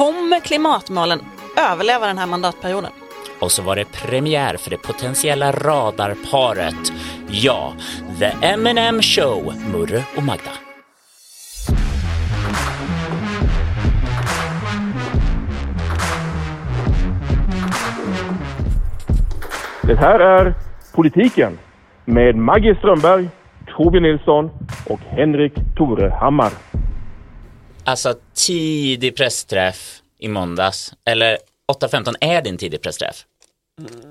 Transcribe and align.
Kommer 0.00 0.40
klimatmålen 0.40 1.20
överleva 1.72 2.06
den 2.06 2.18
här 2.18 2.26
mandatperioden? 2.26 2.90
Och 3.40 3.50
så 3.50 3.62
var 3.62 3.76
det 3.76 3.84
premiär 3.84 4.56
för 4.56 4.70
det 4.70 4.76
potentiella 4.76 5.52
radarparet. 5.52 6.92
Ja, 7.28 7.72
The 8.18 8.46
M&M 8.46 9.02
Show, 9.02 9.54
Murre 9.72 10.02
och 10.16 10.22
Magda. 10.22 10.50
Det 19.82 19.96
här 19.96 20.20
är 20.20 20.54
Politiken 20.94 21.58
med 22.04 22.36
Maggie 22.36 22.74
Strömberg, 22.74 23.28
Torbjörn 23.66 24.02
Nilsson 24.02 24.50
och 24.88 25.00
Henrik 25.00 25.54
Torehammar. 25.76 26.69
Alltså 27.84 28.14
tidig 28.34 29.16
pressträff 29.16 30.02
i 30.18 30.28
måndags. 30.28 30.92
Eller 31.04 31.38
8.15 31.72 32.14
är 32.20 32.42
din 32.42 32.58
tidig 32.58 32.82
pressträff. 32.82 33.24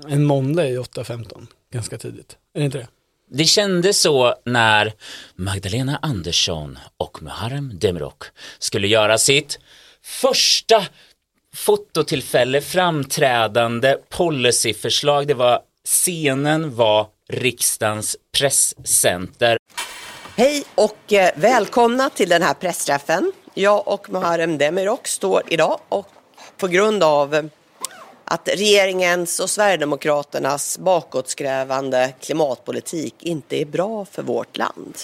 En 0.08 0.24
måndag 0.24 0.62
är 0.62 0.68
ju 0.68 0.80
8.15, 0.80 1.46
ganska 1.72 1.98
tidigt. 1.98 2.36
Är 2.54 2.58
det 2.58 2.64
inte 2.64 2.78
det? 2.78 2.88
Det 3.32 3.44
kändes 3.44 4.00
så 4.00 4.34
när 4.44 4.92
Magdalena 5.36 5.98
Andersson 6.02 6.78
och 6.96 7.22
Muharrem 7.22 7.78
Demirok 7.78 8.24
skulle 8.58 8.88
göra 8.88 9.18
sitt 9.18 9.58
första 10.02 10.86
fototillfälle, 11.54 12.60
framträdande 12.60 13.96
policyförslag. 14.08 15.26
Det 15.26 15.34
var 15.34 15.60
scenen 15.84 16.74
var 16.74 17.06
riksdagens 17.28 18.16
presscenter. 18.38 19.58
Hej 20.40 20.62
och 20.74 21.12
eh, 21.12 21.30
välkomna 21.36 22.10
till 22.10 22.28
den 22.28 22.42
här 22.42 22.54
pressträffen. 22.54 23.32
Jag 23.54 23.88
och 23.88 24.10
Muharrem 24.10 24.58
Demirok 24.58 25.06
står 25.06 25.42
idag 25.48 25.80
och 25.88 26.08
på 26.56 26.68
grund 26.68 27.02
av 27.02 27.34
eh, 27.34 27.44
att 28.24 28.48
regeringens 28.48 29.40
och 29.40 29.50
Sverigedemokraternas 29.50 30.78
bakåtskrävande 30.78 32.14
klimatpolitik 32.20 33.14
inte 33.20 33.60
är 33.60 33.64
bra 33.64 34.04
för 34.04 34.22
vårt 34.22 34.56
land. 34.56 34.98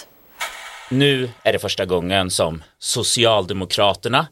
Nu 0.91 1.29
är 1.43 1.53
det 1.53 1.59
första 1.59 1.85
gången 1.85 2.31
som 2.31 2.63
Socialdemokraterna 2.79 4.27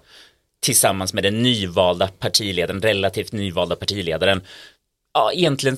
tillsammans 0.62 1.14
med 1.14 1.24
den 1.24 1.44
nyvalda 1.44 2.08
partiledaren, 2.08 2.82
relativt 2.82 3.32
nyvalda 3.32 3.76
partiledaren, 3.76 4.42
ja, 5.14 5.32
egentligen 5.34 5.78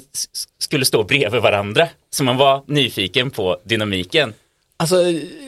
skulle 0.59 0.85
stå 0.85 1.03
bredvid 1.03 1.41
varandra. 1.41 1.87
Så 2.09 2.23
man 2.23 2.37
var 2.37 2.63
nyfiken 2.67 3.31
på 3.31 3.61
dynamiken. 3.63 4.33
Alltså, 4.77 4.95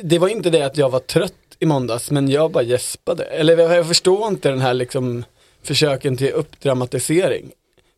det 0.04 0.20
var 0.20 0.28
inte 0.28 0.50
det 0.50 0.62
att 0.62 0.78
jag 0.78 0.90
var 0.90 1.00
trött 1.00 1.34
i 1.60 1.66
måndags, 1.66 2.12
men 2.12 2.30
jag 2.30 2.52
bara 2.52 2.64
gäspade. 2.64 3.24
Eller 3.24 3.58
jag 3.58 3.88
förstår 3.88 4.28
inte 4.28 4.50
den 4.50 4.62
här 4.62 4.74
liksom 4.74 5.24
försöken 5.64 6.18
till 6.18 6.32
uppdramatisering. 6.32 7.52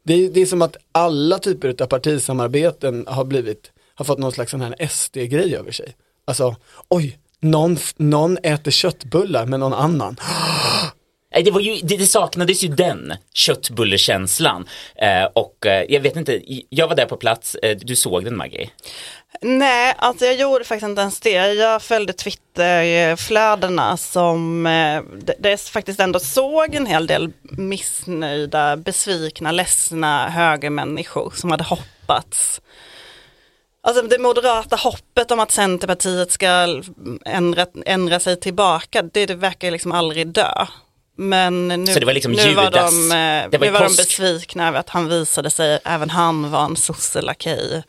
Det 0.03 0.13
är, 0.13 0.29
det 0.29 0.41
är 0.41 0.45
som 0.45 0.61
att 0.61 0.77
alla 0.91 1.39
typer 1.39 1.75
av 1.81 1.87
partisamarbeten 1.87 3.07
har 3.07 3.25
blivit, 3.25 3.71
har 3.95 4.05
fått 4.05 4.19
någon 4.19 4.31
slags 4.31 4.51
sån 4.51 4.61
här 4.61 4.87
SD-grej 4.87 5.55
över 5.55 5.71
sig. 5.71 5.95
Alltså, 6.25 6.55
oj, 6.87 7.17
någon, 7.39 7.77
någon 7.97 8.37
äter 8.43 8.71
köttbullar 8.71 9.45
med 9.45 9.59
någon 9.59 9.73
annan. 9.73 10.15
Det, 11.31 11.51
var 11.51 11.61
ju, 11.61 11.79
det, 11.83 11.97
det 11.97 12.05
saknades 12.05 12.63
ju 12.63 12.67
den 12.67 13.13
köttbullekänslan. 13.33 14.67
Eh, 14.95 15.23
och 15.33 15.65
eh, 15.65 15.85
jag 15.89 16.01
vet 16.01 16.15
inte, 16.15 16.41
jag 16.69 16.87
var 16.87 16.95
där 16.95 17.05
på 17.05 17.17
plats, 17.17 17.55
eh, 17.55 17.77
du 17.81 17.95
såg 17.95 18.23
den 18.23 18.37
Maggie? 18.37 18.69
Nej, 19.41 19.95
alltså 19.97 20.25
jag 20.25 20.35
gjorde 20.35 20.65
faktiskt 20.65 20.89
inte 20.89 21.01
ens 21.01 21.19
det. 21.19 21.53
Jag 21.53 21.81
följde 21.81 22.13
Twitterflödena 22.13 23.97
som 23.97 24.65
eh, 24.65 25.01
det 25.39 25.61
faktiskt 25.61 25.99
ändå 25.99 26.19
såg 26.19 26.75
en 26.75 26.85
hel 26.85 27.07
del 27.07 27.31
missnöjda, 27.41 28.77
besvikna, 28.77 29.51
ledsna 29.51 30.29
högermänniskor 30.29 31.33
som 31.35 31.51
hade 31.51 31.63
hoppats. 31.63 32.61
Alltså 33.83 34.03
det 34.03 34.19
moderata 34.19 34.75
hoppet 34.75 35.31
om 35.31 35.39
att 35.39 35.51
Centerpartiet 35.51 36.31
ska 36.31 36.81
ändra, 37.25 37.65
ändra 37.85 38.19
sig 38.19 38.39
tillbaka, 38.39 39.01
det, 39.01 39.25
det 39.25 39.35
verkar 39.35 39.71
liksom 39.71 39.91
aldrig 39.91 40.27
dö. 40.27 40.65
Men 41.21 41.67
nu, 41.67 41.87
så 41.87 41.99
det 41.99 42.05
var 42.05 42.13
liksom 42.13 42.31
nu 42.31 42.53
var, 42.53 42.71
de, 42.71 43.11
eh, 43.11 43.49
det 43.51 43.57
var, 43.57 43.65
nu 43.65 43.71
var 43.71 43.79
de 43.83 43.95
besvikna 43.95 44.67
över 44.67 44.79
att 44.79 44.89
han 44.89 45.07
visade 45.07 45.49
sig, 45.49 45.79
även 45.85 46.09
han 46.09 46.51
var 46.51 46.65
en 46.65 46.75
sosselakej, 46.75 47.83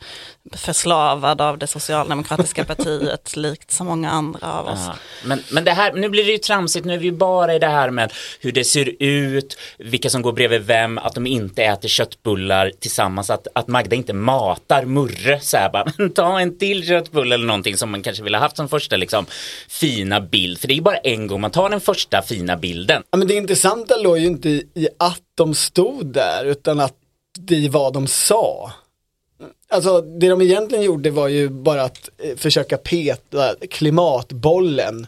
förslavad 0.51 1.41
av 1.41 1.57
det 1.57 1.67
socialdemokratiska 1.67 2.65
partiet, 2.65 3.35
likt 3.35 3.71
så 3.71 3.83
många 3.83 4.11
andra 4.11 4.53
av 4.53 4.67
oss. 4.67 4.79
Ja, 4.87 4.95
men, 5.25 5.43
men 5.51 5.63
det 5.63 5.71
här, 5.71 5.93
nu 5.93 6.09
blir 6.09 6.25
det 6.25 6.31
ju 6.31 6.37
tramsigt, 6.37 6.85
nu 6.85 6.93
är 6.93 6.97
vi 6.97 7.11
bara 7.11 7.53
i 7.55 7.59
det 7.59 7.67
här 7.67 7.89
med 7.89 8.13
hur 8.39 8.51
det 8.51 8.63
ser 8.63 9.03
ut, 9.03 9.57
vilka 9.77 10.09
som 10.09 10.21
går 10.21 10.33
bredvid 10.33 10.61
vem, 10.61 10.97
att 10.97 11.15
de 11.15 11.27
inte 11.27 11.63
äter 11.63 11.89
köttbullar 11.89 12.71
tillsammans, 12.79 13.29
att, 13.29 13.47
att 13.55 13.67
Magda 13.67 13.95
inte 13.95 14.13
matar 14.13 14.85
Murre 14.85 15.39
så 15.39 15.57
här 15.57 15.69
bara, 15.69 16.09
ta 16.15 16.39
en 16.39 16.57
till 16.57 16.87
köttbulle 16.87 17.35
eller 17.35 17.45
någonting 17.45 17.77
som 17.77 17.91
man 17.91 18.03
kanske 18.03 18.23
vill 18.23 18.35
ha 18.35 18.41
haft 18.41 18.57
som 18.57 18.69
första 18.69 18.97
liksom 18.97 19.25
fina 19.69 20.21
bild, 20.21 20.59
för 20.59 20.67
det 20.67 20.73
är 20.73 20.75
ju 20.75 20.81
bara 20.81 20.97
en 20.97 21.27
gång 21.27 21.41
man 21.41 21.51
tar 21.51 21.69
den 21.69 21.81
första 21.81 22.21
fina 22.21 22.57
bilden. 22.57 23.03
Ja, 23.11 23.17
men 23.17 23.27
det 23.27 23.33
intressanta 23.33 23.97
låg 23.97 24.17
ju 24.17 24.25
inte 24.25 24.49
i 24.49 24.87
att 24.99 25.21
de 25.35 25.55
stod 25.55 26.13
där, 26.13 26.45
utan 26.45 26.79
att 26.79 26.93
det 27.39 27.55
i 27.55 27.67
vad 27.67 27.93
de 27.93 28.07
sa. 28.07 28.71
Alltså 29.73 30.01
det 30.01 30.29
de 30.29 30.41
egentligen 30.41 30.83
gjorde 30.83 31.11
var 31.11 31.27
ju 31.27 31.49
bara 31.49 31.83
att 31.83 32.09
eh, 32.17 32.35
försöka 32.35 32.77
peta 32.77 33.55
klimatbollen 33.69 35.07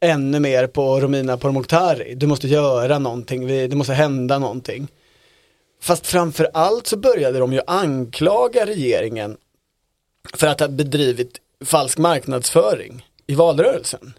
ännu 0.00 0.40
mer 0.40 0.66
på 0.66 1.00
Romina 1.00 1.36
Pourmokhtari. 1.36 2.14
Du 2.14 2.26
måste 2.26 2.48
göra 2.48 2.98
någonting, 2.98 3.46
det 3.46 3.76
måste 3.76 3.92
hända 3.92 4.38
någonting. 4.38 4.88
Fast 5.80 6.06
framför 6.06 6.50
allt 6.54 6.86
så 6.86 6.96
började 6.96 7.38
de 7.38 7.52
ju 7.52 7.60
anklaga 7.66 8.66
regeringen 8.66 9.36
för 10.34 10.46
att 10.46 10.60
ha 10.60 10.68
bedrivit 10.68 11.40
falsk 11.64 11.98
marknadsföring 11.98 13.06
i 13.26 13.34
valrörelsen. 13.34 14.12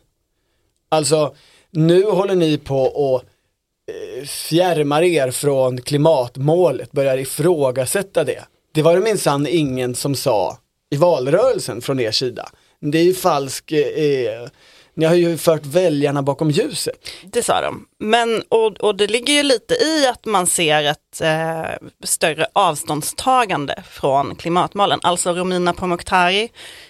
Alltså, 0.89 1.35
nu 1.71 2.03
håller 2.03 2.35
ni 2.35 2.57
på 2.57 2.81
och 2.81 3.23
eh, 3.87 4.25
fjärmar 4.25 5.01
er 5.01 5.31
från 5.31 5.81
klimatmålet, 5.81 6.91
börjar 6.91 7.17
ifrågasätta 7.17 8.23
det. 8.23 8.43
Det 8.73 8.81
var 8.81 8.95
det 8.95 9.01
minsann 9.01 9.47
ingen 9.47 9.95
som 9.95 10.15
sa 10.15 10.57
i 10.89 10.97
valrörelsen 10.97 11.81
från 11.81 11.99
er 11.99 12.11
sida. 12.11 12.49
Det 12.79 12.99
är 12.99 13.03
ju 13.03 13.13
falsk, 13.13 13.71
eh, 13.71 13.79
eh 13.79 14.49
ni 14.93 15.05
har 15.05 15.15
ju 15.15 15.37
fört 15.37 15.65
väljarna 15.65 16.21
bakom 16.21 16.51
ljuset. 16.51 17.09
Det 17.23 17.43
sa 17.43 17.61
de. 17.61 17.85
Men, 17.99 18.43
och, 18.49 18.77
och 18.77 18.95
det 18.95 19.07
ligger 19.07 19.33
ju 19.33 19.43
lite 19.43 19.73
i 19.73 20.07
att 20.07 20.25
man 20.25 20.47
ser 20.47 20.83
ett 20.83 21.21
eh, 21.21 21.87
större 22.03 22.47
avståndstagande 22.53 23.83
från 23.89 24.35
klimatmålen. 24.35 24.99
Alltså 25.03 25.33
Romina 25.33 25.73
Pourmokhtari, 25.73 26.49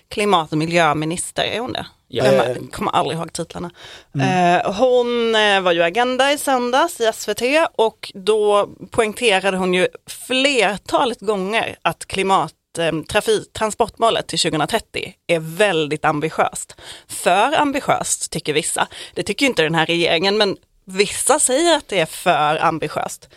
klimat 0.09 0.51
och 0.51 0.57
miljöminister, 0.57 1.43
är 1.43 1.59
hon 1.59 1.73
det? 1.73 1.85
Ja. 2.07 2.25
Jag 2.25 2.71
kommer 2.71 2.91
aldrig 2.91 3.19
ihåg 3.19 3.33
titlarna. 3.33 3.71
Mm. 4.15 4.57
Eh, 4.59 4.73
hon 4.73 5.35
eh, 5.35 5.61
var 5.61 5.71
ju 5.71 5.83
Agenda 5.83 6.31
i 6.31 6.37
söndags 6.37 7.01
i 7.01 7.11
SVT 7.13 7.41
och 7.75 8.11
då 8.15 8.69
poängterade 8.91 9.57
hon 9.57 9.73
ju 9.73 9.87
flertalet 10.07 11.19
gånger 11.19 11.75
att 11.81 12.05
klimat 12.05 12.53
eh, 12.77 12.91
trafik, 13.09 13.53
transportmålet 13.53 14.27
till 14.27 14.39
2030 14.39 15.13
är 15.27 15.39
väldigt 15.39 16.05
ambitiöst. 16.05 16.75
För 17.07 17.59
ambitiöst 17.59 18.31
tycker 18.31 18.53
vissa. 18.53 18.87
Det 19.13 19.23
tycker 19.23 19.45
inte 19.45 19.63
den 19.63 19.75
här 19.75 19.85
regeringen 19.85 20.37
men 20.37 20.57
vissa 20.85 21.39
säger 21.39 21.77
att 21.77 21.87
det 21.87 21.99
är 21.99 22.05
för 22.05 22.63
ambitiöst. 22.63 23.29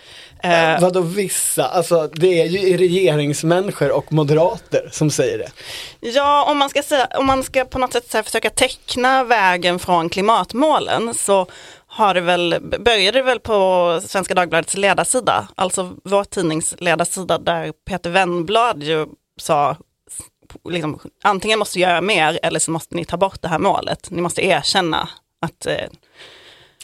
Eh, 0.42 0.80
Vadå 0.80 1.00
vissa? 1.00 1.68
Alltså 1.68 2.06
det 2.06 2.40
är 2.40 2.46
ju 2.46 2.76
regeringsmänniskor 2.76 3.90
och 3.90 4.12
moderater 4.12 4.88
som 4.92 5.10
säger 5.10 5.38
det. 5.38 5.50
Ja, 6.00 6.44
om 6.50 6.58
man 6.58 6.68
ska, 6.70 6.82
säga, 6.82 7.08
om 7.14 7.26
man 7.26 7.42
ska 7.42 7.64
på 7.64 7.78
något 7.78 7.92
sätt 7.92 8.14
här, 8.14 8.22
försöka 8.22 8.50
teckna 8.50 9.24
vägen 9.24 9.78
från 9.78 10.08
klimatmålen 10.08 11.14
så 11.14 11.46
har 11.86 12.14
det 12.14 12.20
väl, 12.20 12.56
började 12.60 13.18
det 13.18 13.22
väl 13.22 13.40
på 13.40 14.00
Svenska 14.06 14.34
Dagbladets 14.34 14.76
ledarsida, 14.76 15.48
alltså 15.54 15.92
vår 16.04 16.24
tidnings 16.24 16.74
ledarsida 16.78 17.38
där 17.38 17.72
Peter 17.88 18.10
Wennblad 18.10 18.82
ju 18.82 19.06
sa 19.40 19.76
liksom, 20.68 21.00
antingen 21.22 21.58
måste 21.58 21.80
göra 21.80 22.00
mer 22.00 22.38
eller 22.42 22.58
så 22.58 22.70
måste 22.70 22.94
ni 22.94 23.04
ta 23.04 23.16
bort 23.16 23.42
det 23.42 23.48
här 23.48 23.58
målet. 23.58 24.10
Ni 24.10 24.22
måste 24.22 24.46
erkänna 24.46 25.08
att 25.40 25.66
eh, 25.66 25.72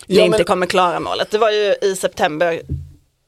ni 0.06 0.16
ja, 0.16 0.25
inte 0.25 0.44
kommer 0.44 0.66
klara 0.66 1.00
målet. 1.00 1.31
Det 1.31 1.38
var 1.38 1.50
ju 1.50 1.75
i 1.82 1.96
september 1.96 2.62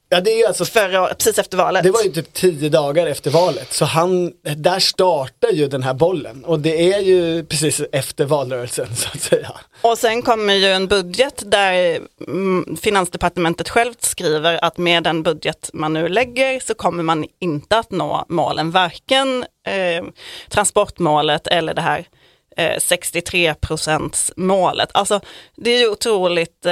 Ja, 0.09 0.21
det 0.21 0.31
är 0.31 0.37
ju 0.37 0.45
alltså, 0.45 0.65
förra 0.65 1.07
precis 1.07 1.39
efter 1.39 1.57
valet. 1.57 1.83
Det 1.83 1.91
var 1.91 2.03
ju 2.03 2.11
typ 2.11 2.33
tio 2.33 2.69
dagar 2.69 3.07
efter 3.07 3.31
valet. 3.31 3.73
Så 3.73 3.85
han, 3.85 4.33
där 4.57 4.79
startar 4.79 5.49
ju 5.49 5.67
den 5.67 5.83
här 5.83 5.93
bollen. 5.93 6.45
Och 6.45 6.59
det 6.59 6.93
är 6.93 6.99
ju 6.99 7.45
precis 7.45 7.81
efter 7.91 8.25
valrörelsen 8.25 8.95
så 8.95 9.09
att 9.13 9.21
säga. 9.21 9.51
Och 9.81 9.97
sen 9.97 10.21
kommer 10.21 10.53
ju 10.53 10.67
en 10.67 10.87
budget 10.87 11.43
där 11.45 11.99
mm, 12.27 12.77
Finansdepartementet 12.81 13.69
självt 13.69 14.01
skriver 14.01 14.65
att 14.65 14.77
med 14.77 15.03
den 15.03 15.23
budget 15.23 15.69
man 15.73 15.93
nu 15.93 16.07
lägger 16.07 16.59
så 16.59 16.73
kommer 16.73 17.03
man 17.03 17.25
inte 17.39 17.77
att 17.77 17.91
nå 17.91 18.25
målen. 18.29 18.71
Varken 18.71 19.45
eh, 19.67 20.05
transportmålet 20.49 21.47
eller 21.47 21.73
det 21.73 21.81
här 21.81 22.07
eh, 22.57 22.75
63% 22.77 24.31
målet. 24.35 24.89
Alltså 24.93 25.19
det 25.55 25.71
är 25.71 25.79
ju 25.79 25.89
otroligt, 25.89 26.65
eh, 26.65 26.71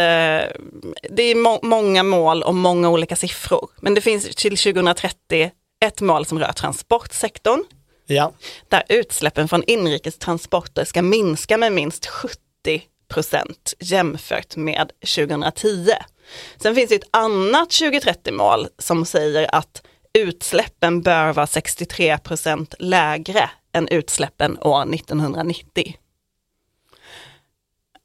det 1.10 1.24
är 1.24 1.36
må 1.36 1.60
många 1.64 2.04
mål 2.04 2.44
och 2.44 2.56
många 2.56 2.90
olika 2.90 3.16
siffror. 3.16 3.70
Men 3.82 3.94
det 3.94 4.02
finns 4.02 4.36
till 4.36 4.58
2030 4.58 5.52
ett 5.86 6.02
mål 6.02 6.26
som 6.26 6.40
rör 6.40 6.52
transportsektorn, 6.52 7.64
Ja. 8.06 8.32
där 8.70 8.84
utsläppen 8.90 9.48
från 9.48 9.64
inrikes 9.68 10.18
transporter 10.18 10.86
ska 10.86 11.02
minska 11.02 11.58
med 11.58 11.72
minst 11.72 12.06
70 12.06 12.38
procent 13.14 13.74
jämfört 13.80 14.56
med 14.56 14.92
2010. 15.16 15.88
Sen 16.58 16.76
finns 16.76 16.90
det 16.90 16.96
ett 16.96 17.10
annat 17.12 17.70
2030-mål 17.70 18.68
som 18.80 19.06
säger 19.06 19.56
att 19.56 19.82
utsläppen 20.14 21.02
bör 21.02 21.34
vara 21.34 21.48
63 21.48 22.18
procent 22.18 22.74
lägre 22.80 23.50
än 23.74 23.88
utsläppen 23.88 24.58
år 24.62 24.94
1990. 24.94 25.96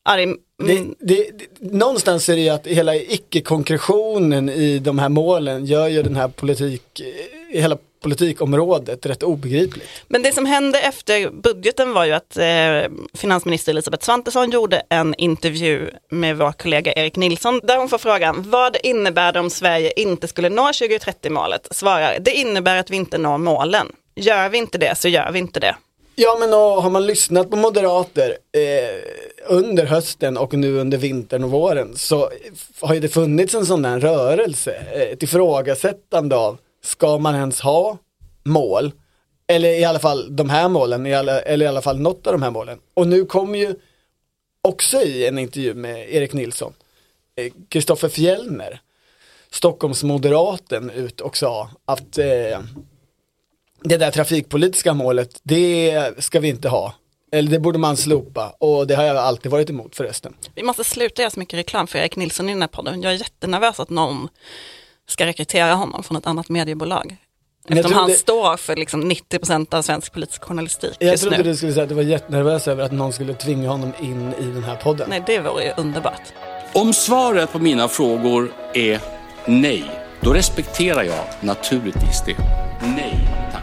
Ja, 0.05 0.17
det, 0.17 0.37
det, 0.67 0.95
det, 0.99 1.41
någonstans 1.61 2.29
är 2.29 2.37
det 2.37 2.43
ju 2.43 2.49
att 2.49 2.67
hela 2.67 2.97
icke-konkretionen 2.97 4.49
i 4.49 4.79
de 4.79 4.99
här 4.99 5.09
målen 5.09 5.67
gör 5.67 5.89
ju 5.89 6.03
den 6.03 6.17
här 6.17 6.29
politik, 6.29 7.01
eh, 7.01 7.61
hela 7.61 7.79
politikområdet 8.01 9.07
rätt 9.07 9.23
obegripligt. 9.23 9.89
Men 10.09 10.23
det 10.23 10.33
som 10.33 10.47
hände 10.47 10.81
efter 10.81 11.31
budgeten 11.31 11.93
var 11.93 12.05
ju 12.05 12.13
att 12.13 12.37
eh, 12.37 12.93
finansminister 13.15 13.73
Elisabeth 13.73 14.05
Svantesson 14.05 14.51
gjorde 14.51 14.83
en 14.89 15.15
intervju 15.15 15.91
med 16.11 16.37
vår 16.37 16.53
kollega 16.53 16.93
Erik 16.93 17.17
Nilsson 17.17 17.61
där 17.63 17.79
hon 17.79 17.89
får 17.89 17.99
frågan 17.99 18.51
vad 18.51 18.77
innebär 18.83 19.33
det 19.33 19.41
om 19.41 19.51
Sverige 19.51 19.93
inte 19.97 20.29
skulle 20.29 20.49
nå 20.49 20.71
2030-målet? 20.71 21.69
Svarar, 21.71 22.19
det 22.21 22.33
innebär 22.33 22.77
att 22.77 22.91
vi 22.91 22.97
inte 22.97 23.19
når 23.19 23.39
målen. 23.39 23.87
Gör 24.19 24.49
vi 24.49 24.59
inte 24.59 24.79
det 24.79 24.99
så 24.99 25.09
gör 25.09 25.33
vi 25.33 25.39
inte 25.39 25.61
det. 25.61 25.77
Ja 26.15 26.37
men 26.41 26.55
och, 26.55 26.83
har 26.83 26.91
man 26.91 27.07
lyssnat 27.07 27.51
på 27.51 27.57
moderater 27.57 28.31
eh, 28.53 29.03
under 29.47 29.87
hösten 29.87 30.37
och 30.37 30.55
nu 30.55 30.79
under 30.79 30.99
vintern 30.99 31.45
och 31.45 31.51
våren 31.51 31.97
så 31.97 32.31
har 32.81 32.95
ju 32.95 33.01
det 33.01 33.09
funnits 33.09 33.55
en 33.55 33.67
sån 33.67 33.83
där 33.83 34.01
rörelse, 34.01 34.87
eh, 34.93 35.03
ett 35.03 35.23
ifrågasättande 35.23 36.37
av 36.37 36.59
ska 36.85 37.19
man 37.19 37.35
ens 37.35 37.61
ha 37.61 37.99
mål? 38.45 38.93
Eller 39.47 39.69
i 39.69 39.85
alla 39.85 39.99
fall 39.99 40.37
de 40.37 40.51
här 40.51 40.69
målen, 40.69 41.07
i 41.07 41.15
alla, 41.15 41.41
eller 41.41 41.67
i 41.67 41.69
alla 41.69 41.83
fall 41.83 42.01
något 42.01 42.27
av 42.27 42.33
de 42.33 42.43
här 42.43 42.51
målen. 42.51 42.79
Och 42.95 43.07
nu 43.07 43.25
kommer 43.25 43.59
ju 43.59 43.75
också 44.63 45.03
i 45.03 45.27
en 45.27 45.39
intervju 45.39 45.75
med 45.75 46.15
Erik 46.15 46.33
Nilsson, 46.33 46.73
eh, 47.37 48.09
Fjellner, 48.09 48.81
Stockholmsmoderaten 49.51 50.91
ut 50.91 51.21
och 51.21 51.37
sa 51.37 51.71
att 51.85 52.19
eh, 52.19 52.61
det 53.83 53.97
där 53.97 54.11
trafikpolitiska 54.11 54.95
målet, 54.95 55.41
det 55.43 56.11
ska 56.19 56.41
vi 56.41 56.49
inte 56.49 56.69
ha. 56.69 56.95
Eller 57.33 57.51
det 57.51 57.59
borde 57.59 57.79
man 57.79 57.97
slopa 57.97 58.55
och 58.59 58.87
det 58.87 58.95
har 58.95 59.05
jag 59.05 59.17
alltid 59.17 59.51
varit 59.53 59.71
emot 59.71 59.97
förresten. 59.97 60.35
Vi 60.55 60.63
måste 60.63 60.85
sluta 60.85 61.23
göra 61.23 61.31
så 61.31 61.41
mycket 61.41 61.59
reklam 61.59 61.87
för 61.87 61.99
Erik 61.99 62.17
Nilsson 62.17 62.49
i 62.49 62.53
den 62.53 62.63
här 62.63 62.69
podden. 62.69 63.03
Jag 63.03 63.13
är 63.13 63.17
jättenervös 63.17 63.81
att 63.81 63.91
någon 63.91 64.29
ska 65.09 65.27
rekrytera 65.27 65.75
honom 65.75 66.03
från 66.03 66.17
ett 66.17 66.27
annat 66.27 66.49
mediebolag. 66.49 67.17
Jag 67.69 67.79
Eftersom 67.79 67.97
han 67.99 68.07
trodde- 68.07 68.19
står 68.19 68.57
för 68.57 68.77
liksom 68.77 69.09
90% 69.13 69.75
av 69.75 69.83
svensk 69.83 70.13
politisk 70.13 70.43
journalistik 70.45 70.97
Jag 70.99 71.11
just 71.11 71.23
trodde 71.23 71.37
nu. 71.39 71.43
du 71.43 71.57
skulle 71.57 71.73
säga 71.73 71.83
att 71.83 71.89
du 71.89 71.95
var 71.95 72.03
jättenervös 72.03 72.69
över 72.69 72.83
att 72.85 72.93
någon 72.93 73.13
skulle 73.13 73.35
tvinga 73.35 73.69
honom 73.69 73.93
in 74.01 74.33
i 74.41 74.45
den 74.45 74.65
här 74.65 74.77
podden. 74.77 75.07
Nej, 75.11 75.23
det 75.27 75.41
vore 75.41 75.65
ju 75.65 75.73
underbart. 75.77 76.23
Om 76.73 76.93
svaret 76.93 77.53
på 77.53 77.59
mina 77.59 77.89
frågor 77.89 78.53
är 78.75 79.01
nej, 79.47 79.85
då 80.21 80.33
respekterar 80.33 81.03
jag 81.03 81.25
naturligtvis 81.41 82.23
det. 82.27 82.37
Nej, 82.97 83.19
tack. 83.53 83.63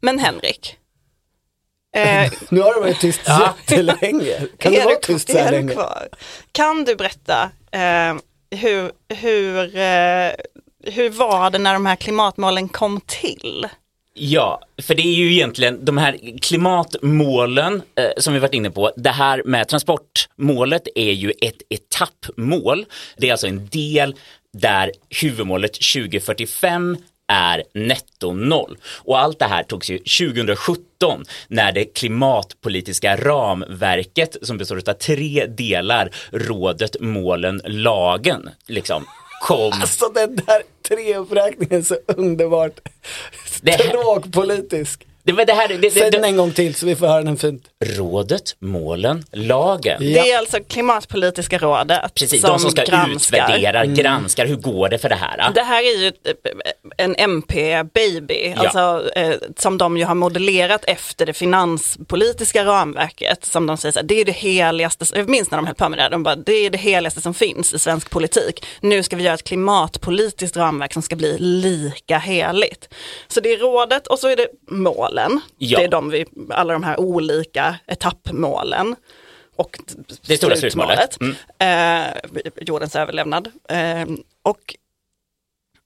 Men 0.00 0.18
Henrik. 0.18 0.76
Eh, 1.96 2.32
Nu 2.50 2.60
har 2.60 2.74
det 2.74 2.80
varit 2.80 3.00
tyst 3.00 3.20
jättelänge. 3.28 4.46
Kan 4.58 4.74
är 4.74 4.84
vara 4.84 4.94
du- 4.94 5.00
tyst 5.14 5.30
så 5.30 5.38
här 5.38 5.46
är 5.46 5.50
du 5.52 5.56
länge? 5.58 5.72
kvar? 5.72 6.08
Kan 6.52 6.84
du 6.84 6.96
berätta 6.96 7.50
eh, 7.72 8.16
hur, 8.58 8.92
hur, 9.14 9.76
eh, 9.76 10.30
hur 10.94 11.10
var 11.10 11.50
det 11.50 11.58
när 11.58 11.72
de 11.72 11.86
här 11.86 11.96
klimatmålen 11.96 12.68
kom 12.68 13.00
till? 13.06 13.66
Ja, 14.20 14.60
för 14.82 14.94
det 14.94 15.02
är 15.02 15.14
ju 15.14 15.32
egentligen 15.32 15.84
de 15.84 15.98
här 15.98 16.38
klimatmålen 16.42 17.82
eh, 17.96 18.10
som 18.18 18.34
vi 18.34 18.40
varit 18.40 18.54
inne 18.54 18.70
på. 18.70 18.92
Det 18.96 19.10
här 19.10 19.42
med 19.44 19.68
transportmålet 19.68 20.82
är 20.94 21.12
ju 21.12 21.30
ett 21.30 21.62
etappmål. 21.70 22.86
Det 23.16 23.28
är 23.28 23.32
alltså 23.32 23.46
en 23.46 23.66
del 23.68 24.14
där 24.52 24.92
huvudmålet 25.22 25.72
2045 25.72 26.96
är 27.28 27.62
netto 27.74 28.32
noll. 28.32 28.78
Och 29.04 29.18
allt 29.18 29.38
det 29.38 29.44
här 29.44 29.62
togs 29.62 29.90
ju 29.90 29.98
2017 29.98 31.24
när 31.48 31.72
det 31.72 31.84
klimatpolitiska 31.84 33.16
ramverket 33.16 34.36
som 34.42 34.58
består 34.58 34.76
av 34.88 34.92
tre 34.92 35.46
delar, 35.46 36.10
rådet, 36.32 36.96
målen, 37.00 37.60
lagen, 37.64 38.50
liksom 38.66 39.04
kom. 39.42 39.72
Alltså 39.72 40.08
den 40.08 40.36
där 40.36 40.62
treuppräkningen 40.88 41.78
är 41.80 41.82
så 41.82 41.96
underbart 42.06 42.80
Det 43.62 43.70
här- 43.70 43.78
tråkpolitisk. 43.88 45.04
Det 45.28 45.32
var 45.32 45.44
det 45.44 45.52
här, 45.52 45.68
det, 45.68 45.76
det, 45.76 45.90
Säg 45.90 46.10
den 46.10 46.22
det, 46.22 46.28
en 46.28 46.36
gång 46.36 46.52
till 46.52 46.74
så 46.74 46.86
vi 46.86 46.96
får 46.96 47.06
höra 47.06 47.22
den 47.22 47.36
fint. 47.36 47.62
rådet, 47.84 48.56
målen, 48.58 49.24
lagen. 49.32 49.96
Ja. 50.00 50.22
Det 50.22 50.30
är 50.30 50.38
alltså 50.38 50.58
klimatpolitiska 50.68 51.58
rådet 51.58 52.14
Precis, 52.14 52.42
de 52.42 52.58
som 52.58 52.70
ska 52.70 52.84
granskar. 52.84 53.38
utvärdera, 53.44 53.86
granskar, 53.86 54.46
hur 54.46 54.56
går 54.56 54.88
det 54.88 54.98
för 54.98 55.08
det 55.08 55.14
här? 55.14 55.50
Det 55.54 55.62
här 55.62 55.82
är 55.82 55.98
ju 56.02 56.12
en 56.96 57.14
MP-baby, 57.18 58.54
Ja. 58.56 58.62
alltså, 58.62 59.10
eh, 59.18 59.34
som 59.56 59.78
de 59.78 59.96
ju 59.98 60.04
har 60.04 60.14
modellerat 60.14 60.84
efter 60.84 61.26
det 61.26 61.32
finanspolitiska 61.32 62.64
ramverket. 62.64 63.44
Som 63.44 63.66
de 63.66 63.76
säger, 63.76 63.92
så 63.92 63.98
här, 63.98 64.06
det 64.06 64.20
är 64.20 64.24
det 64.24 64.32
heligaste, 64.32 65.04
jag 65.14 65.28
minns 65.28 65.50
när 65.50 65.58
de 65.58 65.66
höll 65.66 65.74
på 65.74 65.88
med 65.88 65.98
det, 65.98 66.08
de 66.08 66.22
bara, 66.22 66.36
det 66.36 66.52
är 66.52 66.70
det 66.70 66.78
heligaste 66.78 67.20
som 67.20 67.34
finns 67.34 67.74
i 67.74 67.78
svensk 67.78 68.10
politik. 68.10 68.64
Nu 68.80 69.02
ska 69.02 69.16
vi 69.16 69.22
göra 69.22 69.34
ett 69.34 69.44
klimatpolitiskt 69.44 70.56
ramverk 70.56 70.92
som 70.92 71.02
ska 71.02 71.16
bli 71.16 71.36
lika 71.38 72.18
heligt. 72.18 72.88
Så 73.28 73.40
det 73.40 73.52
är 73.52 73.56
rådet 73.58 74.06
och 74.06 74.18
så 74.18 74.28
är 74.28 74.36
det 74.36 74.46
målen. 75.18 75.40
Ja. 75.58 75.78
Det 75.78 75.84
är 75.84 75.88
de 75.88 76.10
vi, 76.10 76.24
alla 76.50 76.72
de 76.72 76.82
här 76.82 77.00
olika 77.00 77.76
etappmålen. 77.86 78.96
Och 79.56 79.78
Det 80.26 80.36
stora 80.36 80.56
slutmålet. 80.56 81.18
Mm. 81.20 81.34
Eh, 81.58 82.14
jordens 82.60 82.96
överlevnad. 82.96 83.50
Eh, 83.68 84.06
och 84.42 84.76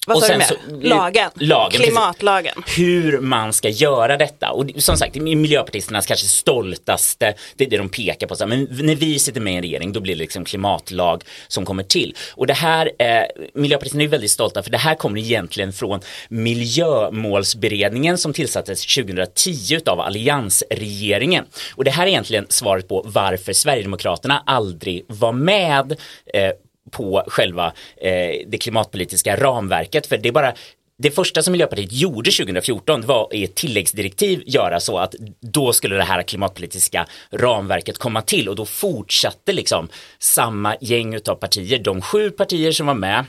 vad 0.06 0.16
Och 0.16 0.22
sa 0.22 0.32
du 0.32 0.38
mer? 0.38 0.44
så- 0.44 0.54
lagen. 0.88 1.30
lagen, 1.34 1.70
precis. 1.70 1.86
Klimatlagen. 1.86 2.54
hur 2.76 3.20
man 3.20 3.52
ska 3.52 3.68
göra 3.68 4.16
detta. 4.16 4.50
Och 4.50 4.66
som 4.78 4.96
sagt, 4.96 5.14
miljöpartisternas 5.14 6.06
kanske 6.06 6.26
stoltaste, 6.26 7.34
det 7.56 7.64
är 7.64 7.70
det 7.70 7.76
de 7.76 7.88
pekar 7.88 8.26
på. 8.26 8.34
Så 8.36 8.46
Men 8.46 8.68
när 8.70 8.94
vi 8.94 9.18
sitter 9.18 9.40
med 9.40 9.52
i 9.52 9.56
en 9.56 9.62
regering, 9.62 9.92
då 9.92 10.00
blir 10.00 10.14
det 10.14 10.18
liksom 10.18 10.44
klimatlag 10.44 11.22
som 11.48 11.64
kommer 11.64 11.82
till. 11.82 12.16
Och 12.34 12.46
det 12.46 12.52
här, 12.54 12.90
eh, 12.98 13.22
miljöpartisterna 13.54 14.04
är 14.04 14.08
väldigt 14.08 14.30
stolta, 14.30 14.62
för 14.62 14.70
det 14.70 14.78
här 14.78 14.94
kommer 14.94 15.18
egentligen 15.20 15.72
från 15.72 16.00
miljömålsberedningen 16.28 18.18
som 18.18 18.32
tillsattes 18.32 18.86
2010 18.94 19.78
av 19.86 20.00
alliansregeringen. 20.00 21.44
Och 21.74 21.84
det 21.84 21.90
här 21.90 22.02
är 22.06 22.10
egentligen 22.10 22.46
svaret 22.48 22.88
på 22.88 23.02
varför 23.06 23.52
Sverigedemokraterna 23.52 24.42
aldrig 24.46 25.04
var 25.08 25.32
med 25.32 25.92
eh, 26.34 26.50
på 26.90 27.24
själva 27.26 27.72
eh, 27.96 28.46
det 28.46 28.58
klimatpolitiska 28.58 29.36
ramverket. 29.36 30.06
För 30.06 30.16
det 30.16 30.28
är 30.28 30.32
bara 30.32 30.54
det 31.02 31.10
första 31.10 31.42
som 31.42 31.52
Miljöpartiet 31.52 31.92
gjorde 31.92 32.30
2014 32.30 33.06
var 33.06 33.28
i 33.34 33.44
ett 33.44 33.54
tilläggsdirektiv 33.54 34.42
göra 34.46 34.80
så 34.80 34.98
att 34.98 35.14
då 35.40 35.72
skulle 35.72 35.96
det 35.96 36.02
här 36.02 36.22
klimatpolitiska 36.22 37.06
ramverket 37.30 37.98
komma 37.98 38.22
till 38.22 38.48
och 38.48 38.56
då 38.56 38.66
fortsatte 38.66 39.52
liksom 39.52 39.88
samma 40.18 40.76
gäng 40.80 41.14
utav 41.14 41.34
partier, 41.34 41.78
de 41.78 42.02
sju 42.02 42.30
partier 42.30 42.72
som 42.72 42.86
var 42.86 42.94
med 42.94 43.24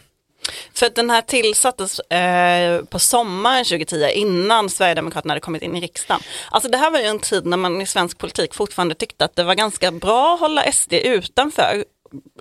För 0.73 0.85
att 0.85 0.95
den 0.95 1.09
här 1.09 1.21
tillsattes 1.21 1.99
eh, 1.99 2.83
på 2.85 2.99
sommaren 2.99 3.65
2010 3.65 4.09
innan 4.13 4.69
Sverigedemokraterna 4.69 5.31
hade 5.31 5.41
kommit 5.41 5.61
in 5.61 5.75
i 5.75 5.81
riksdagen. 5.81 6.21
Alltså 6.51 6.69
det 6.69 6.77
här 6.77 6.91
var 6.91 6.99
ju 6.99 7.05
en 7.05 7.19
tid 7.19 7.45
när 7.45 7.57
man 7.57 7.81
i 7.81 7.85
svensk 7.85 8.17
politik 8.17 8.53
fortfarande 8.53 8.95
tyckte 8.95 9.25
att 9.25 9.35
det 9.35 9.43
var 9.43 9.55
ganska 9.55 9.91
bra 9.91 10.33
att 10.33 10.39
hålla 10.39 10.71
SD 10.71 10.93
utanför 10.93 11.83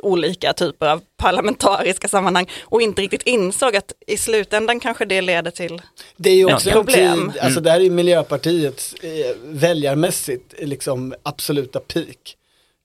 olika 0.03 0.53
typer 0.53 0.87
av 0.87 1.03
parlamentariska 1.17 2.09
sammanhang 2.09 2.51
och 2.63 2.83
inte 2.83 3.03
riktigt 3.03 3.23
insåg 3.23 3.77
att 3.77 3.93
i 4.07 4.17
slutändan 4.17 4.81
kanske 4.81 5.05
det 5.05 5.21
leder 5.21 5.51
till 5.51 5.83
Det 6.17 6.31
är 6.31 6.35
ju 6.35 6.55
också 6.55 6.69
en 6.69 6.75
problem. 6.75 7.31
tid, 7.33 7.43
alltså 7.43 7.61
det 7.61 7.71
här 7.71 7.81
är 7.81 7.91
Miljöpartiets 7.91 8.95
eh, 8.95 9.37
väljarmässigt 9.45 10.55
liksom 10.59 11.15
absoluta 11.23 11.81
peak. 11.81 12.37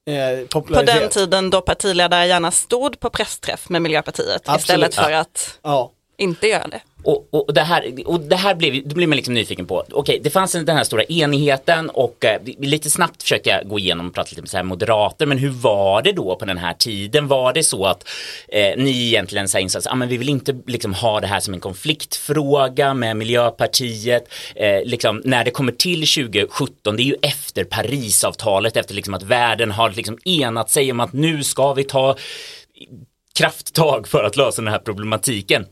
Eh, 0.07 0.47
på 0.47 0.81
den 0.81 1.09
tiden 1.09 1.49
då 1.49 1.61
partiledare 1.61 2.27
gärna 2.27 2.51
stod 2.51 2.99
på 2.99 3.09
pressträff 3.09 3.69
med 3.69 3.81
Miljöpartiet 3.81 4.41
Absolut. 4.45 4.59
istället 4.61 4.95
för 4.95 5.11
att 5.11 5.59
Ja 5.63 5.91
inte 6.17 6.47
göra 6.47 6.67
det. 6.67 6.81
Och, 7.03 7.27
och, 7.31 7.53
det 7.53 7.61
här, 7.61 7.93
och 8.05 8.19
det 8.19 8.35
här 8.35 8.55
blev, 8.55 8.87
det 8.87 8.95
blir 8.95 9.07
man 9.07 9.15
liksom 9.15 9.33
nyfiken 9.33 9.65
på, 9.65 9.85
okej 9.91 10.19
det 10.23 10.29
fanns 10.29 10.51
den 10.51 10.77
här 10.77 10.83
stora 10.83 11.03
enigheten 11.03 11.89
och 11.89 12.25
eh, 12.25 12.41
lite 12.59 12.89
snabbt 12.89 13.23
försökte 13.23 13.49
jag 13.49 13.69
gå 13.69 13.79
igenom 13.79 14.07
och 14.07 14.13
prata 14.13 14.29
lite 14.29 14.41
med 14.41 14.49
så 14.49 14.57
här 14.57 14.63
moderater, 14.63 15.25
men 15.25 15.37
hur 15.37 15.49
var 15.49 16.01
det 16.01 16.11
då 16.11 16.35
på 16.35 16.45
den 16.45 16.57
här 16.57 16.73
tiden? 16.73 17.27
Var 17.27 17.53
det 17.53 17.63
så 17.63 17.85
att 17.85 18.07
eh, 18.47 18.77
ni 18.77 19.07
egentligen 19.07 19.47
sa 19.47 19.59
insats, 19.59 19.87
att 19.87 19.93
ah, 19.93 19.95
men 19.95 20.09
vi 20.09 20.17
vill 20.17 20.29
inte 20.29 20.55
liksom 20.67 20.93
ha 20.93 21.19
det 21.19 21.27
här 21.27 21.39
som 21.39 21.53
en 21.53 21.59
konfliktfråga 21.59 22.93
med 22.93 23.17
Miljöpartiet, 23.17 24.33
eh, 24.55 24.83
liksom, 24.85 25.21
när 25.25 25.45
det 25.45 25.51
kommer 25.51 25.71
till 25.71 26.07
2017, 26.07 26.95
det 26.95 27.03
är 27.03 27.05
ju 27.05 27.15
efter 27.21 27.63
Parisavtalet, 27.63 28.77
efter 28.77 28.95
liksom 28.95 29.13
att 29.13 29.23
världen 29.23 29.71
har 29.71 29.89
liksom 29.89 30.17
enat 30.25 30.69
sig 30.69 30.91
om 30.91 30.99
att 30.99 31.13
nu 31.13 31.43
ska 31.43 31.73
vi 31.73 31.83
ta 31.83 32.15
krafttag 33.37 34.07
för 34.07 34.23
att 34.23 34.37
lösa 34.37 34.61
den 34.61 34.71
här 34.71 34.79
problematiken. 34.79 35.65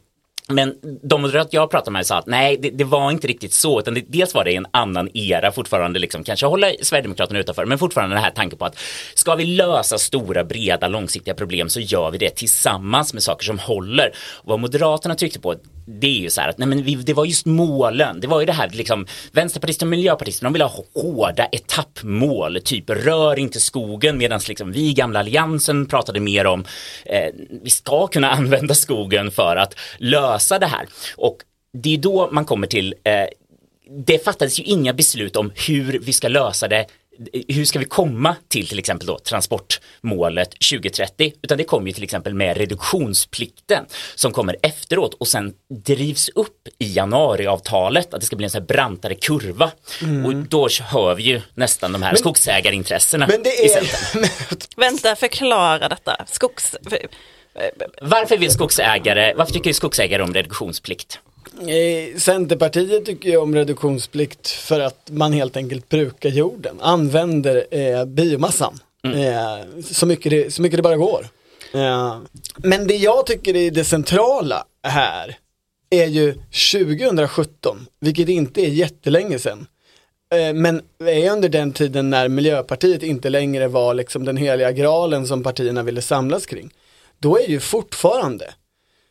Men 0.48 0.76
de 1.04 1.22
moderat 1.22 1.48
jag 1.52 1.72
pratade 1.72 1.92
med 1.92 2.08
sa 2.08 2.18
att 2.18 2.28
nej, 2.28 2.58
det, 2.62 2.70
det 2.70 2.84
var 2.84 3.12
inte 3.12 3.28
riktigt 3.28 3.54
så, 3.54 3.80
utan 3.80 3.94
det, 3.94 4.04
dels 4.08 4.34
var 4.34 4.44
det 4.44 4.56
en 4.56 4.68
annan 4.72 5.10
era 5.18 5.52
fortfarande, 5.52 6.00
liksom, 6.00 6.24
kanske 6.24 6.46
hålla 6.46 6.68
Sverigedemokraterna 6.82 7.40
utanför, 7.40 7.66
men 7.66 7.78
fortfarande 7.78 8.16
den 8.16 8.24
här 8.24 8.32
tanken 8.32 8.60
på 8.60 8.66
att 8.66 8.78
ska 9.14 9.36
vi 9.36 9.46
lösa 9.46 9.98
stora, 9.98 10.44
breda, 10.44 10.88
långsiktiga 10.88 11.34
problem 11.34 11.70
så 11.70 11.80
gör 11.80 12.12
vi 12.12 12.18
det 12.18 12.30
tillsammans 12.30 13.14
med 13.14 13.24
saker 13.24 13.46
som 13.46 13.60
håller. 13.60 14.12
Och 14.34 14.50
vad 14.50 14.60
Moderaterna 14.60 15.16
tryckte 15.16 15.40
på, 15.40 15.56
det 15.86 16.08
är 16.08 16.20
ju 16.20 16.30
så 16.30 16.42
här 16.42 16.50
att 16.50 16.58
nej, 16.58 16.68
men 16.68 16.84
vi, 16.84 16.96
det 16.96 17.14
var 17.14 17.26
just 17.26 17.46
målen, 17.46 18.20
det 18.20 18.28
var 18.28 18.40
ju 18.40 18.46
det 18.46 18.54
här 18.54 18.70
liksom, 18.70 19.08
vänsterpartister 19.32 19.86
och 19.86 19.90
miljöpartister, 19.90 20.44
de 20.44 20.54
vill 20.54 20.62
ha 20.62 20.84
hårda 20.94 21.46
etappmål, 21.46 22.62
typ 22.62 22.90
rör 22.90 23.40
inte 23.40 23.60
skogen, 23.60 24.18
medan 24.18 24.40
liksom 24.48 24.72
vi 24.72 24.90
i 24.90 24.94
gamla 24.94 25.20
alliansen 25.20 25.86
pratade 25.86 26.20
mer 26.20 26.46
om, 26.46 26.66
eh, 27.06 27.34
vi 27.64 27.70
ska 27.70 28.08
kunna 28.08 28.30
använda 28.32 28.74
skogen 28.74 29.32
för 29.32 29.56
att 29.56 29.76
lösa 29.98 30.60
det 30.60 30.68
här. 30.68 30.88
Och 31.16 31.38
det 31.74 31.94
är 31.94 31.98
då 31.98 32.30
man 32.32 32.46
kommer 32.46 32.68
till, 32.68 32.96
eh, 33.04 33.26
det 34.06 34.24
fattades 34.24 34.60
ju 34.60 34.64
inga 34.64 34.94
beslut 34.94 35.36
om 35.36 35.52
hur 35.68 36.00
vi 36.00 36.14
ska 36.14 36.28
lösa 36.28 36.68
det 36.68 36.86
hur 37.48 37.66
ska 37.66 37.80
vi 37.80 37.86
komma 37.86 38.36
till 38.48 38.68
till 38.68 38.80
exempel 38.80 39.08
då 39.08 39.20
transportmålet 39.20 40.50
2030 40.72 41.34
utan 41.42 41.58
det 41.58 41.64
kommer 41.64 41.88
ju 41.88 41.94
till 41.94 42.04
exempel 42.04 42.34
med 42.34 42.58
reduktionsplikten 42.58 43.86
som 44.16 44.32
kommer 44.32 44.56
efteråt 44.62 45.14
och 45.14 45.28
sen 45.28 45.54
drivs 45.86 46.30
upp 46.30 46.68
i 46.80 46.94
januariavtalet 46.94 48.14
att 48.14 48.20
det 48.20 48.26
ska 48.26 48.36
bli 48.36 48.44
en 48.44 48.50
sån 48.50 48.62
här 48.62 48.68
brantare 48.68 49.16
kurva 49.16 49.72
och 50.26 50.36
då 50.36 50.68
hör 50.82 51.16
vi 51.16 51.24
ju 51.24 51.42
nästan 51.54 51.92
de 51.92 52.04
här 52.04 52.16
skogsägarintressena 52.16 53.28
Men 53.28 53.44
det 53.44 53.66
är. 53.74 53.84
Vänta, 54.80 55.16
förklara 55.16 55.90
detta. 55.90 56.26
Skogs... 56.28 56.76
för- 56.90 57.08
Varför 58.02 58.38
vill 58.38 58.52
skogsägare, 58.52 59.34
varför 59.34 59.54
tycker 59.54 59.74
skogsägare 59.74 60.24
om 60.24 60.34
reduktionsplikt? 60.34 61.20
Eh, 61.60 62.18
Centerpartiet 62.18 63.06
tycker 63.06 63.30
ju 63.30 63.38
om 63.38 63.56
reduktionsplikt 63.56 64.48
för 64.48 64.80
att 64.80 65.10
man 65.12 65.34
helt 65.34 65.58
enkelt 65.58 65.90
brukar 65.90 66.30
jorden, 66.30 66.76
använder 66.82 67.66
eh, 67.72 68.06
biomassan 68.06 68.80
eh, 69.04 69.82
så, 69.84 70.06
mycket 70.06 70.30
det, 70.30 70.54
så 70.54 70.62
mycket 70.62 70.78
det 70.78 70.84
bara 70.84 70.98
går. 70.98 71.28
Eh, 71.74 72.18
men 72.58 72.88
det 72.88 72.96
jag 72.96 73.26
tycker 73.26 73.56
är 73.56 73.72
det 73.72 73.84
centrala 73.84 74.66
här 74.84 75.38
är 75.90 76.06
ju 76.06 76.34
2017, 76.72 77.88
vilket 78.00 78.30
inte 78.30 78.62
är 78.62 78.70
jättelänge 78.70 79.40
sedan. 79.40 79.68
Eh, 80.34 80.54
Men 80.54 80.82
är 81.06 81.32
under 81.32 81.50
den 81.50 81.72
tiden 81.72 82.10
när 82.10 82.28
Miljöpartiet 82.28 83.04
inte 83.04 83.30
längre 83.30 83.68
var 83.68 83.94
liksom 83.94 84.26
den 84.26 84.38
heliga 84.38 84.72
graalen 84.72 85.28
som 85.28 85.44
partierna 85.44 85.84
ville 85.84 86.02
samlas 86.02 86.46
kring. 86.46 86.72
Då 87.20 87.40
är 87.40 87.50
ju 87.50 87.60
fortfarande 87.60 88.54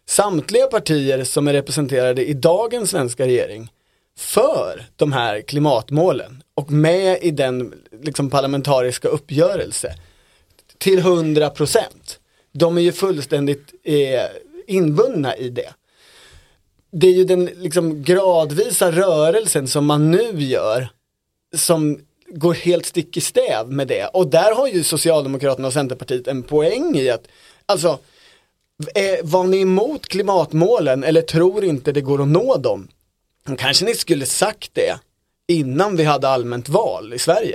samtliga 0.07 0.67
partier 0.67 1.25
som 1.25 1.49
är 1.49 1.53
representerade 1.53 2.27
i 2.27 2.35
dagens 2.35 2.91
svenska 2.91 3.27
regering 3.27 3.71
för 4.19 4.87
de 4.97 5.13
här 5.13 5.41
klimatmålen 5.41 6.43
och 6.55 6.71
med 6.71 7.19
i 7.23 7.31
den 7.31 7.75
liksom, 8.03 8.31
parlamentariska 8.31 9.09
uppgörelse 9.09 9.95
till 10.79 10.99
100 10.99 11.51
procent. 11.51 12.19
De 12.53 12.79
är 12.79 12.83
ju 12.83 12.93
fullständigt 12.93 13.75
eh, 13.83 14.27
inbundna 14.67 15.37
i 15.37 15.49
det. 15.49 15.73
Det 16.91 17.07
är 17.07 17.13
ju 17.13 17.25
den 17.25 17.45
liksom, 17.45 18.03
gradvisa 18.03 18.93
rörelsen 18.93 19.69
som 19.69 19.87
man 19.87 20.11
nu 20.11 20.33
gör 20.35 20.89
som 21.57 22.01
går 22.29 22.55
helt 22.55 22.87
stick 22.87 23.17
i 23.17 23.21
stäv 23.21 23.73
med 23.73 23.89
det. 23.89 24.07
Och 24.07 24.27
där 24.27 24.55
har 24.55 24.69
ju 24.69 24.83
Socialdemokraterna 24.83 25.67
och 25.67 25.73
Centerpartiet 25.73 26.29
en 26.29 26.43
poäng 26.43 26.97
i 26.97 27.11
att, 27.11 27.29
alltså, 27.67 27.99
Eh, 28.95 29.19
var 29.23 29.45
ni 29.45 29.61
emot 29.61 30.09
klimatmålen 30.09 31.05
eller 31.05 31.23
tror 31.23 31.65
inte 31.65 31.93
det 31.93 32.01
går 32.01 32.23
att 32.23 32.29
nå 32.29 32.57
dem? 32.57 32.89
Kanske 33.59 33.85
ni 33.85 33.95
skulle 33.95 34.27
sagt 34.27 34.71
det 34.75 34.99
innan 35.47 35.97
vi 35.97 36.05
hade 36.05 36.29
allmänt 36.29 36.69
val 36.69 37.15
i 37.15 37.19
Sverige. 37.19 37.55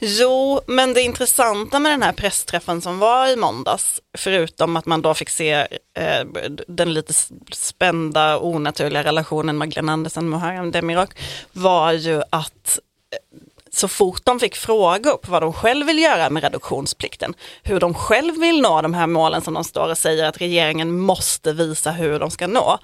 Jo, 0.00 0.60
men 0.66 0.94
det 0.94 1.00
intressanta 1.00 1.78
med 1.78 1.92
den 1.92 2.02
här 2.02 2.12
pressträffen 2.12 2.80
som 2.80 2.98
var 2.98 3.28
i 3.28 3.36
måndags, 3.36 4.00
förutom 4.18 4.76
att 4.76 4.86
man 4.86 5.02
då 5.02 5.14
fick 5.14 5.28
se 5.28 5.52
eh, 5.94 6.26
den 6.68 6.94
lite 6.94 7.12
spända, 7.52 8.38
onaturliga 8.38 9.04
relationen 9.04 9.56
Magdalena 9.56 9.92
Andersson 9.92 10.24
och 10.24 10.30
Muharrem 10.30 10.70
Demirok, 10.70 11.10
var 11.52 11.92
ju 11.92 12.22
att 12.30 12.78
eh, 13.12 13.38
så 13.78 13.88
fort 13.88 14.24
de 14.24 14.40
fick 14.40 14.56
frågor 14.56 15.16
på 15.16 15.30
vad 15.30 15.42
de 15.42 15.52
själv 15.52 15.86
vill 15.86 15.98
göra 15.98 16.30
med 16.30 16.42
reduktionsplikten, 16.42 17.34
hur 17.62 17.80
de 17.80 17.94
själv 17.94 18.40
vill 18.40 18.60
nå 18.60 18.82
de 18.82 18.94
här 18.94 19.06
målen 19.06 19.42
som 19.42 19.54
de 19.54 19.64
står 19.64 19.90
och 19.90 19.98
säger 19.98 20.24
att 20.24 20.40
regeringen 20.40 20.98
måste 20.98 21.52
visa 21.52 21.90
hur 21.90 22.18
de 22.18 22.30
ska 22.30 22.46
nå, 22.46 22.78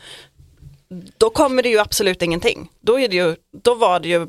då 1.19 1.31
kommer 1.31 1.63
det 1.63 1.69
ju 1.69 1.79
absolut 1.79 2.23
ingenting. 2.23 2.69
Då, 2.81 3.01
är 3.01 3.09
det 3.09 3.17
ju, 3.17 3.37
då 3.63 3.75
var 3.75 4.01
det 4.01 4.09
ju 4.09 4.27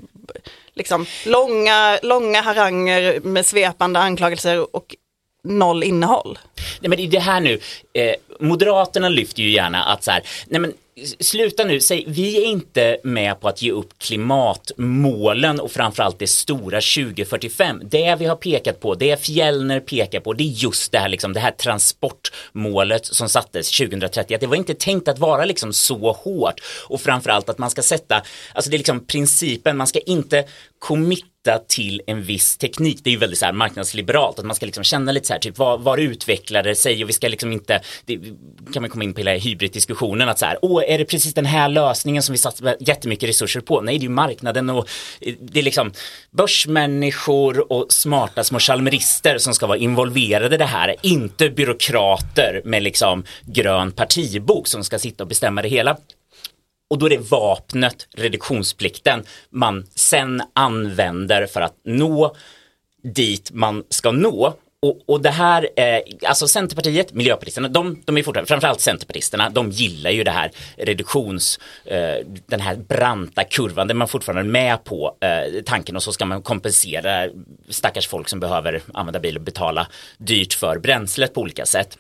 liksom 0.74 1.06
långa, 1.26 2.00
långa 2.04 2.42
haranger 2.42 3.20
med 3.20 3.46
svepande 3.46 4.00
anklagelser 4.00 4.76
och 4.76 4.96
noll 5.44 5.84
innehåll. 5.84 6.40
Nej 6.80 6.90
men 6.90 7.00
i 7.00 7.08
det 7.08 7.20
här 7.20 7.40
nu, 7.40 7.60
eh, 7.94 8.16
Moderaterna 8.40 9.10
lyfter 9.10 9.42
ju 9.42 9.52
gärna 9.52 9.84
att 9.84 10.04
så 10.04 10.12
här, 10.12 10.24
nej 10.48 10.62
men 10.62 10.74
sluta 11.20 11.64
nu, 11.64 11.80
säg, 11.80 12.04
vi 12.08 12.38
är 12.38 12.46
inte 12.46 12.98
med 13.04 13.40
på 13.40 13.48
att 13.48 13.62
ge 13.62 13.72
upp 13.72 14.00
klimatmålen 14.00 15.60
och 15.60 15.72
framförallt 15.72 16.20
det 16.20 16.28
stora 16.28 16.82
2045. 16.82 17.82
Det 17.84 18.16
vi 18.20 18.26
har 18.26 18.36
pekat 18.36 18.80
på, 18.80 18.96
det 18.96 19.26
Fjellner 19.26 19.80
pekar 19.80 20.20
på, 20.20 20.34
det 20.34 20.44
är 20.44 20.48
just 20.48 20.92
det 20.92 20.98
här, 20.98 21.10
liksom, 21.10 21.34
det 21.34 21.40
här 21.40 21.52
transportmålet 21.52 23.06
som 23.06 23.30
sattes 23.30 23.78
2030. 23.78 24.36
Att 24.36 24.42
det 24.42 24.48
var 24.48 24.56
inte 24.56 24.74
tänkt 24.74 25.08
att 25.08 25.20
vara 25.20 25.46
liksom 25.46 25.74
så 25.74 26.12
hårt 26.12 26.62
och 26.88 27.02
framförallt 27.02 27.50
att 27.50 27.58
man 27.58 27.70
ska 27.70 27.82
sätta, 27.82 28.24
alltså 28.54 28.72
det 28.72 28.76
är 28.76 28.80
liksom 28.80 29.06
principen, 29.06 29.78
man 29.78 29.88
ska 29.88 30.00
inte 30.00 30.46
committa 30.80 31.35
till 31.68 32.02
en 32.08 32.24
viss 32.24 32.58
teknik. 32.58 33.00
Det 33.04 33.10
är 33.10 33.12
ju 33.12 33.18
väldigt 33.18 33.40
så 33.40 33.46
här 33.46 33.54
marknadsliberalt, 33.54 34.40
att 34.40 34.46
man 34.46 34.56
ska 34.56 34.66
liksom 34.66 34.84
känna 34.84 35.12
lite 35.12 35.28
så 35.28 35.34
här, 35.34 35.40
typ 35.40 35.58
var, 35.58 35.78
var 35.78 35.98
utvecklar 35.98 36.64
det 36.64 36.76
sig 36.76 37.04
och 37.04 37.10
vi 37.10 37.14
ska 37.14 37.28
liksom 37.28 37.52
inte, 37.52 37.82
det 38.06 38.20
kan 38.74 38.82
man 38.82 38.90
komma 38.90 39.04
in 39.04 39.14
på 39.14 39.20
hela 39.20 39.32
hybriddiskussionen 39.32 40.30
att 40.30 40.40
så 40.40 40.46
här, 40.46 40.58
åh, 40.62 40.84
är 40.88 40.98
det 40.98 41.06
precis 41.06 41.34
den 41.34 41.46
här 41.46 41.70
lösningen 41.70 42.24
som 42.24 42.34
vi 42.34 42.38
satsar 42.38 42.76
jättemycket 42.80 43.30
resurser 43.30 43.62
på? 43.62 43.82
Nej, 43.82 43.98
det 43.98 44.02
är 44.02 44.04
ju 44.04 44.10
marknaden 44.10 44.70
och 44.70 44.90
det 45.40 45.60
är 45.60 45.64
liksom 45.64 45.92
börsmänniskor 46.32 47.72
och 47.72 47.94
smarta 47.94 48.44
små 48.44 48.60
chalmerister 48.60 49.38
som 49.38 49.54
ska 49.54 49.68
vara 49.68 49.78
involverade 49.78 50.56
i 50.56 50.58
det 50.58 50.66
här, 50.66 50.96
inte 51.02 51.50
byråkrater 51.50 52.62
med 52.66 52.84
liksom 52.84 53.24
grön 53.46 53.92
partibok 53.92 54.68
som 54.68 54.84
ska 54.84 55.00
sitta 55.00 55.24
och 55.24 55.28
bestämma 55.28 55.62
det 55.62 55.70
hela. 55.70 55.98
Och 56.88 56.98
då 56.98 57.06
är 57.06 57.10
det 57.10 57.32
vapnet, 57.32 58.08
reduktionsplikten, 58.14 59.24
man 59.50 59.86
sen 59.96 60.42
använder 60.54 61.46
för 61.46 61.62
att 61.62 61.76
nå 61.84 62.36
dit 63.04 63.52
man 63.54 63.84
ska 63.90 64.12
nå. 64.12 64.54
Och, 64.82 65.02
och 65.06 65.22
det 65.22 65.30
här, 65.30 65.70
eh, 65.76 66.00
alltså 66.30 66.48
Centerpartiet, 66.48 67.14
Miljöpartisterna, 67.14 67.68
de, 67.68 68.02
de 68.06 68.18
är 68.18 68.24
fortfarande, 68.24 68.48
framförallt 68.48 68.82
Centerpartisterna, 68.82 69.50
de 69.50 69.72
gillar 69.72 70.12
ju 70.12 70.24
det 70.24 70.32
här 70.32 70.52
reduktions, 70.78 71.60
eh, 71.86 72.16
den 72.48 72.62
här 72.62 72.76
branta 72.76 73.44
kurvan, 73.44 73.88
där 73.88 73.96
man 73.96 74.08
fortfarande 74.08 74.42
är 74.42 74.52
med 74.52 74.84
på 74.84 75.18
eh, 75.22 75.62
tanken 75.62 75.96
och 75.96 76.04
så 76.04 76.14
ska 76.14 76.26
man 76.26 76.42
kompensera 76.42 77.30
stackars 77.70 78.08
folk 78.08 78.30
som 78.30 78.40
behöver 78.40 78.82
använda 78.94 79.20
bil 79.20 79.38
och 79.38 79.44
betala 79.44 79.88
dyrt 80.18 80.54
för 80.54 80.80
bränslet 80.80 81.34
på 81.34 81.42
olika 81.42 81.66
sätt. 81.66 81.98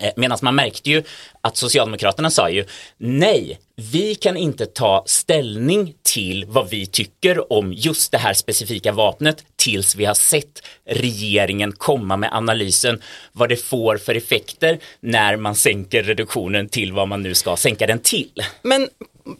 Eh, 0.00 0.12
Medan 0.16 0.38
man 0.42 0.54
märkte 0.54 0.90
ju 0.90 1.02
att 1.40 1.56
Socialdemokraterna 1.56 2.30
sa 2.30 2.50
ju 2.50 2.64
nej, 2.96 3.58
vi 3.76 4.14
kan 4.14 4.36
inte 4.36 4.66
ta 4.66 5.04
ställning 5.06 5.94
till 6.02 6.44
vad 6.48 6.70
vi 6.70 6.86
tycker 6.86 7.52
om 7.52 7.72
just 7.72 8.12
det 8.12 8.18
här 8.18 8.34
specifika 8.34 8.92
vapnet 8.92 9.44
tills 9.56 9.96
vi 9.96 10.04
har 10.04 10.14
sett 10.14 10.62
regeringen 10.86 11.72
komma 11.72 12.16
med 12.16 12.30
analysen 12.32 13.02
vad 13.32 13.48
det 13.48 13.56
får 13.56 13.96
för 13.96 14.14
effekter 14.14 14.78
när 15.00 15.36
man 15.36 15.54
sänker 15.54 16.02
reduktionen 16.02 16.68
till 16.68 16.92
vad 16.92 17.08
man 17.08 17.22
nu 17.22 17.34
ska 17.34 17.56
sänka 17.56 17.86
den 17.86 17.98
till. 17.98 18.42
Men 18.62 18.88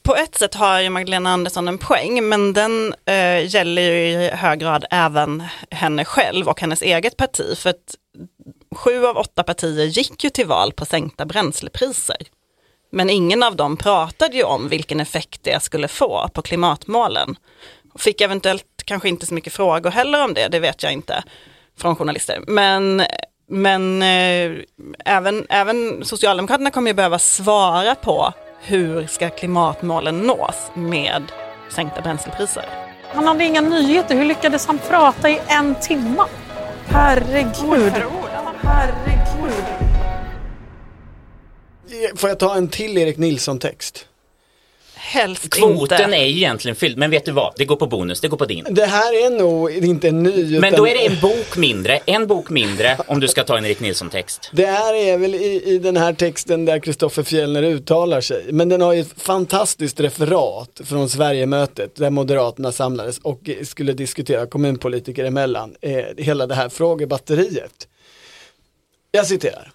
på 0.03 0.17
ett 0.17 0.35
sätt 0.35 0.55
har 0.55 0.81
ju 0.81 0.91
Magdalena 0.91 1.31
Andersson 1.31 1.69
en 1.69 1.79
poäng, 1.79 2.29
men 2.29 2.53
den 2.53 2.95
eh, 3.05 3.55
gäller 3.55 3.83
ju 3.83 4.09
i 4.09 4.31
hög 4.31 4.61
grad 4.61 4.85
även 4.91 5.43
henne 5.71 6.05
själv 6.05 6.49
och 6.49 6.61
hennes 6.61 6.83
eget 6.83 7.17
parti. 7.17 7.59
För 7.59 7.71
att 7.71 7.95
sju 8.75 9.07
av 9.07 9.17
åtta 9.17 9.43
partier 9.43 9.85
gick 9.85 10.25
ju 10.25 10.31
till 10.31 10.47
val 10.47 10.73
på 10.73 10.85
sänkta 10.85 11.27
bränslepriser. 11.27 12.17
Men 12.95 13.11
ingen 13.11 13.43
av 13.43 13.57
dem 13.57 13.77
pratade 13.77 14.37
ju 14.37 14.43
om 14.43 14.69
vilken 14.69 15.01
effekt 15.01 15.41
det 15.43 15.63
skulle 15.63 15.89
få 15.89 16.29
på 16.35 16.43
klimatmålen. 16.43 17.37
Fick 17.99 18.21
eventuellt 18.21 18.65
kanske 18.85 19.09
inte 19.09 19.27
så 19.27 19.35
mycket 19.35 19.53
frågor 19.53 19.91
heller 19.91 20.25
om 20.25 20.35
det, 20.35 20.49
det 20.49 20.61
vet 20.61 20.83
jag 20.83 20.93
inte 20.93 21.25
från 21.79 21.97
journalister. 21.97 22.45
Men, 22.47 23.03
men 23.49 24.03
eh, 24.03 24.53
även, 25.05 25.47
även 25.49 26.05
Socialdemokraterna 26.05 26.71
kommer 26.71 26.91
ju 26.91 26.95
behöva 26.95 27.19
svara 27.19 27.95
på 27.95 28.33
hur 28.61 29.07
ska 29.07 29.31
klimatmålen 29.31 30.19
nås 30.19 30.71
med 30.75 31.23
sänkta 31.71 32.01
bränslepriser. 32.01 32.65
Han 33.15 33.27
hade 33.27 33.45
inga 33.45 33.61
nyheter. 33.61 34.15
Hur 34.15 34.25
lyckades 34.25 34.67
han 34.67 34.79
prata 34.79 35.31
i 35.31 35.41
en 35.47 35.75
timme? 35.75 36.23
Herregud. 36.87 37.93
Herregud. 38.63 39.14
Får 42.17 42.29
jag 42.29 42.39
ta 42.39 42.55
en 42.55 42.69
till 42.69 42.99
Erik 42.99 43.17
Nilsson-text? 43.19 44.07
Helst 44.97 45.51
Kvoten 45.51 46.05
inte. 46.05 46.17
är 46.17 46.25
ju 46.27 46.37
egentligen 46.37 46.77
fylld, 46.77 46.99
men 46.99 47.11
vet 47.11 47.25
du 47.25 47.33
vad? 47.33 47.53
Det 47.57 47.65
går 47.65 47.77
på 47.77 47.87
bonus, 47.87 48.21
det 48.21 48.29
går 48.29 48.37
på 48.37 48.45
din. 48.45 48.67
Det 48.71 48.87
här 48.87 49.27
är 49.27 49.31
nog 49.31 49.71
inte 49.71 50.09
en 50.09 50.23
ny. 50.23 50.61
Men 50.61 50.65
utan- 50.65 50.81
då 50.81 50.89
är 50.89 50.95
det 50.95 51.07
en 51.07 51.21
bok 51.21 51.57
mindre, 51.57 51.97
en 52.07 52.27
bok 52.27 52.51
mindre 52.51 52.99
om 53.07 53.21
du 53.21 53.29
ska 53.29 53.45
ta 53.45 53.59
en 53.59 53.65
Erik 53.65 53.81
Nilsson-text. 53.81 54.51
Det 54.53 54.67
här 54.67 54.95
är 54.95 55.19
väl 55.19 55.35
i, 55.35 55.63
i 55.65 55.79
den 55.79 55.97
här 55.97 56.13
texten 56.13 56.65
där 56.65 56.79
Kristoffer 56.79 57.23
Fjellner 57.23 57.63
uttalar 57.63 58.21
sig. 58.21 58.45
Men 58.53 58.69
den 58.69 58.81
har 58.81 58.93
ju 58.93 59.01
ett 59.01 59.23
fantastiskt 59.23 60.01
referat 60.01 60.81
från 60.85 61.09
Sverigemötet 61.09 61.97
där 61.97 62.11
Moderaterna 62.11 62.73
samlades 62.73 63.19
och 63.19 63.41
skulle 63.65 63.93
diskutera 63.93 64.47
kommunpolitiker 64.47 65.25
emellan 65.25 65.75
eh, 65.81 66.05
hela 66.17 66.47
det 66.47 66.55
här 66.55 66.69
frågebatteriet. 66.69 67.89
Jag 69.11 69.27
citerar. 69.27 69.73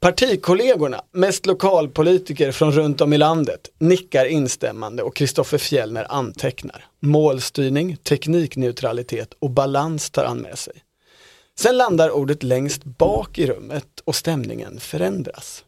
Partikollegorna, 0.00 1.02
mest 1.12 1.46
lokalpolitiker 1.46 2.52
från 2.52 2.72
runt 2.72 3.00
om 3.00 3.12
i 3.12 3.18
landet, 3.18 3.60
nickar 3.78 4.24
instämmande 4.24 5.02
och 5.02 5.16
Kristoffer 5.16 5.58
Fjellner 5.58 6.06
antecknar. 6.08 6.84
Målstyrning, 7.00 7.96
teknikneutralitet 7.96 9.34
och 9.38 9.50
balans 9.50 10.10
tar 10.10 10.24
han 10.24 10.38
med 10.38 10.58
sig. 10.58 10.74
Sen 11.58 11.76
landar 11.76 12.10
ordet 12.10 12.42
längst 12.42 12.84
bak 12.84 13.38
i 13.38 13.46
rummet 13.46 14.00
och 14.04 14.14
stämningen 14.14 14.80
förändras. 14.80 15.64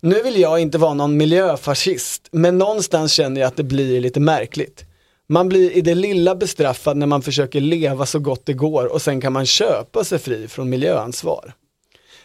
Nu 0.00 0.22
vill 0.22 0.40
jag 0.40 0.60
inte 0.60 0.78
vara 0.78 0.94
någon 0.94 1.16
miljöfascist, 1.16 2.28
men 2.32 2.58
någonstans 2.58 3.12
känner 3.12 3.40
jag 3.40 3.48
att 3.48 3.56
det 3.56 3.64
blir 3.64 4.00
lite 4.00 4.20
märkligt. 4.20 4.84
Man 5.28 5.48
blir 5.48 5.70
i 5.70 5.80
det 5.80 5.94
lilla 5.94 6.34
bestraffad 6.34 6.96
när 6.96 7.06
man 7.06 7.22
försöker 7.22 7.60
leva 7.60 8.06
så 8.06 8.18
gott 8.18 8.46
det 8.46 8.52
går 8.52 8.92
och 8.92 9.02
sen 9.02 9.20
kan 9.20 9.32
man 9.32 9.46
köpa 9.46 10.04
sig 10.04 10.18
fri 10.18 10.48
från 10.48 10.70
miljöansvar. 10.70 11.54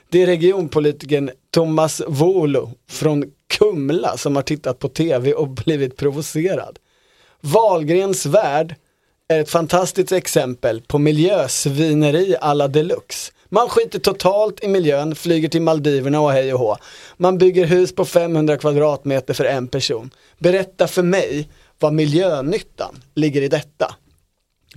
Det 0.09 0.21
är 0.21 0.25
regionpolitikern 0.25 1.31
Thomas 1.51 2.01
Volo 2.07 2.71
från 2.89 3.23
Kumla 3.47 4.17
som 4.17 4.35
har 4.35 4.43
tittat 4.43 4.79
på 4.79 4.89
tv 4.89 5.33
och 5.33 5.49
blivit 5.49 5.97
provocerad. 5.97 6.79
Wahlgrens 7.41 8.25
värld 8.25 8.75
är 9.27 9.39
ett 9.39 9.49
fantastiskt 9.49 10.11
exempel 10.11 10.81
på 10.81 10.97
miljösvineri 10.97 12.35
alla 12.41 12.67
deluxe. 12.67 13.31
Man 13.49 13.69
skiter 13.69 13.99
totalt 13.99 14.63
i 14.63 14.67
miljön, 14.67 15.15
flyger 15.15 15.49
till 15.49 15.61
Maldiverna 15.61 16.21
och 16.21 16.31
hej 16.31 16.53
och 16.53 16.59
hå. 16.59 16.77
Man 17.17 17.37
bygger 17.37 17.65
hus 17.65 17.95
på 17.95 18.05
500 18.05 18.57
kvadratmeter 18.57 19.33
för 19.33 19.45
en 19.45 19.67
person. 19.67 20.09
Berätta 20.37 20.87
för 20.87 21.03
mig 21.03 21.49
vad 21.79 21.93
miljönyttan 21.93 22.95
ligger 23.15 23.41
i 23.41 23.47
detta. 23.47 23.95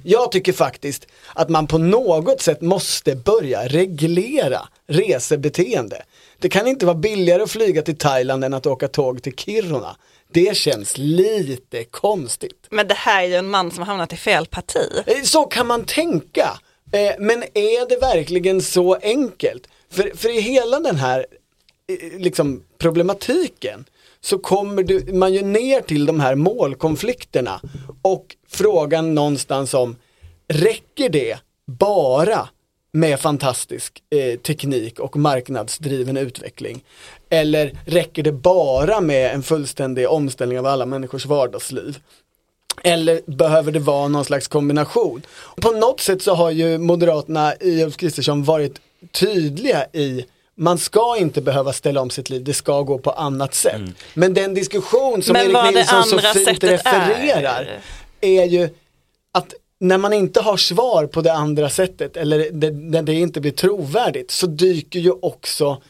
Jag 0.02 0.32
tycker 0.32 0.52
faktiskt 0.52 1.06
att 1.34 1.48
man 1.48 1.66
på 1.66 1.78
något 1.78 2.40
sätt 2.40 2.60
måste 2.60 3.16
börja 3.16 3.66
reglera 3.66 4.68
resebeteende. 4.88 6.02
Det 6.38 6.48
kan 6.48 6.66
inte 6.66 6.86
vara 6.86 6.96
billigare 6.96 7.42
att 7.42 7.50
flyga 7.50 7.82
till 7.82 7.98
Thailand 7.98 8.44
än 8.44 8.54
att 8.54 8.66
åka 8.66 8.88
tåg 8.88 9.22
till 9.22 9.34
Kiruna. 9.36 9.96
Det 10.32 10.56
känns 10.56 10.98
lite 10.98 11.84
konstigt. 11.84 12.66
Men 12.70 12.88
det 12.88 12.94
här 12.94 13.22
är 13.22 13.26
ju 13.26 13.34
en 13.34 13.50
man 13.50 13.70
som 13.70 13.78
har 13.78 13.86
hamnat 13.86 14.12
i 14.12 14.16
fel 14.16 14.46
parti. 14.46 15.02
Eh, 15.06 15.22
Så 15.22 15.44
kan 15.44 15.66
man 15.66 15.84
tänka. 15.84 16.60
Eh, 16.92 17.12
Men 17.18 17.42
är 17.42 17.88
det 17.88 17.96
verkligen 17.96 18.62
så 18.62 18.94
enkelt? 18.94 19.68
För, 19.90 20.12
för 20.16 20.36
i 20.36 20.40
hela 20.40 20.80
den 20.80 20.96
här 20.96 21.26
eh, 21.88 22.18
liksom, 22.20 22.62
problematiken 22.78 23.84
så 24.20 24.38
kommer 24.38 24.82
du, 24.82 25.12
man 25.12 25.32
ju 25.34 25.42
ner 25.42 25.80
till 25.80 26.06
de 26.06 26.20
här 26.20 26.34
målkonflikterna 26.34 27.60
och 28.02 28.36
frågan 28.48 29.14
någonstans 29.14 29.74
om 29.74 29.96
räcker 30.48 31.08
det 31.08 31.38
bara 31.66 32.48
med 32.92 33.20
fantastisk 33.20 34.02
eh, 34.10 34.38
teknik 34.38 34.98
och 34.98 35.16
marknadsdriven 35.16 36.16
utveckling? 36.16 36.84
Eller 37.30 37.72
räcker 37.86 38.22
det 38.22 38.32
bara 38.32 39.00
med 39.00 39.34
en 39.34 39.42
fullständig 39.42 40.08
omställning 40.08 40.58
av 40.58 40.66
alla 40.66 40.86
människors 40.86 41.26
vardagsliv? 41.26 41.98
Eller 42.82 43.20
behöver 43.26 43.72
det 43.72 43.78
vara 43.78 44.08
någon 44.08 44.24
slags 44.24 44.48
kombination? 44.48 45.22
På 45.56 45.70
något 45.70 46.00
sätt 46.00 46.22
så 46.22 46.34
har 46.34 46.50
ju 46.50 46.78
Moderaterna 46.78 47.54
i 47.60 47.82
Ulf 47.82 47.96
Kristersson 47.96 48.44
varit 48.44 48.80
tydliga 49.12 49.86
i 49.92 50.24
man 50.58 50.78
ska 50.78 51.16
inte 51.18 51.40
behöva 51.40 51.72
ställa 51.72 52.00
om 52.00 52.10
sitt 52.10 52.30
liv, 52.30 52.44
det 52.44 52.54
ska 52.54 52.82
gå 52.82 52.98
på 52.98 53.10
annat 53.10 53.54
sätt. 53.54 53.80
Men 54.14 54.34
den 54.34 54.54
diskussion 54.54 55.22
som 55.22 55.32
Men 55.32 55.56
Erik 55.56 55.74
Nilsson 55.74 56.04
så 56.04 56.18
fint 56.18 56.64
refererar 56.64 57.80
är. 58.20 58.44
ju 58.44 58.68
att 59.32 59.54
när 59.80 59.98
man 59.98 60.12
inte 60.12 60.40
har 60.40 60.56
svar 60.56 61.06
på 61.06 61.20
det 61.20 61.32
andra 61.32 61.70
sättet 61.70 62.16
eller 62.16 62.50
det, 62.52 62.70
när 62.70 63.02
det 63.02 63.14
inte 63.14 63.40
blir 63.40 63.50
trovärdigt 63.50 64.30
så 64.30 64.46
dyker 64.46 65.00
ju 65.00 65.10
också 65.10 65.82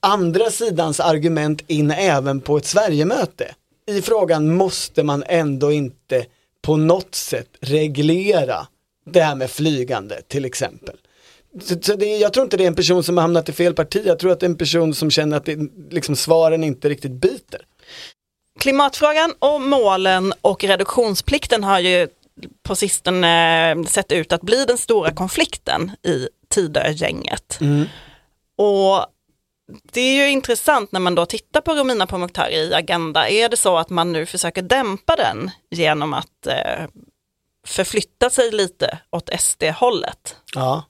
andra 0.00 0.50
sidans 0.50 1.00
argument 1.00 1.62
in 1.66 1.90
även 1.90 2.40
på 2.40 2.56
ett 2.56 2.66
Sverigemöte. 2.66 3.54
I 3.86 4.02
frågan 4.02 4.54
måste 4.56 5.02
man 5.02 5.24
ändå 5.26 5.72
inte 5.72 6.26
på 6.62 6.76
något 6.76 7.14
sätt 7.14 7.48
reglera 7.60 8.66
det 9.06 9.20
här 9.20 9.34
med 9.34 9.50
flygande 9.50 10.22
till 10.28 10.44
exempel. 10.44 10.96
Så, 11.62 11.74
så 11.82 11.96
det, 11.96 12.16
jag 12.16 12.32
tror 12.32 12.44
inte 12.44 12.56
det 12.56 12.64
är 12.64 12.68
en 12.68 12.74
person 12.74 13.02
som 13.02 13.16
har 13.16 13.22
hamnat 13.22 13.48
i 13.48 13.52
fel 13.52 13.74
parti, 13.74 14.02
jag 14.04 14.18
tror 14.18 14.32
att 14.32 14.40
det 14.40 14.46
är 14.46 14.50
en 14.50 14.56
person 14.56 14.94
som 14.94 15.10
känner 15.10 15.36
att 15.36 15.44
det, 15.44 15.58
liksom, 15.90 16.16
svaren 16.16 16.64
inte 16.64 16.88
riktigt 16.88 17.12
biter. 17.12 17.66
Klimatfrågan 18.58 19.34
och 19.38 19.60
målen 19.60 20.32
och 20.40 20.64
reduktionsplikten 20.64 21.64
har 21.64 21.80
ju 21.80 22.08
på 22.62 22.76
sistone 22.76 23.84
sett 23.88 24.12
ut 24.12 24.32
att 24.32 24.42
bli 24.42 24.64
den 24.64 24.78
stora 24.78 25.10
konflikten 25.12 25.90
i 26.02 26.28
Tidögänget. 26.48 27.58
Och 28.56 29.06
det 29.92 30.00
är 30.00 30.14
ju 30.14 30.30
intressant 30.30 30.92
när 30.92 31.00
man 31.00 31.14
då 31.14 31.26
tittar 31.26 31.60
på 31.60 31.74
Romina 31.74 32.06
Pourmokhtari 32.06 32.54
i 32.54 32.74
Agenda. 32.74 33.28
Är 33.28 33.48
det 33.48 33.56
så 33.56 33.76
att 33.76 33.90
man 33.90 34.12
nu 34.12 34.26
försöker 34.26 34.62
dämpa 34.62 35.16
den 35.16 35.50
genom 35.70 36.14
att 36.14 36.46
eh, 36.46 36.86
förflytta 37.66 38.30
sig 38.30 38.50
lite 38.50 38.98
åt 39.10 39.30
SD-hållet? 39.40 40.36
Ja, 40.54 40.84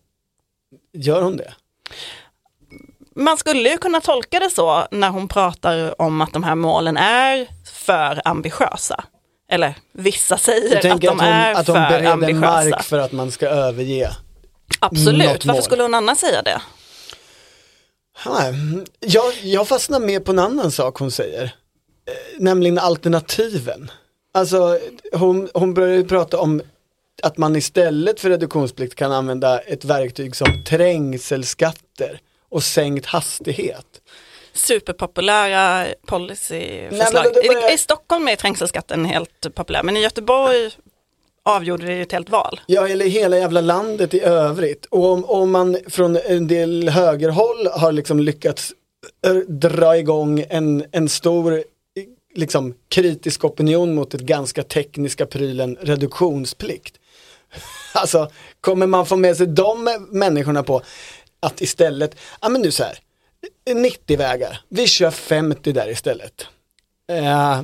gör 0.93 1.23
hon 1.23 1.37
det? 1.37 1.55
Man 3.15 3.37
skulle 3.37 3.69
ju 3.69 3.79
kunna 3.79 4.01
tolka 4.01 4.41
det 4.41 4.51
så 4.51 4.87
när 4.91 5.09
hon 5.09 5.29
pratar 5.29 6.01
om 6.03 6.21
att 6.21 6.33
de 6.33 6.43
här 6.45 6.55
målen 6.55 6.97
är 6.97 7.49
för 7.73 8.23
ambitiösa. 8.25 9.05
Eller 9.51 9.75
vissa 9.93 10.39
säger 10.39 10.77
att 10.77 10.83
de 10.83 10.91
att 10.91 11.05
hon, 11.05 11.21
är 11.21 11.53
att 11.53 11.67
hon 11.67 11.77
för 11.77 11.89
bereder 11.89 12.13
ambitiösa. 12.13 12.41
mark 12.41 12.83
för 12.83 12.99
att 12.99 13.13
man 13.13 13.31
ska 13.31 13.49
överge? 13.49 14.11
Absolut, 14.81 15.45
varför 15.45 15.63
skulle 15.63 15.83
hon 15.83 15.95
annars 15.95 16.19
säga 16.19 16.43
det? 16.43 16.61
Jag, 19.01 19.33
jag 19.43 19.69
fastnar 19.69 20.01
mer 20.01 20.21
på 20.21 20.33
en 20.33 20.39
annan 20.39 20.71
sak 20.71 20.99
hon 20.99 21.11
säger. 21.11 21.43
Eh, 21.45 21.51
Nämligen 22.39 22.79
alternativen. 22.79 23.91
Alltså 24.35 24.79
hon, 25.13 25.49
hon 25.55 25.75
börjar 25.75 25.97
ju 25.97 26.05
prata 26.05 26.39
om 26.39 26.63
att 27.23 27.39
man 27.39 27.57
istället 27.57 28.21
för 28.21 28.29
reduktionsplikt 28.29 28.95
kan 28.95 29.13
använda 29.13 29.59
ett 29.59 29.85
verktyg 29.85 30.37
som 30.37 30.65
trängselskatter 30.65 32.21
och 32.49 32.63
sänkt 32.63 33.07
hastighet. 33.07 33.87
Superpopulära 34.53 35.87
policyförslag. 36.07 37.27
Nej, 37.35 37.49
börjar- 37.49 37.75
I, 37.75 37.79
Stockholm 37.79 38.29
är 38.29 38.37
trängselskatten 38.37 39.05
helt 39.05 39.55
populär, 39.55 39.83
men 39.83 39.97
i 39.97 40.01
Göteborg 40.01 40.71
avgjorde 41.43 41.87
det 41.87 41.93
i 41.95 42.01
ett 42.01 42.13
helt 42.13 42.31
val. 42.31 42.61
Ja, 42.67 42.89
eller 42.89 43.07
hela 43.07 43.39
jävla 43.39 43.61
landet 43.61 44.15
i 44.15 44.21
övrigt. 44.21 44.87
Och 44.87 45.05
om, 45.13 45.25
om 45.25 45.51
man 45.51 45.77
från 45.89 46.17
en 46.17 46.49
del 46.49 46.89
högerhåll 46.89 47.67
har 47.73 47.93
liksom 47.93 48.21
lyckats 48.21 48.73
eh, 49.27 49.35
dra 49.35 49.97
igång 49.99 50.45
en, 50.51 50.85
en 50.93 51.09
stor 51.09 51.65
liksom, 52.35 52.75
kritisk 52.89 53.45
opinion 53.45 53.95
mot 53.95 54.15
ett 54.15 54.21
ganska 54.21 54.63
tekniska 54.63 55.27
prylen 55.27 55.77
reduktionsplikt. 55.81 56.95
Alltså, 57.95 58.29
kommer 58.61 58.87
man 58.87 59.07
få 59.07 59.17
med 59.17 59.37
sig 59.37 59.47
de 59.47 60.07
människorna 60.11 60.63
på 60.63 60.83
att 61.41 61.61
istället, 61.61 62.17
ja 62.41 62.49
men 62.49 62.61
nu 62.63 62.71
så 62.71 62.83
här, 62.85 62.99
90 63.75 64.19
vägar, 64.19 64.61
vi 64.69 64.87
kör 64.87 65.11
50 65.11 65.73
där 65.73 65.91
istället. 65.91 66.47
Eh, 67.13 67.61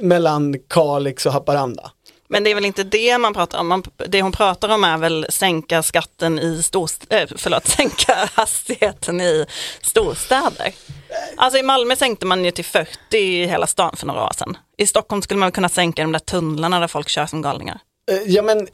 mellan 0.00 0.58
Kalix 0.68 1.26
och 1.26 1.32
Haparanda. 1.32 1.90
Men 2.28 2.44
det 2.44 2.50
är 2.50 2.54
väl 2.54 2.64
inte 2.64 2.84
det 2.84 3.18
man 3.18 3.34
pratar 3.34 3.58
om. 3.58 3.68
Man, 3.68 3.82
det 4.08 4.22
hon 4.22 4.32
pratar 4.32 4.68
om 4.68 4.84
är 4.84 4.98
väl 4.98 5.26
sänka 5.28 5.82
skatten 5.82 6.38
i 6.38 6.62
storstäder, 6.62 7.22
äh, 7.22 7.28
förlåt, 7.36 7.66
sänka 7.68 8.28
hastigheten 8.34 9.20
i 9.20 9.46
storstäder. 9.82 10.74
Alltså 11.36 11.58
i 11.58 11.62
Malmö 11.62 11.96
sänkte 11.96 12.26
man 12.26 12.44
ju 12.44 12.50
till 12.50 12.64
40 12.64 13.16
i 13.16 13.46
hela 13.46 13.66
stan 13.66 13.96
för 13.96 14.06
några 14.06 14.24
år 14.24 14.32
sedan. 14.38 14.56
I 14.78 14.86
Stockholm 14.86 15.22
skulle 15.22 15.40
man 15.40 15.52
kunna 15.52 15.68
sänka 15.68 16.02
de 16.02 16.12
där 16.12 16.18
tunnlarna 16.18 16.80
där 16.80 16.88
folk 16.88 17.08
kör 17.08 17.26
som 17.26 17.42
galningar. 17.42 17.80
Eh, 18.12 18.22
Ja 18.26 18.42
men 18.42 18.68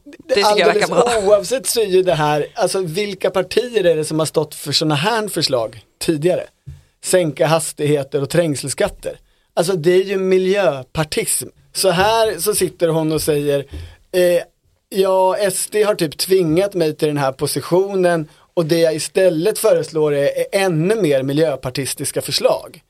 alldeles 0.45 0.91
oavsett 1.25 1.67
så 1.67 1.81
är 1.81 1.87
ju 1.87 2.03
det 2.03 2.15
här, 2.15 2.47
alltså 2.55 2.81
vilka 2.81 3.31
partier 3.31 3.87
är 3.87 3.97
det 3.97 4.05
som 4.05 4.19
har 4.19 4.27
stått 4.27 4.55
för 4.55 4.73
sådana 4.73 4.95
här 4.95 5.29
förslag 5.29 5.81
tidigare? 6.01 6.45
Sänka 7.05 7.47
hastigheter 7.47 8.23
och 8.23 8.31
trängselskatter. 8.31 9.19
Alltså 9.55 9.73
det 9.73 9.91
är 9.91 10.05
ju 10.05 10.19
miljöpartism. 10.19 11.49
Så 11.73 11.91
här 11.91 12.39
så 12.39 12.55
sitter 12.55 12.89
hon 12.89 13.13
och 13.13 13.23
säger, 13.23 13.65
eh, 14.13 14.43
ja 14.89 15.37
SD 15.51 15.75
har 15.75 15.95
typ 15.95 16.19
tvingat 16.19 16.75
mig 16.75 16.97
till 16.97 17.09
den 17.09 17.19
här 17.19 17.33
positionen 17.33 18.29
och 18.55 18.65
det 18.67 18.79
jag 18.79 18.95
istället 18.95 19.59
föreslår 19.59 20.15
är, 20.15 20.25
är 20.25 20.47
ännu 20.53 21.03
mer 21.03 21.23
miljöpartistiska 21.23 22.23
förslag. 22.23 22.83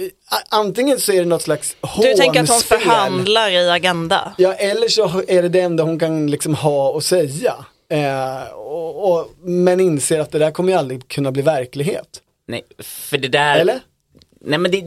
Eh, 0.00 0.08
Antingen 0.48 1.00
så 1.00 1.12
är 1.12 1.18
det 1.18 1.24
något 1.24 1.42
slags 1.42 1.76
Du 2.02 2.14
tänker 2.14 2.40
att 2.40 2.48
hon 2.48 2.54
hånspel. 2.54 2.78
förhandlar 2.80 3.50
i 3.50 3.70
Agenda? 3.70 4.34
Ja, 4.38 4.52
eller 4.52 4.88
så 4.88 5.22
är 5.28 5.42
det 5.42 5.48
det 5.48 5.60
enda 5.60 5.82
hon 5.84 5.98
kan 5.98 6.30
liksom 6.30 6.54
ha 6.54 6.96
att 6.96 7.04
säga. 7.04 7.54
Eh, 7.90 8.52
och, 8.54 9.12
och, 9.12 9.30
men 9.40 9.80
inser 9.80 10.20
att 10.20 10.30
det 10.30 10.38
där 10.38 10.50
kommer 10.50 10.72
ju 10.72 10.78
aldrig 10.78 11.08
kunna 11.08 11.32
bli 11.32 11.42
verklighet. 11.42 12.20
Nej, 12.48 12.62
för 12.78 13.18
det 13.18 13.28
där... 13.28 13.56
Eller? 13.56 13.80
Nej 14.44 14.58
men 14.58 14.70
det, 14.70 14.82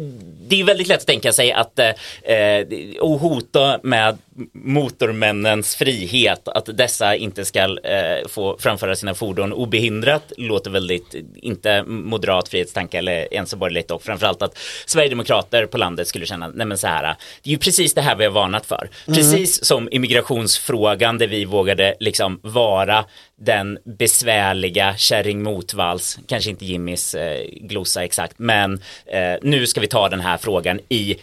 det 0.47 0.59
är 0.61 0.63
väldigt 0.63 0.87
lätt 0.87 0.99
att 0.99 1.07
tänka 1.07 1.33
sig 1.33 1.51
att 1.51 1.79
eh, 1.79 2.35
eh, 2.35 2.65
och 3.01 3.19
hota 3.19 3.79
med 3.83 4.17
motormännens 4.53 5.75
frihet, 5.75 6.47
att 6.47 6.77
dessa 6.77 7.15
inte 7.15 7.45
ska 7.45 7.59
eh, 7.59 8.27
få 8.27 8.57
framföra 8.59 8.95
sina 8.95 9.15
fordon 9.15 9.53
obehindrat, 9.53 10.33
låter 10.37 10.71
väldigt, 10.71 11.15
inte 11.35 11.83
moderat 11.83 12.49
frihetstanke 12.49 12.97
eller 12.97 13.33
ens 13.33 13.49
så 13.49 13.57
borgerligt 13.57 13.91
och 13.91 14.03
framförallt 14.03 14.41
att 14.41 14.57
Sverigedemokrater 14.85 15.65
på 15.65 15.77
landet 15.77 16.07
skulle 16.07 16.25
känna, 16.25 16.47
nej 16.47 16.67
men 16.67 16.77
så 16.77 16.87
här, 16.87 17.15
det 17.43 17.49
är 17.49 17.51
ju 17.51 17.57
precis 17.57 17.93
det 17.93 18.01
här 18.01 18.15
vi 18.15 18.23
har 18.23 18.31
varnat 18.31 18.65
för. 18.65 18.89
Precis 19.05 19.65
som 19.65 19.89
immigrationsfrågan 19.91 21.17
där 21.17 21.27
vi 21.27 21.45
vågade 21.45 21.95
liksom 21.99 22.39
vara 22.43 23.05
den 23.39 23.77
besvärliga 23.83 24.97
kärring 24.97 25.43
motvalls, 25.43 26.19
kanske 26.27 26.49
inte 26.49 26.65
Jimmys 26.65 27.15
eh, 27.15 27.45
glosa 27.61 28.03
exakt, 28.03 28.39
men 28.39 28.73
eh, 29.05 29.35
nu 29.41 29.67
ska 29.67 29.81
vi 29.81 29.87
ta 29.87 30.09
den 30.09 30.19
här 30.19 30.37
frågan 30.37 30.79
i 30.89 31.15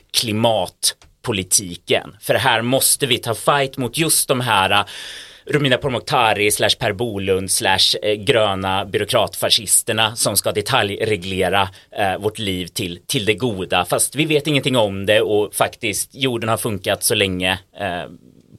politiken. 1.22 2.16
För 2.20 2.34
här 2.34 2.62
måste 2.62 3.06
vi 3.06 3.18
ta 3.18 3.34
fight 3.34 3.76
mot 3.76 3.98
just 3.98 4.28
de 4.28 4.40
här 4.40 4.70
äh, 4.70 4.84
Romina 5.46 5.76
Pourmokhtari 5.76 6.50
slash 6.50 6.70
Per 6.78 6.92
Bolund 6.92 7.50
slash 7.50 7.96
äh, 8.02 8.14
gröna 8.14 8.84
byråkratfascisterna 8.84 10.16
som 10.16 10.36
ska 10.36 10.52
detaljreglera 10.52 11.68
eh, 11.98 12.18
vårt 12.18 12.38
liv 12.38 12.66
till, 12.66 12.98
till 13.06 13.24
det 13.24 13.34
goda. 13.34 13.84
Fast 13.84 14.14
vi 14.14 14.24
vet 14.24 14.46
ingenting 14.46 14.76
om 14.76 15.06
det 15.06 15.20
och 15.20 15.54
faktiskt 15.54 16.14
jorden 16.14 16.48
har 16.48 16.56
funkat 16.56 17.02
så 17.02 17.14
länge 17.14 17.58
eh, 17.80 18.04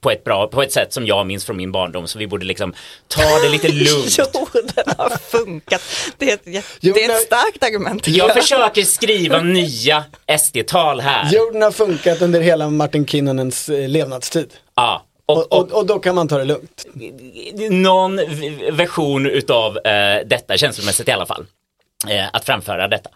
på 0.04 0.12
ett 0.12 0.24
bra, 0.24 0.48
på 0.48 0.62
ett 0.62 0.72
sätt 0.72 0.94
som 0.94 1.06
jag 1.06 1.28
minns 1.28 1.46
från 1.46 1.58
min 1.58 1.72
barndom 1.72 2.08
så 2.08 2.20
vi 2.20 2.28
borde 2.28 2.46
liksom 2.46 2.74
ta 3.08 3.22
det 3.44 3.50
lite 3.50 3.68
lugnt. 3.72 4.18
Jorden 4.18 4.96
har 4.98 5.10
funkat. 5.10 5.82
Det 6.18 6.30
är 6.30 6.34
ett, 6.34 6.64
Jo, 6.80 6.94
det 6.96 7.06
är 7.06 7.10
ett 7.10 7.22
starkt 7.22 7.64
argument. 7.64 8.08
Jag 8.08 8.34
försöker 8.34 8.84
skriva 8.84 9.42
nya 9.42 10.04
SD-tal 10.40 11.00
här. 11.00 11.34
Jorden 11.34 11.62
har 11.62 11.72
funkat 11.72 12.22
under 12.22 12.42
hela 12.42 12.70
Martin 12.70 13.06
Kinnonens 13.06 13.70
eh, 13.70 13.90
levnadstid. 13.90 14.54
Ja. 14.76 15.06
Och, 15.26 15.38
Och, 15.38 15.54
och, 15.54 15.60
och, 15.72 15.72
och 15.80 15.86
då 15.86 16.00
kan 16.00 16.16
man 16.16 16.28
ta 16.28 16.38
det 16.38 16.46
lugnt. 16.46 16.86
någon 17.70 18.16
version 18.72 19.26
utav 19.26 19.78
eh, 19.78 20.26
detta, 20.26 20.58
känslomässigt 20.58 21.08
i 21.08 21.12
alla 21.12 21.26
fall. 21.26 21.46
Eh, 22.08 22.26
att 22.34 22.46
framföra 22.46 22.88
detta. 22.88 23.10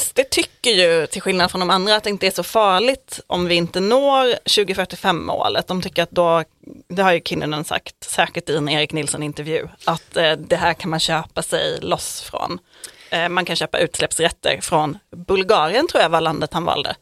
SD 0.00 0.20
tycker 0.30 0.70
ju, 0.70 1.06
till 1.06 1.22
skillnad 1.22 1.50
från 1.50 1.60
de 1.60 1.70
andra, 1.70 1.96
att 1.96 2.04
det 2.04 2.10
inte 2.10 2.26
är 2.26 2.30
så 2.30 2.42
farligt 2.42 3.20
om 3.26 3.46
vi 3.46 3.54
inte 3.54 3.80
når 3.80 4.34
2045-målet. 4.44 5.66
De 5.66 5.82
tycker 5.82 6.02
att 6.02 6.10
då, 6.10 6.44
det 6.88 7.02
har 7.02 7.12
ju 7.12 7.20
Kinnunen 7.20 7.64
sagt, 7.64 8.04
säkert 8.04 8.48
i 8.48 8.56
en 8.56 8.68
Erik 8.68 8.92
Nilsson-intervju, 8.92 9.68
att 9.84 10.16
eh, 10.16 10.32
det 10.32 10.56
här 10.56 10.74
kan 10.74 10.90
man 10.90 11.00
köpa 11.00 11.42
sig 11.42 11.78
loss 11.80 12.20
från. 12.20 12.58
Eh, 13.10 13.28
man 13.28 13.44
kan 13.44 13.56
köpa 13.56 13.78
utsläppsrätter 13.78 14.60
från 14.60 14.98
Bulgarien, 15.16 15.88
tror 15.88 16.02
jag 16.02 16.10
var 16.10 16.20
landet 16.20 16.52
han 16.52 16.64
valde. 16.64 16.96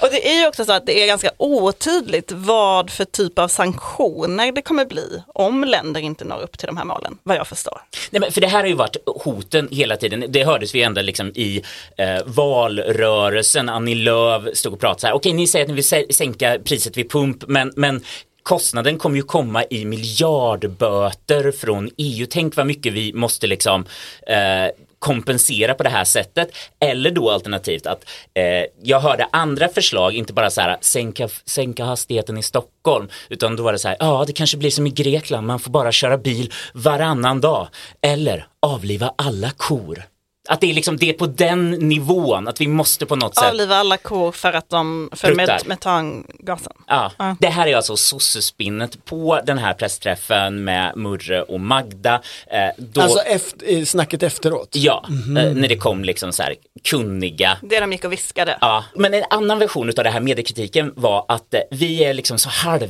Och 0.00 0.08
det 0.10 0.28
är 0.28 0.40
ju 0.40 0.46
också 0.46 0.64
så 0.64 0.72
att 0.72 0.86
det 0.86 1.02
är 1.02 1.06
ganska 1.06 1.30
otydligt 1.36 2.32
vad 2.32 2.90
för 2.90 3.04
typ 3.04 3.38
av 3.38 3.48
sanktioner 3.48 4.52
det 4.52 4.62
kommer 4.62 4.84
bli 4.84 5.22
om 5.26 5.64
länder 5.64 6.00
inte 6.00 6.24
når 6.24 6.40
upp 6.40 6.58
till 6.58 6.66
de 6.66 6.76
här 6.76 6.84
målen, 6.84 7.18
vad 7.22 7.36
jag 7.36 7.46
förstår. 7.46 7.80
Nej, 8.10 8.20
men 8.20 8.32
för 8.32 8.40
det 8.40 8.46
här 8.46 8.60
har 8.60 8.66
ju 8.66 8.74
varit 8.74 8.96
hoten 9.06 9.68
hela 9.70 9.96
tiden. 9.96 10.24
Det 10.28 10.44
hördes 10.44 10.74
vi 10.74 10.82
ända 10.82 11.02
liksom 11.02 11.32
i 11.34 11.62
eh, 11.96 12.20
valrörelsen. 12.26 13.68
Annie 13.68 13.94
Lööf 13.94 14.56
stod 14.56 14.72
och 14.72 14.80
pratade 14.80 15.00
så 15.00 15.06
här. 15.06 15.14
Okej, 15.14 15.32
ni 15.32 15.46
säger 15.46 15.64
att 15.64 15.68
ni 15.68 15.74
vill 15.74 16.14
sänka 16.14 16.58
priset 16.64 16.96
vid 16.96 17.10
pump, 17.10 17.44
men, 17.46 17.72
men 17.76 18.04
kostnaden 18.42 18.98
kommer 18.98 19.16
ju 19.16 19.22
komma 19.22 19.64
i 19.70 19.84
miljardböter 19.84 21.52
från 21.52 21.90
EU. 21.96 22.26
Tänk 22.30 22.56
vad 22.56 22.66
mycket 22.66 22.92
vi 22.92 23.12
måste 23.12 23.46
liksom 23.46 23.86
eh, 24.26 24.70
kompensera 24.98 25.74
på 25.74 25.82
det 25.82 25.88
här 25.88 26.04
sättet. 26.04 26.48
Eller 26.80 27.10
då 27.10 27.30
alternativt 27.30 27.86
att 27.86 28.04
eh, 28.34 28.64
jag 28.82 29.00
hörde 29.00 29.28
andra 29.32 29.68
förslag, 29.68 30.14
inte 30.14 30.32
bara 30.32 30.50
så 30.50 30.60
här 30.60 30.76
sänka, 30.80 31.28
sänka 31.44 31.84
hastigheten 31.84 32.38
i 32.38 32.42
Stockholm, 32.42 33.08
utan 33.28 33.56
då 33.56 33.62
var 33.62 33.72
det 33.72 33.78
så 33.78 33.88
här, 33.88 33.96
ja 34.00 34.24
det 34.26 34.32
kanske 34.32 34.56
blir 34.56 34.70
som 34.70 34.86
i 34.86 34.90
Grekland, 34.90 35.46
man 35.46 35.58
får 35.58 35.70
bara 35.70 35.92
köra 35.92 36.18
bil 36.18 36.52
varannan 36.74 37.40
dag. 37.40 37.68
Eller 38.02 38.46
avliva 38.62 39.14
alla 39.16 39.50
kor. 39.50 40.04
Att 40.48 40.60
det 40.60 40.70
är 40.70 40.74
liksom 40.74 40.96
det 40.96 41.08
är 41.08 41.12
på 41.12 41.26
den 41.26 41.70
nivån, 41.70 42.48
att 42.48 42.60
vi 42.60 42.68
måste 42.68 43.06
på 43.06 43.16
något 43.16 43.34
sätt 43.34 43.44
Avliva 43.48 43.76
alla 43.76 43.96
kor 43.96 44.32
för 44.32 44.52
att 44.52 44.70
de, 44.70 45.10
för 45.12 45.34
met 45.34 45.66
metangasen. 45.66 46.72
Ja, 46.86 47.12
Ja. 47.18 47.36
det 47.40 47.48
här 47.48 47.66
är 47.66 47.76
alltså 47.76 47.96
sossespinnet 47.96 49.04
på 49.04 49.40
den 49.46 49.58
här 49.58 49.74
pressträffen 49.74 50.64
med 50.64 50.96
Murre 50.96 51.42
och 51.42 51.60
Magda. 51.60 52.14
Eh, 52.46 52.58
då, 52.78 53.00
Alltså 53.00 53.18
efter, 53.20 53.66
i 53.66 53.86
snacket 53.86 54.22
efteråt. 54.22 54.68
ja, 54.72 55.04
eh, 55.08 55.14
när 55.54 55.68
det 55.68 55.76
kom 55.76 56.04
liksom 56.04 56.32
så 56.32 56.42
här 56.42 56.54
kunniga 56.84 57.58
Det 57.62 57.80
de 57.80 57.92
gick 57.92 58.04
och 58.04 58.12
viskade. 58.12 58.58
Ja, 58.60 58.84
men 58.94 59.14
en 59.14 59.24
annan 59.30 59.58
version 59.58 59.88
av 59.88 59.94
det 60.04 60.10
här 60.10 60.20
mediekritiken 60.20 60.92
var 60.96 61.24
att 61.28 61.54
eh, 61.54 61.60
vi 61.70 62.04
är 62.04 62.14
liksom 62.14 62.38
så 62.38 62.48
halv, 62.48 62.88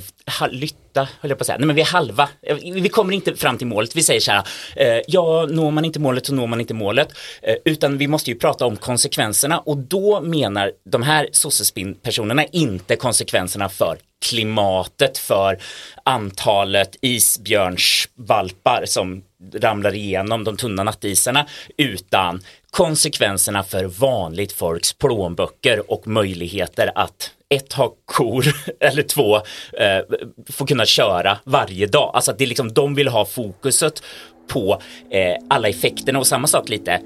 halvlytta, 0.98 1.18
höll 1.20 1.30
jag 1.30 1.38
på 1.38 1.42
att 1.42 1.46
säga. 1.46 1.58
Nej 1.58 1.66
men 1.66 1.76
vi 1.76 1.82
är 1.82 1.87
halva, 1.87 2.28
eh, 2.42 2.56
vi 2.56 2.88
kommer 2.88 3.12
inte 3.12 3.37
fram 3.37 3.58
till 3.58 3.66
målet. 3.66 3.96
Vi 3.96 4.02
säger 4.02 4.20
så 4.20 4.32
här, 4.32 4.42
eh, 4.76 5.02
ja 5.06 5.46
når 5.50 5.70
man 5.70 5.84
inte 5.84 6.00
målet 6.00 6.26
så 6.26 6.34
når 6.34 6.46
man 6.46 6.61
inte 6.61 6.74
målet. 6.74 7.08
Eh, 7.42 7.54
utan 7.64 7.98
vi 7.98 8.08
måste 8.08 8.30
ju 8.30 8.38
prata 8.38 8.66
om 8.66 8.76
konsekvenserna 8.76 9.58
och 9.58 9.78
då 9.78 10.20
menar 10.20 10.72
de 10.84 11.02
här 11.02 11.28
sossespinn-personerna 11.32 12.44
inte 12.44 12.96
konsekvenserna 12.96 13.68
för 13.68 13.98
klimatet, 14.24 15.18
för 15.18 15.58
antalet 16.04 16.96
isbjörnsvalpar 17.00 18.84
som 18.87 19.22
ramlar 19.54 19.94
igenom 19.94 20.44
de 20.44 20.56
tunna 20.56 20.82
nattisarna, 20.82 21.46
utan 21.76 22.40
konsekvenserna 22.70 23.62
för 23.62 23.84
vanligt 23.84 24.52
folks 24.52 24.92
plånböcker 24.92 25.90
och 25.90 26.06
möjligheter 26.06 26.90
att 26.94 27.30
ett, 27.54 27.72
ha 27.72 27.94
kor 28.04 28.44
eller 28.80 29.02
två, 29.02 29.37
eh, 29.37 30.16
få 30.50 30.66
kunna 30.66 30.84
köra 30.84 31.38
varje 31.44 31.87
dag. 31.87 32.11
Alltså 32.14 32.30
att 32.30 32.38
det 32.38 32.44
är 32.44 32.48
liksom, 32.48 32.72
de 32.72 32.94
vill 32.94 33.08
ha 33.08 33.24
fokuset 33.24 34.02
på 34.48 34.82
eh, 35.11 35.44
alla 35.50 35.68
effekterna 35.68 36.18
och 36.18 36.26
samma 36.26 36.46
sak 36.46 36.68
lite 36.68 37.00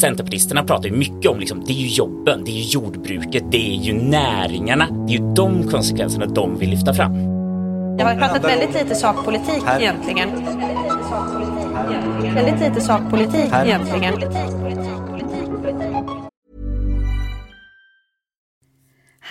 Centerpartisterna 0.00 0.64
pratar 0.64 0.88
ju 0.88 0.96
mycket 0.96 1.30
om 1.30 1.40
liksom, 1.40 1.64
det 1.66 1.72
är 1.72 1.76
ju 1.76 1.86
jobben, 1.86 2.44
det 2.44 2.50
är 2.50 2.54
ju 2.54 2.62
jordbruket, 2.62 3.42
det 3.50 3.70
är 3.70 3.76
ju 3.76 3.92
näringarna, 3.92 4.88
det 4.90 5.14
är 5.14 5.18
ju 5.18 5.34
de 5.34 5.68
konsekvenserna 5.70 6.26
de 6.26 6.58
vill 6.58 6.70
lyfta 6.70 6.94
fram. 6.94 7.14
Jag 7.98 8.06
har 8.06 8.16
pratat 8.16 8.44
väldigt 8.44 8.74
lite 8.74 8.94
sakpolitik 8.94 9.62
egentligen. 9.80 10.28
Väldigt 12.34 12.60
lite 12.60 12.80
sakpolitik 12.80 13.52
egentligen. 13.64 14.14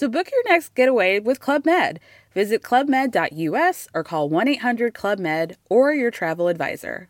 So 0.00 0.08
book 0.08 0.26
your 0.32 0.52
next 0.52 0.78
getaway 0.78 1.20
with 1.20 1.40
Club 1.44 1.64
Med. 1.64 1.98
Visit 2.34 2.62
clubmed.us 2.62 3.88
or 3.94 4.02
call 4.04 4.28
1 4.28 4.48
800 4.48 4.94
Club 4.94 5.18
Med 5.18 5.56
or 5.70 5.94
your 5.94 6.10
travel 6.10 6.48
advisor. 6.48 7.08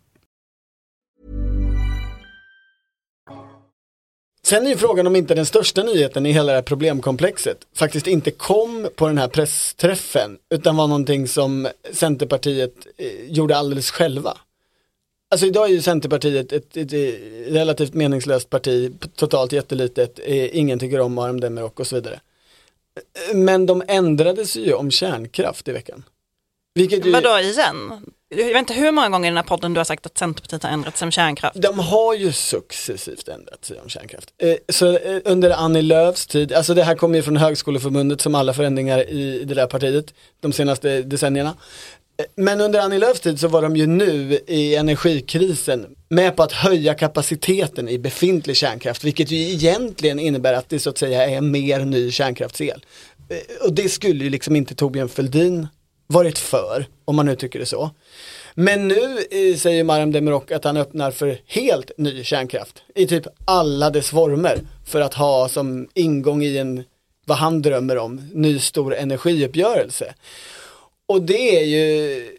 Sen 4.43 4.67
är 4.67 4.71
ju 4.71 4.77
frågan 4.77 5.07
om 5.07 5.17
inte 5.17 5.35
den 5.35 5.47
största 5.47 5.83
nyheten 5.83 6.27
i 6.27 6.33
hela 6.33 6.53
det 6.53 6.59
här 6.59 6.63
problemkomplexet 6.63 7.67
faktiskt 7.75 8.07
inte 8.07 8.31
kom 8.31 8.89
på 8.97 9.07
den 9.07 9.19
här 9.19 9.29
pressträffen 9.29 10.39
utan 10.51 10.77
var 10.77 10.87
någonting 10.87 11.29
som 11.29 11.69
Centerpartiet 11.93 12.87
eh, 12.97 13.31
gjorde 13.31 13.57
alldeles 13.57 13.91
själva. 13.91 14.37
Alltså 15.31 15.47
idag 15.47 15.65
är 15.65 15.71
ju 15.71 15.83
Centerpartiet 15.83 16.53
ett, 16.53 16.77
ett, 16.77 16.93
ett 16.93 17.21
relativt 17.49 17.95
meningslöst 17.95 18.51
parti, 18.51 18.93
totalt 19.17 19.53
jättelitet, 19.53 20.21
eh, 20.25 20.57
ingen 20.57 20.79
tycker 20.79 21.01
om 21.01 21.19
Aram 21.19 21.41
Demirok 21.41 21.81
och 21.81 21.87
så 21.87 21.97
vidare. 21.97 22.21
Men 23.35 23.67
de 23.67 23.83
ändrades 23.89 24.57
ju 24.57 24.73
om 24.73 24.91
kärnkraft 24.91 25.69
i 25.69 25.73
veckan. 25.73 26.05
Vilket 26.75 27.07
ju... 27.07 27.11
Vadå 27.11 27.39
igen? 27.39 27.93
Jag 28.29 28.47
vet 28.47 28.57
inte 28.57 28.75
hur 28.75 28.93
många 28.93 29.09
gånger 29.09 29.27
i 29.27 29.31
den 29.31 29.37
här 29.37 29.45
podden 29.45 29.75
du 29.75 29.81
har 29.81 29.85
sagt 29.85 30.07
att 30.07 30.19
Centerpartiet 30.19 30.63
har 30.63 30.71
ändrat 30.71 30.97
sig 30.97 31.07
om 31.07 31.11
kärnkraft. 31.11 31.63
De 31.63 31.79
har 31.79 32.15
ju 32.15 32.33
successivt 32.33 33.29
ändrat 33.29 33.65
sig 33.65 33.81
om 33.81 33.89
kärnkraft. 33.89 34.35
Eh, 34.39 34.57
så 34.69 34.99
eh, 34.99 35.21
under 35.25 35.51
Annie 35.51 35.83
Lööfs 35.83 36.27
tid, 36.27 36.53
alltså 36.53 36.75
det 36.75 36.85
här 36.85 36.95
kommer 36.95 37.17
ju 37.17 37.23
från 37.23 37.37
Högskoleförbundet 37.37 38.21
som 38.21 38.35
alla 38.35 38.53
förändringar 38.53 39.11
i 39.11 39.45
det 39.45 39.55
där 39.55 39.67
partiet 39.67 40.15
de 40.41 40.53
senaste 40.53 41.03
decennierna. 41.03 41.55
Men 42.35 42.61
under 42.61 42.81
Annie 42.81 42.99
Lööfs 42.99 43.21
tid 43.21 43.41
så 43.41 43.49
var 43.49 43.63
de 43.63 43.77
ju 43.77 43.87
nu 43.87 44.41
i 44.47 44.77
energikrisen 44.77 45.87
med 46.09 46.37
på 46.37 46.43
att 46.43 46.53
höja 46.53 46.95
kapaciteten 46.95 47.89
i 47.89 47.99
befintlig 47.99 48.57
kärnkraft, 48.57 49.05
vilket 49.05 49.31
ju 49.31 49.37
egentligen 49.37 50.19
innebär 50.19 50.53
att 50.53 50.69
det 50.69 50.79
så 50.79 50.91
att 50.91 50.99
säga 50.99 51.27
är 51.31 51.41
mer 51.41 51.81
ny 51.81 52.11
kärnkraftsel. 52.11 52.85
Eh, 53.29 53.67
och 53.67 53.73
det 53.73 53.89
skulle 53.89 54.25
ju 54.25 54.31
liksom 54.31 54.57
inte 54.57 54.75
Torbjörn 54.75 55.09
Fälldin 55.09 55.69
varit 56.07 56.39
för, 56.39 56.87
om 57.05 57.17
man 57.17 57.27
nu 57.27 57.37
tycker 57.37 57.59
det 57.59 57.67
så. 57.67 57.91
Men 58.55 58.89
nu 58.89 59.19
eh, 59.31 59.57
säger 59.57 59.85
Maram 59.85 60.13
Demirok 60.13 60.51
att 60.51 60.65
han 60.65 60.77
öppnar 60.77 61.11
för 61.11 61.39
helt 61.47 61.91
ny 61.99 62.25
kärnkraft 62.25 62.83
i 62.95 63.07
typ 63.07 63.27
alla 63.45 63.91
dess 63.91 64.11
former 64.11 64.61
för 64.87 65.01
att 65.01 65.15
ha 65.15 65.49
som 65.49 65.89
ingång 65.95 66.43
i 66.43 66.59
en, 66.59 66.85
vad 67.27 67.39
han 67.39 67.63
drömmer 67.63 67.99
om, 67.99 68.31
ny 68.33 68.59
stor 68.59 68.95
energiuppgörelse. 68.95 70.15
Och 71.07 71.23
det 71.23 71.61
är 71.61 71.65
ju, 71.65 72.39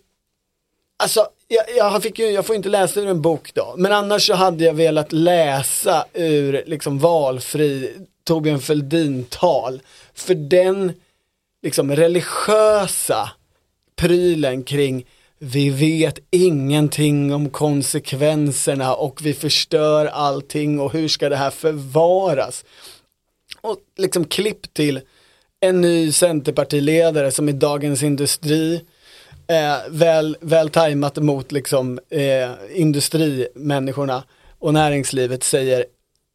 alltså 0.97 1.27
jag, 1.47 1.65
jag, 1.77 2.03
fick 2.03 2.19
ju, 2.19 2.25
jag 2.25 2.45
får 2.45 2.55
inte 2.55 2.69
läsa 2.69 2.99
ur 2.99 3.07
en 3.07 3.21
bok 3.21 3.53
då, 3.53 3.75
men 3.77 3.91
annars 3.91 4.27
så 4.27 4.33
hade 4.33 4.63
jag 4.63 4.73
velat 4.73 5.11
läsa 5.11 6.05
ur 6.13 6.63
liksom 6.65 6.99
valfri 6.99 7.93
Torbjörn 8.23 8.59
Fälldin-tal. 8.59 9.81
För 10.13 10.35
den 10.35 10.93
liksom 11.63 11.95
religiösa 11.95 13.31
prylen 13.95 14.63
kring 14.63 15.05
vi 15.39 15.69
vet 15.69 16.19
ingenting 16.31 17.33
om 17.33 17.49
konsekvenserna 17.49 18.95
och 18.95 19.25
vi 19.25 19.33
förstör 19.33 20.05
allting 20.05 20.79
och 20.79 20.93
hur 20.93 21.07
ska 21.07 21.29
det 21.29 21.35
här 21.35 21.49
förvaras? 21.49 22.65
Och 23.61 23.77
liksom 23.97 24.25
klipp 24.25 24.73
till 24.73 25.01
en 25.59 25.81
ny 25.81 26.11
centerpartiledare 26.11 27.31
som 27.31 27.49
i 27.49 27.51
Dagens 27.51 28.03
Industri 28.03 28.81
eh, 29.47 29.77
väl, 29.89 30.37
väl 30.41 30.69
tajmat 30.69 31.17
mot 31.17 31.51
liksom 31.51 31.99
eh, 32.09 32.51
industrimänniskorna 32.73 34.23
och 34.59 34.73
näringslivet 34.73 35.43
säger 35.43 35.85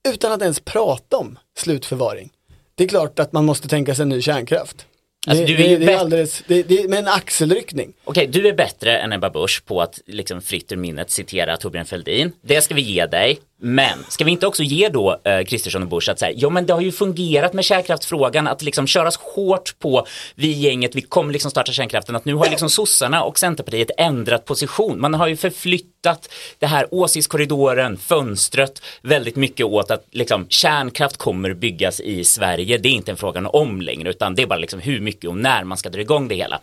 utan 0.08 0.32
att 0.32 0.42
ens 0.42 0.61
prata 0.61 1.16
om 1.16 1.38
slutförvaring. 1.58 2.30
Det 2.74 2.85
är 2.85 2.88
klart 2.88 3.18
att 3.18 3.32
man 3.32 3.44
måste 3.44 3.68
tänka 3.68 3.94
sig 3.94 4.06
ny 4.06 4.22
kärnkraft. 4.22 4.87
Alltså, 5.26 5.44
det, 5.44 5.56
det, 5.56 5.76
det 5.76 5.92
är 5.92 5.98
alldeles, 5.98 6.42
det, 6.46 6.62
det 6.62 6.78
är 6.78 6.88
med 6.88 6.98
en 6.98 7.08
axelryckning. 7.08 7.92
Okej, 8.04 8.26
du 8.26 8.48
är 8.48 8.52
bättre 8.52 8.98
än 8.98 9.12
Ebba 9.12 9.30
Busch 9.30 9.62
på 9.66 9.82
att 9.82 10.00
liksom 10.06 10.42
fritt 10.42 10.72
ur 10.72 10.76
minnet 10.76 11.11
citera 11.11 11.56
Torbjörn 11.56 11.85
Fälldin. 11.85 12.32
Det 12.42 12.61
ska 12.61 12.74
vi 12.74 12.82
ge 12.82 13.06
dig. 13.06 13.38
Men 13.64 14.05
ska 14.09 14.25
vi 14.25 14.31
inte 14.31 14.46
också 14.46 14.62
ge 14.62 14.88
då 14.88 15.20
eh, 15.25 15.44
Kristersson 15.44 15.83
och 15.83 15.88
Busch 15.88 16.09
att 16.09 16.18
säga, 16.18 16.33
ja 16.37 16.51
men 16.51 16.66
det 16.66 16.72
har 16.72 16.81
ju 16.81 16.92
fungerat 16.92 17.53
med 17.53 17.64
kärnkraftsfrågan 17.64 18.46
att 18.46 18.62
liksom 18.62 18.87
köras 18.87 19.16
hårt 19.16 19.79
på 19.79 20.07
vi 20.35 20.53
gänget, 20.53 20.94
vi 20.94 21.03
kommer 21.03 21.33
liksom 21.33 21.51
starta 21.51 21.72
kärnkraften, 21.72 22.16
att 22.16 22.25
nu 22.25 22.35
har 22.35 22.51
liksom 22.51 22.70
sossarna 22.70 23.22
och 23.22 23.38
Centerpartiet 23.38 23.90
ändrat 23.98 24.44
position. 24.44 25.01
Man 25.01 25.14
har 25.14 25.27
ju 25.27 25.37
förflyttat 25.37 26.29
det 26.59 26.66
här 26.66 26.87
åsiktskorridoren, 26.90 27.98
fönstret 27.98 28.83
väldigt 29.03 29.37
mycket 29.37 29.66
åt 29.66 29.90
att 29.90 30.05
liksom 30.11 30.46
kärnkraft 30.48 31.16
kommer 31.16 31.55
byggas 31.55 32.01
i 32.01 32.25
Sverige. 32.25 32.79
Det 32.79 32.88
är 32.88 32.92
inte 32.92 33.11
en 33.11 33.16
fråga 33.16 33.48
om 33.48 33.81
längre 33.83 34.11
utan 34.11 34.35
det 34.35 34.42
är 34.42 34.46
bara 34.46 34.59
liksom 34.59 34.81
hur 34.81 35.01
mycket 35.01 35.31
och 35.31 35.37
när 35.37 35.64
man 35.64 35.79
ska 35.79 35.88
dra 35.88 36.01
igång 36.01 36.29
det 36.29 36.35
hela. 36.35 36.61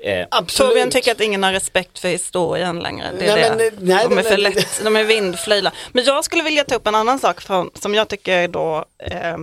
Eh, 0.00 0.26
Torbjörn 0.46 0.90
tycker 0.90 1.12
att 1.12 1.20
ingen 1.20 1.42
har 1.42 1.52
respekt 1.52 1.98
för 1.98 2.08
historien 2.08 2.80
längre. 2.80 3.06
Det 3.18 3.26
är 3.26 3.36
Nej, 3.36 3.50
det. 3.50 3.56
men, 3.56 3.66
eh, 3.66 3.96
nej, 3.96 4.06
de 4.08 4.18
är 4.18 4.22
för 4.22 4.36
lätt, 4.36 4.80
de 4.84 4.96
är 4.96 5.04
vindflöjla. 5.04 5.72
Men 5.92 6.04
jag 6.04 6.24
skulle 6.24 6.37
skulle 6.38 6.50
vilja 6.50 6.64
ta 6.64 6.74
upp 6.74 6.86
en 6.86 6.94
annan 6.94 7.18
sak 7.18 7.40
från, 7.40 7.70
som 7.74 7.94
jag 7.94 8.08
tycker 8.08 8.48
då 8.48 8.84
eh, 8.98 9.36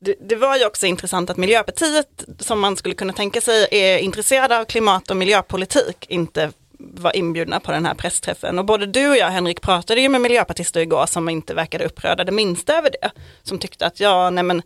det, 0.00 0.14
det 0.20 0.36
var 0.36 0.56
ju 0.56 0.66
också 0.66 0.86
intressant 0.86 1.30
att 1.30 1.36
Miljöpartiet, 1.36 2.24
som 2.38 2.60
man 2.60 2.76
skulle 2.76 2.94
kunna 2.94 3.12
tänka 3.12 3.40
sig, 3.40 3.68
är 3.70 3.98
intresserade 3.98 4.58
av 4.58 4.64
klimat 4.64 5.10
och 5.10 5.16
miljöpolitik, 5.16 6.06
inte 6.08 6.52
var 6.78 7.16
inbjudna 7.16 7.60
på 7.60 7.72
den 7.72 7.86
här 7.86 7.94
pressträffen. 7.94 8.58
Och 8.58 8.64
både 8.64 8.86
du 8.86 9.08
och 9.08 9.16
jag, 9.16 9.30
Henrik, 9.30 9.60
pratade 9.60 10.00
ju 10.00 10.08
med 10.08 10.20
miljöpartister 10.20 10.80
igår 10.80 11.06
som 11.06 11.28
inte 11.28 11.54
verkade 11.54 11.84
upprörda 11.84 12.24
det 12.24 12.32
minsta 12.32 12.78
över 12.78 12.90
det. 12.90 13.10
Som 13.42 13.58
tyckte 13.58 13.86
att 13.86 14.00
ja, 14.00 14.30
nej 14.30 14.44
men 14.44 14.62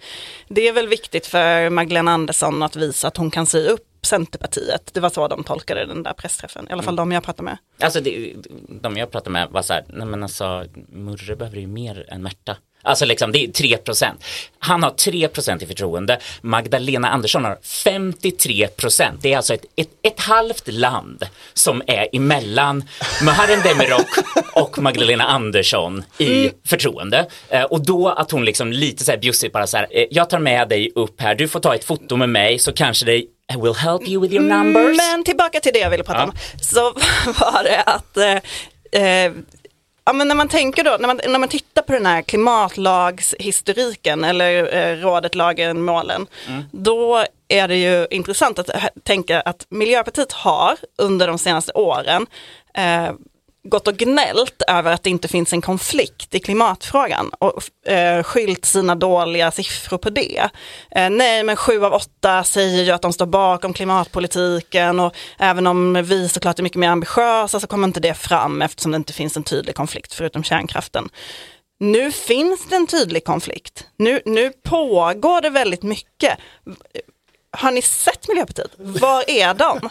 det 0.48 0.68
är 0.68 0.72
väl 0.72 0.88
viktigt 0.88 1.27
för 1.27 1.70
Magdalena 1.70 2.12
Andersson 2.12 2.62
att 2.62 2.77
visa 2.77 3.09
att 3.09 3.16
hon 3.16 3.31
kan 3.31 3.46
se 3.46 3.59
upp 3.59 3.88
Centerpartiet. 4.07 4.90
Det 4.94 5.01
var 5.01 5.11
så 5.11 5.29
de 5.29 5.44
tolkade 5.44 5.87
den 5.87 6.03
där 6.03 6.12
pressträffen, 6.12 6.66
i 6.70 6.72
alla 6.72 6.83
fall 6.83 6.96
de 6.96 7.12
jag 7.12 7.22
pratade 7.22 7.44
med. 7.44 7.59
Alltså 7.81 8.01
det, 8.01 8.35
de 8.68 8.96
jag 8.96 9.11
pratade 9.11 9.31
med 9.31 9.48
var 9.51 9.62
så 9.62 9.72
här, 9.72 9.85
nej 9.88 10.07
men 10.07 10.22
alltså 10.22 10.64
Murre 10.88 11.37
behöver 11.37 11.59
ju 11.59 11.66
mer 11.66 12.07
än 12.09 12.22
Märta. 12.22 12.57
Alltså 12.82 13.04
liksom 13.04 13.32
det 13.32 13.44
är 13.44 13.48
3 13.52 13.78
Han 14.58 14.82
har 14.82 14.90
3% 14.90 15.62
i 15.62 15.66
förtroende. 15.66 16.18
Magdalena 16.40 17.08
Andersson 17.08 17.44
har 17.44 17.58
53% 17.62 19.18
Det 19.20 19.32
är 19.32 19.36
alltså 19.36 19.54
ett, 19.54 19.64
ett, 19.76 19.88
ett 20.02 20.20
halvt 20.20 20.68
land 20.68 21.26
som 21.54 21.82
är 21.86 22.08
emellan 22.12 22.84
Muharrem 23.22 23.60
Demirok 23.62 24.06
och 24.54 24.78
Magdalena 24.78 25.24
Andersson 25.24 26.04
i 26.18 26.50
förtroende. 26.66 27.26
Eh, 27.48 27.62
och 27.62 27.84
då 27.86 28.08
att 28.08 28.30
hon 28.30 28.44
liksom 28.44 28.72
lite 28.72 29.04
så 29.04 29.10
här 29.10 29.18
bjussigt 29.18 29.52
bara 29.52 29.66
så 29.66 29.76
här, 29.76 29.86
eh, 29.90 30.04
jag 30.10 30.30
tar 30.30 30.38
med 30.38 30.68
dig 30.68 30.92
upp 30.94 31.20
här, 31.20 31.34
du 31.34 31.48
får 31.48 31.60
ta 31.60 31.74
ett 31.74 31.84
foto 31.84 32.16
med 32.16 32.28
mig 32.28 32.58
så 32.58 32.72
kanske 32.72 33.04
det 33.06 33.24
will 33.62 33.74
help 33.74 34.08
you 34.08 34.22
with 34.22 34.34
your 34.34 34.44
numbers. 34.44 34.96
Men 34.96 35.24
tillbaka 35.24 35.60
till 35.60 35.72
det 35.72 35.78
jag 35.78 35.90
ville 35.90 36.04
prata 36.04 36.18
Ja. 36.18 36.24
om. 36.24 36.32
Så 36.62 36.80
var 37.40 37.64
det 37.64 37.82
att 37.82 38.16
eh, 38.16 39.02
eh, 39.02 39.32
Ja, 40.04 40.12
men 40.12 40.28
när 40.28 40.34
man 40.34 40.48
tänker 40.48 40.84
då, 40.84 40.96
när 41.00 41.06
man, 41.06 41.20
när 41.28 41.38
man 41.38 41.48
tittar 41.48 41.82
på 41.82 41.92
den 41.92 42.06
här 42.06 42.22
klimatlagshistoriken 42.22 44.24
eller 44.24 44.76
eh, 44.76 44.96
rådet 44.96 45.34
lagen 45.34 45.82
målen, 45.82 46.26
då 46.70 47.24
är 47.48 47.68
det 47.68 47.76
ju 47.76 48.06
intressant 48.10 48.58
att 48.58 48.70
tänka 49.02 49.40
att 49.40 49.66
Miljöpartiet 49.68 50.32
har 50.32 50.76
under 50.98 51.26
de 51.26 51.38
senaste 51.38 51.72
åren 51.72 52.26
eh, 52.74 53.10
gått 53.68 53.88
och 53.88 53.96
gnällt 53.96 54.62
över 54.68 54.92
att 54.92 55.03
det 55.03 55.11
inte 55.11 55.29
finns 55.29 55.53
en 55.53 55.61
konflikt 55.61 56.35
i 56.35 56.40
klimatfrågan 56.40 57.31
och 57.38 57.90
eh, 57.92 58.22
skyllt 58.22 58.64
sina 58.64 58.94
dåliga 58.94 59.51
siffror 59.51 59.98
på 59.98 60.11
det. 60.11 60.48
Eh, 60.90 61.11
nej, 61.11 61.42
men 61.42 61.57
sju 61.57 61.85
av 61.85 61.92
åtta 61.92 62.44
säger 62.44 62.83
ju 62.83 62.90
att 62.90 63.03
de 63.03 63.12
står 63.12 63.27
bakom 63.27 63.72
klimatpolitiken 63.72 65.01
och 65.01 65.14
även 65.38 65.66
om 65.66 66.03
vi 66.05 66.29
såklart 66.29 66.59
är 66.59 66.62
mycket 66.62 66.79
mer 66.79 66.88
ambitiösa 66.88 67.61
så 67.61 67.66
kommer 67.66 67.88
inte 67.88 68.01
det 68.01 68.14
fram 68.14 68.62
eftersom 68.62 68.92
det 68.92 68.96
inte 68.96 69.12
finns 69.12 69.37
en 69.37 69.44
tydlig 69.44 69.75
konflikt 69.75 70.12
förutom 70.12 70.42
kärnkraften. 70.42 71.09
Nu 71.81 72.12
finns 72.12 72.68
det 72.68 72.77
en 72.77 72.87
tydlig 72.87 73.25
konflikt. 73.25 73.87
Nu, 73.96 74.20
nu 74.25 74.51
pågår 74.51 75.40
det 75.40 75.51
väldigt 75.51 75.83
mycket. 75.83 76.38
Har 77.56 77.70
ni 77.70 77.82
sett 77.82 78.28
Miljöpartiet? 78.28 78.70
Var 78.76 79.30
är 79.30 79.54
de? 79.54 79.90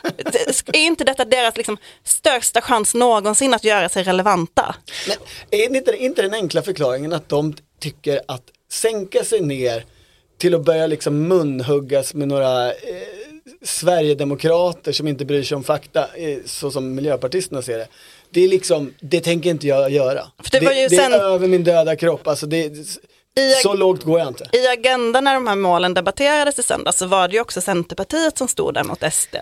Är 0.74 0.80
inte 0.86 1.04
detta 1.04 1.26
deras 1.26 1.58
liksom 1.58 1.78
största 2.04 2.62
chans 2.62 2.94
någonsin 2.94 3.54
att 3.54 3.64
göra 3.64 3.90
sig 3.90 4.04
relevanta? 4.04 4.76
Men 5.08 5.18
är 5.62 5.70
det 5.70 5.78
inte, 5.78 5.98
inte 5.98 6.22
den 6.22 6.34
enkla 6.34 6.62
förklaringen 6.62 7.14
att 7.14 7.30
de 7.30 7.56
tycker 7.80 8.22
att 8.28 8.44
sänka 8.72 9.24
sig 9.24 9.42
ner 9.42 9.86
till 10.38 10.56
att 10.56 10.66
börja 10.66 10.88
liksom 10.88 11.28
munhuggas 11.28 12.14
med 12.14 12.28
några 12.28 12.72
eh, 12.72 12.76
Sverigedemokrater 13.64 14.92
som 14.92 15.08
inte 15.08 15.26
bryr 15.26 15.44
sig 15.44 15.56
om 15.56 15.64
fakta, 15.64 16.08
eh, 16.16 16.38
så 16.46 16.72
som 16.72 16.96
miljöpartisterna 16.96 17.62
ser 17.62 17.78
det. 17.78 17.88
Det 18.30 18.42
är 18.44 18.48
liksom, 18.48 18.94
det 19.00 19.22
tänker 19.22 19.50
inte 19.50 19.68
jag 19.68 19.92
göra. 19.92 20.28
det 20.52 20.60
var 20.60 20.72
ju 20.72 20.88
det 20.88 20.96
sen- 20.96 21.14
är 21.14 21.20
över 21.20 21.48
min 21.48 21.64
döda 21.64 21.96
kropp, 21.96 22.28
alltså 22.28 22.46
det, 22.46 22.74
I, 23.40 23.52
så 23.64 23.74
lågt 23.74 24.04
går 24.04 24.20
jag 24.20 24.28
inte. 24.28 24.50
I 24.54 24.68
Agenda 24.68 25.22
när 25.22 25.34
de 25.34 25.48
här 25.48 25.56
målen 25.56 25.94
debatterades 25.94 26.60
i 26.60 26.64
söndags 26.64 26.98
så 26.98 27.06
var 27.06 27.28
det 27.28 27.34
ju 27.34 27.42
också 27.42 27.62
Centerpartiet 27.62 28.38
som 28.38 28.48
stod 28.48 28.74
där 28.74 28.84
mot 28.84 29.14
SD. 29.14 29.36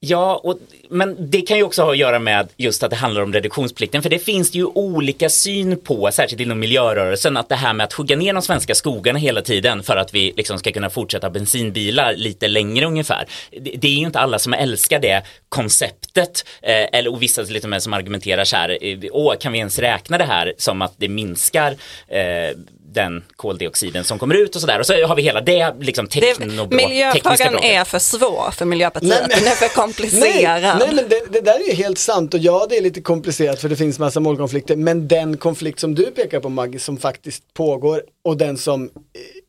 Ja, 0.00 0.40
och, 0.44 0.58
men 0.90 1.30
det 1.30 1.40
kan 1.40 1.56
ju 1.56 1.62
också 1.62 1.82
ha 1.82 1.90
att 1.90 1.98
göra 1.98 2.18
med 2.18 2.48
just 2.56 2.82
att 2.82 2.90
det 2.90 2.96
handlar 2.96 3.22
om 3.22 3.32
reduktionsplikten, 3.32 4.02
för 4.02 4.10
det 4.10 4.18
finns 4.18 4.50
det 4.50 4.58
ju 4.58 4.64
olika 4.64 5.30
syn 5.30 5.80
på, 5.80 6.10
särskilt 6.12 6.40
inom 6.40 6.58
miljörörelsen, 6.58 7.36
att 7.36 7.48
det 7.48 7.54
här 7.54 7.72
med 7.72 7.84
att 7.84 7.92
hugga 7.92 8.16
ner 8.16 8.32
de 8.32 8.42
svenska 8.42 8.74
skogarna 8.74 9.18
hela 9.18 9.42
tiden 9.42 9.82
för 9.82 9.96
att 9.96 10.14
vi 10.14 10.32
liksom 10.36 10.58
ska 10.58 10.72
kunna 10.72 10.90
fortsätta 10.90 11.30
bensinbilar 11.30 12.14
lite 12.14 12.48
längre 12.48 12.86
ungefär. 12.86 13.26
Det, 13.50 13.70
det 13.76 13.88
är 13.88 13.92
ju 13.92 14.06
inte 14.06 14.18
alla 14.18 14.38
som 14.38 14.52
älskar 14.52 14.98
det 14.98 15.22
konceptet, 15.48 16.44
eh, 16.62 16.98
eller 16.98 17.12
och 17.12 17.22
vissa 17.22 17.42
lite 17.42 17.68
mer 17.68 17.78
som 17.78 17.92
argumenterar 17.92 18.44
så 18.44 18.56
här, 18.56 18.78
eh, 18.80 18.98
åh, 19.12 19.34
kan 19.36 19.52
vi 19.52 19.58
ens 19.58 19.78
räkna 19.78 20.18
det 20.18 20.24
här 20.24 20.54
som 20.58 20.82
att 20.82 20.94
det 20.96 21.08
minskar 21.08 21.76
eh, 22.08 22.56
den 22.96 23.24
koldioxiden 23.36 24.04
som 24.04 24.18
kommer 24.18 24.34
ut 24.34 24.54
och 24.54 24.60
sådär. 24.60 24.78
Och 24.80 24.86
så 24.86 25.06
har 25.06 25.16
vi 25.16 25.22
hela 25.22 25.40
det 25.40 25.74
liksom 25.80 26.04
Det, 26.06 26.20
teknobråk, 26.20 26.70
tekniska 26.70 26.88
miljöfrågan 26.88 27.64
är 27.64 27.84
för 27.84 27.98
svår 27.98 28.50
för 28.50 28.64
Miljöpartiet, 28.64 29.10
Nej, 29.10 29.20
men- 29.20 29.38
den 29.38 29.52
är 29.52 29.56
för 29.56 29.64
Nej, 29.66 29.74
komplicerad. 29.74 30.78
nej 30.78 30.88
men 30.94 31.08
det, 31.08 31.22
det 31.32 31.40
där 31.40 31.54
är 31.60 31.66
ju 31.68 31.72
helt 31.72 31.98
sant 31.98 32.34
och 32.34 32.40
ja 32.40 32.66
det 32.70 32.76
är 32.76 32.82
lite 32.82 33.00
komplicerat 33.00 33.60
för 33.60 33.68
det 33.68 33.76
finns 33.76 33.98
massa 33.98 34.20
målkonflikter 34.20 34.76
men 34.76 35.08
den 35.08 35.36
konflikt 35.36 35.80
som 35.80 35.94
du 35.94 36.06
pekar 36.06 36.40
på 36.40 36.48
Maggie 36.48 36.80
som 36.80 36.98
faktiskt 36.98 37.54
pågår 37.54 38.02
och 38.24 38.36
den 38.36 38.58
som, 38.58 38.84
eh, 38.84 38.90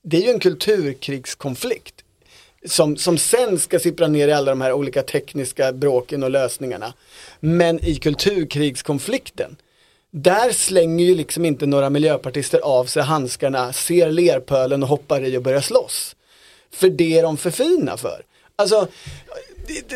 det 0.03 0.17
är 0.17 0.21
ju 0.21 0.29
en 0.29 0.39
kulturkrigskonflikt. 0.39 1.93
Som, 2.65 2.97
som 2.97 3.17
sen 3.17 3.59
ska 3.59 3.79
sippra 3.79 4.07
ner 4.07 4.27
i 4.27 4.33
alla 4.33 4.51
de 4.51 4.61
här 4.61 4.73
olika 4.73 5.03
tekniska 5.03 5.73
bråken 5.73 6.23
och 6.23 6.29
lösningarna. 6.31 6.93
Men 7.39 7.85
i 7.85 7.95
kulturkrigskonflikten, 7.95 9.55
där 10.17 10.51
slänger 10.51 11.05
ju 11.05 11.15
liksom 11.15 11.45
inte 11.45 11.65
några 11.65 11.89
miljöpartister 11.89 12.59
av 12.59 12.85
sig 12.85 13.03
handskarna, 13.03 13.73
ser 13.73 14.11
lerpölen 14.11 14.83
och 14.83 14.89
hoppar 14.89 15.21
i 15.25 15.37
och 15.37 15.41
börjar 15.41 15.61
slåss. 15.61 16.15
För 16.73 16.89
det 16.89 17.17
är 17.17 17.23
de 17.23 17.37
för 17.37 17.51
fina 17.51 17.97
för. 17.97 18.21
Alltså, 18.55 18.87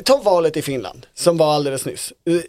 ta 0.04 0.18
valet 0.18 0.58
i 0.58 0.62
Finland 0.62 1.06
som 1.14 1.38
var 1.38 1.54
alldeles 1.54 1.86
nyss. 1.86 2.14
Eh, 2.26 2.42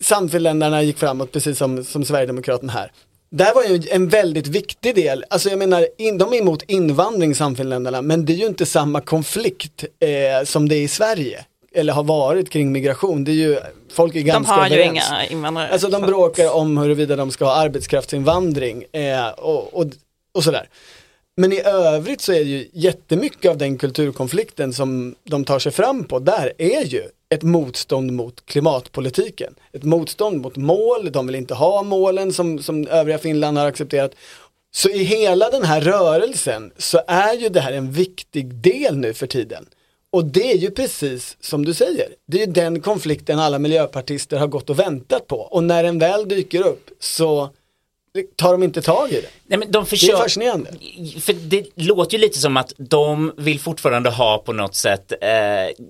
samfinländarna 0.00 0.82
gick 0.82 0.98
framåt 0.98 1.32
precis 1.32 1.58
som, 1.58 1.84
som 1.84 2.04
Sverigedemokraterna 2.04 2.72
här. 2.72 2.92
Där 3.30 3.54
var 3.54 3.64
ju 3.64 3.82
en 3.90 4.08
väldigt 4.08 4.46
viktig 4.46 4.94
del, 4.94 5.24
alltså 5.30 5.48
jag 5.48 5.58
menar, 5.58 5.86
in, 5.98 6.18
de 6.18 6.32
är 6.32 6.38
emot 6.38 6.62
invandring 6.62 7.34
samfinländarna, 7.34 8.02
men 8.02 8.24
det 8.24 8.32
är 8.32 8.36
ju 8.36 8.46
inte 8.46 8.66
samma 8.66 9.00
konflikt 9.00 9.84
eh, 9.84 10.44
som 10.44 10.68
det 10.68 10.76
är 10.76 10.82
i 10.82 10.88
Sverige. 10.88 11.44
Eller 11.74 11.92
har 11.92 12.04
varit 12.04 12.50
kring 12.50 12.72
migration, 12.72 13.24
det 13.24 13.30
är 13.30 13.34
ju, 13.34 13.58
folk 13.92 14.14
är 14.14 14.18
de 14.18 14.24
ganska 14.24 14.52
har 14.52 14.68
ju 14.68 14.74
överens. 14.74 15.10
inga 15.10 15.26
invandrare. 15.26 15.68
Alltså 15.68 15.88
de 15.88 16.02
bråkar 16.02 16.54
om 16.54 16.78
huruvida 16.78 17.16
de 17.16 17.30
ska 17.30 17.44
ha 17.44 17.54
arbetskraftsinvandring 17.54 18.84
eh, 18.92 19.28
och, 19.28 19.74
och, 19.74 19.86
och 20.34 20.44
sådär. 20.44 20.68
Men 21.36 21.52
i 21.52 21.60
övrigt 21.64 22.20
så 22.20 22.32
är 22.32 22.38
det 22.38 22.50
ju 22.50 22.68
jättemycket 22.72 23.50
av 23.50 23.58
den 23.58 23.78
kulturkonflikten 23.78 24.72
som 24.72 25.14
de 25.24 25.44
tar 25.44 25.58
sig 25.58 25.72
fram 25.72 26.04
på 26.04 26.18
där 26.18 26.52
är 26.58 26.84
ju 26.84 27.02
ett 27.28 27.42
motstånd 27.42 28.12
mot 28.12 28.46
klimatpolitiken. 28.46 29.54
Ett 29.72 29.82
motstånd 29.82 30.40
mot 30.40 30.56
mål, 30.56 31.12
de 31.12 31.26
vill 31.26 31.36
inte 31.36 31.54
ha 31.54 31.82
målen 31.82 32.32
som, 32.32 32.62
som 32.62 32.86
övriga 32.86 33.18
Finland 33.18 33.58
har 33.58 33.66
accepterat. 33.66 34.14
Så 34.72 34.88
i 34.88 35.02
hela 35.02 35.50
den 35.50 35.64
här 35.64 35.80
rörelsen 35.80 36.72
så 36.78 37.00
är 37.06 37.34
ju 37.34 37.48
det 37.48 37.60
här 37.60 37.72
en 37.72 37.92
viktig 37.92 38.54
del 38.54 38.96
nu 38.96 39.14
för 39.14 39.26
tiden. 39.26 39.66
Och 40.12 40.24
det 40.24 40.52
är 40.52 40.56
ju 40.56 40.70
precis 40.70 41.36
som 41.40 41.64
du 41.64 41.74
säger, 41.74 42.08
det 42.26 42.42
är 42.42 42.46
ju 42.46 42.52
den 42.52 42.80
konflikten 42.80 43.38
alla 43.38 43.58
miljöpartister 43.58 44.38
har 44.38 44.46
gått 44.46 44.70
och 44.70 44.78
väntat 44.78 45.26
på. 45.26 45.36
Och 45.36 45.64
när 45.64 45.82
den 45.82 45.98
väl 45.98 46.28
dyker 46.28 46.66
upp 46.66 46.90
så 46.98 47.50
tar 48.36 48.52
de 48.52 48.62
inte 48.62 48.82
tag 48.82 49.10
i 49.10 49.14
det. 49.14 49.28
Nej, 49.46 49.58
men 49.58 49.70
de 49.70 49.84
Det 49.84 49.90
försöker, 49.90 50.14
är 50.14 50.18
fascinerande. 50.18 50.70
För 51.20 51.32
det 51.32 51.66
låter 51.74 52.16
ju 52.16 52.20
lite 52.20 52.38
som 52.38 52.56
att 52.56 52.72
de 52.76 53.32
vill 53.36 53.60
fortfarande 53.60 54.10
ha 54.10 54.38
på 54.38 54.52
något 54.52 54.74
sätt 54.74 55.12
eh, 55.20 55.84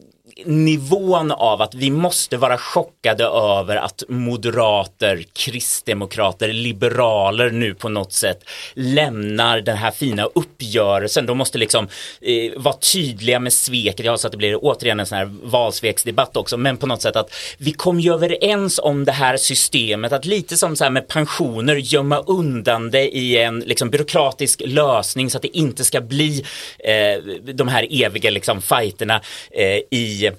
nivån 0.47 1.33
av 1.33 1.63
att 1.63 1.75
vi 1.75 1.91
måste 1.91 2.37
vara 2.37 2.59
chockade 2.59 3.25
över 3.25 3.77
att 3.77 4.03
moderater, 4.09 5.25
kristdemokrater, 5.33 6.49
liberaler 6.53 7.51
nu 7.51 7.75
på 7.75 7.89
något 7.89 8.13
sätt 8.13 8.45
lämnar 8.75 9.61
den 9.61 9.77
här 9.77 9.91
fina 9.91 10.25
uppgörelsen. 10.25 11.27
De 11.27 11.39
måste 11.39 11.59
liksom 11.59 11.89
eh, 12.21 12.53
vara 12.57 12.75
tydliga 12.75 13.41
med 13.41 13.53
sveket, 13.53 14.07
ja, 14.07 14.19
så 14.19 14.27
att 14.27 14.33
det 14.33 14.37
blir 14.37 14.65
återigen 14.65 15.01
en 15.01 15.07
sån 15.07 15.19
här 15.19 15.31
valsveksdebatt 15.43 16.37
också, 16.37 16.57
men 16.57 16.77
på 16.77 16.87
något 16.87 17.03
sätt 17.03 17.17
att 17.17 17.35
vi 17.59 17.73
kom 17.73 18.01
ju 18.01 18.15
överens 18.15 18.81
om 18.83 19.05
det 19.05 19.13
här 19.13 19.37
systemet, 19.37 20.13
att 20.13 20.25
lite 20.25 20.57
som 20.57 20.77
så 20.77 20.85
här 20.85 20.91
med 20.91 21.09
pensioner 21.09 21.77
gömma 21.77 22.19
undan 22.19 22.91
det 22.91 23.17
i 23.17 23.39
en 23.39 23.61
liksom 23.61 23.91
byråkratisk 23.91 24.63
lösning 24.67 25.31
så 25.31 25.37
att 25.37 25.43
det 25.43 25.57
inte 25.57 25.85
ska 25.85 26.01
bli 26.01 26.45
eh, 26.79 27.25
de 27.55 27.69
här 27.69 27.87
eviga 27.91 28.31
liksom 28.31 28.63
fighterna 28.63 29.21
eh, 29.51 29.81
i 29.91 30.30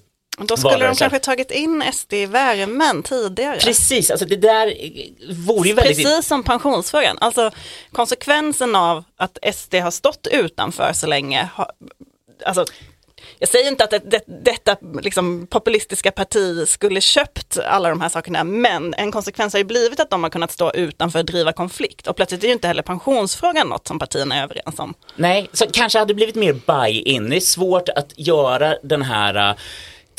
då 0.47 0.57
skulle 0.57 0.85
de 0.85 0.95
kanske 0.95 1.19
tagit 1.19 1.51
in 1.51 1.83
SD 1.93 2.13
i 2.13 2.25
värmen 2.25 3.03
tidigare. 3.03 3.59
Precis, 3.59 4.11
alltså 4.11 4.25
det 4.25 4.35
där 4.35 4.73
vore 5.47 5.69
ju 5.69 5.75
väldigt... 5.75 5.97
Precis 5.97 6.27
som 6.27 6.43
pensionsfrågan. 6.43 7.17
Alltså 7.21 7.51
konsekvensen 7.91 8.75
av 8.75 9.03
att 9.17 9.37
SD 9.55 9.75
har 9.75 9.91
stått 9.91 10.27
utanför 10.31 10.93
så 10.93 11.07
länge. 11.07 11.49
Har, 11.53 11.71
alltså, 12.45 12.65
jag 13.39 13.49
säger 13.49 13.67
inte 13.67 13.83
att 13.83 13.89
det, 13.89 13.99
det, 13.99 14.23
detta 14.43 14.75
liksom, 15.01 15.47
populistiska 15.47 16.11
parti 16.11 16.67
skulle 16.67 17.01
köpt 17.01 17.59
alla 17.59 17.89
de 17.89 18.01
här 18.01 18.09
sakerna, 18.09 18.43
men 18.43 18.93
en 18.93 19.11
konsekvens 19.11 19.53
har 19.53 19.57
ju 19.57 19.63
blivit 19.63 19.99
att 19.99 20.09
de 20.09 20.23
har 20.23 20.29
kunnat 20.29 20.51
stå 20.51 20.71
utanför 20.73 21.19
och 21.19 21.25
driva 21.25 21.53
konflikt. 21.53 22.07
Och 22.07 22.15
plötsligt 22.15 22.43
är 22.43 22.47
ju 22.47 22.53
inte 22.53 22.67
heller 22.67 22.83
pensionsfrågan 22.83 23.67
något 23.67 23.87
som 23.87 23.99
partierna 23.99 24.35
är 24.35 24.43
överens 24.43 24.79
om. 24.79 24.93
Nej, 25.15 25.49
så 25.53 25.65
kanske 25.73 25.99
hade 25.99 26.09
det 26.09 26.15
blivit 26.15 26.35
mer 26.35 26.53
buy-in. 26.53 27.29
Det 27.29 27.35
är 27.35 27.39
svårt 27.39 27.89
att 27.89 28.13
göra 28.17 28.75
den 28.83 29.01
här 29.01 29.55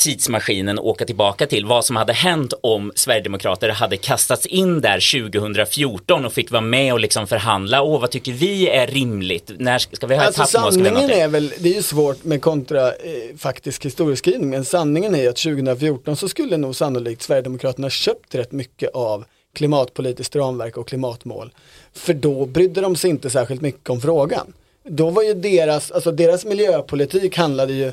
tidsmaskinen 0.03 0.79
åka 0.79 1.05
tillbaka 1.05 1.47
till 1.47 1.65
vad 1.65 1.85
som 1.85 1.95
hade 1.95 2.13
hänt 2.13 2.53
om 2.61 2.91
Sverigedemokrater 2.95 3.69
hade 3.69 3.97
kastats 3.97 4.45
in 4.45 4.81
där 4.81 5.21
2014 5.29 6.25
och 6.25 6.33
fick 6.33 6.51
vara 6.51 6.61
med 6.61 6.93
och 6.93 6.99
liksom 6.99 7.27
förhandla. 7.27 7.81
Åh, 7.81 8.01
vad 8.01 8.11
tycker 8.11 8.31
vi 8.31 8.69
är 8.69 8.87
rimligt? 8.87 9.51
När 9.59 9.77
ska 9.79 10.07
vi 10.07 10.15
ha 10.15 10.23
Alltså 10.23 10.45
sanningen 10.45 11.09
är 11.09 11.27
väl, 11.27 11.53
det 11.57 11.69
är 11.69 11.73
ju 11.73 11.81
svårt 11.81 12.23
med 12.23 12.41
kontra 12.41 12.87
eh, 12.87 13.37
faktisk 13.37 13.85
historieskrivning, 13.85 14.49
men 14.49 14.65
sanningen 14.65 15.15
är 15.15 15.21
ju 15.21 15.27
att 15.27 15.35
2014 15.35 16.15
så 16.15 16.29
skulle 16.29 16.57
nog 16.57 16.75
sannolikt 16.75 17.21
Sverigedemokraterna 17.21 17.89
köpt 17.89 18.35
rätt 18.35 18.51
mycket 18.51 18.89
av 18.93 19.25
klimatpolitiskt 19.53 20.35
ramverk 20.35 20.77
och 20.77 20.87
klimatmål. 20.87 21.53
För 21.93 22.13
då 22.13 22.45
brydde 22.45 22.81
de 22.81 22.95
sig 22.95 23.09
inte 23.09 23.29
särskilt 23.29 23.61
mycket 23.61 23.89
om 23.89 24.01
frågan. 24.01 24.53
Då 24.83 25.09
var 25.09 25.23
ju 25.23 25.33
deras, 25.33 25.91
alltså 25.91 26.11
deras 26.11 26.45
miljöpolitik 26.45 27.37
handlade 27.37 27.73
ju, 27.73 27.91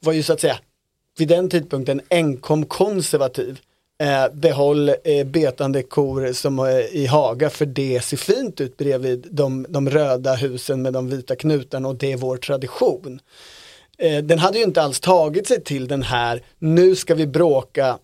var 0.00 0.12
ju 0.12 0.22
så 0.22 0.32
att 0.32 0.40
säga 0.40 0.58
vid 1.20 1.28
den 1.28 1.48
tidpunkten 1.48 2.00
enkom 2.10 2.66
konservativ. 2.66 3.60
Eh, 4.02 4.32
behåll 4.32 4.88
eh, 4.88 5.26
betande 5.26 5.82
kor 5.82 6.32
som 6.32 6.58
eh, 6.58 6.78
i 6.78 7.06
Haga 7.06 7.50
för 7.50 7.66
det 7.66 8.04
ser 8.04 8.16
fint 8.16 8.60
ut 8.60 8.76
bredvid 8.76 9.26
de, 9.30 9.66
de 9.68 9.90
röda 9.90 10.34
husen 10.34 10.82
med 10.82 10.92
de 10.92 11.08
vita 11.08 11.36
knutarna 11.36 11.88
och 11.88 11.94
det 11.94 12.12
är 12.12 12.16
vår 12.16 12.36
tradition. 12.36 13.20
Eh, 13.98 14.18
den 14.18 14.38
hade 14.38 14.58
ju 14.58 14.64
inte 14.64 14.82
alls 14.82 15.00
tagit 15.00 15.46
sig 15.46 15.64
till 15.64 15.88
den 15.88 16.02
här, 16.02 16.42
nu 16.58 16.96
ska 16.96 17.14
vi 17.14 17.26
bråka 17.26 17.98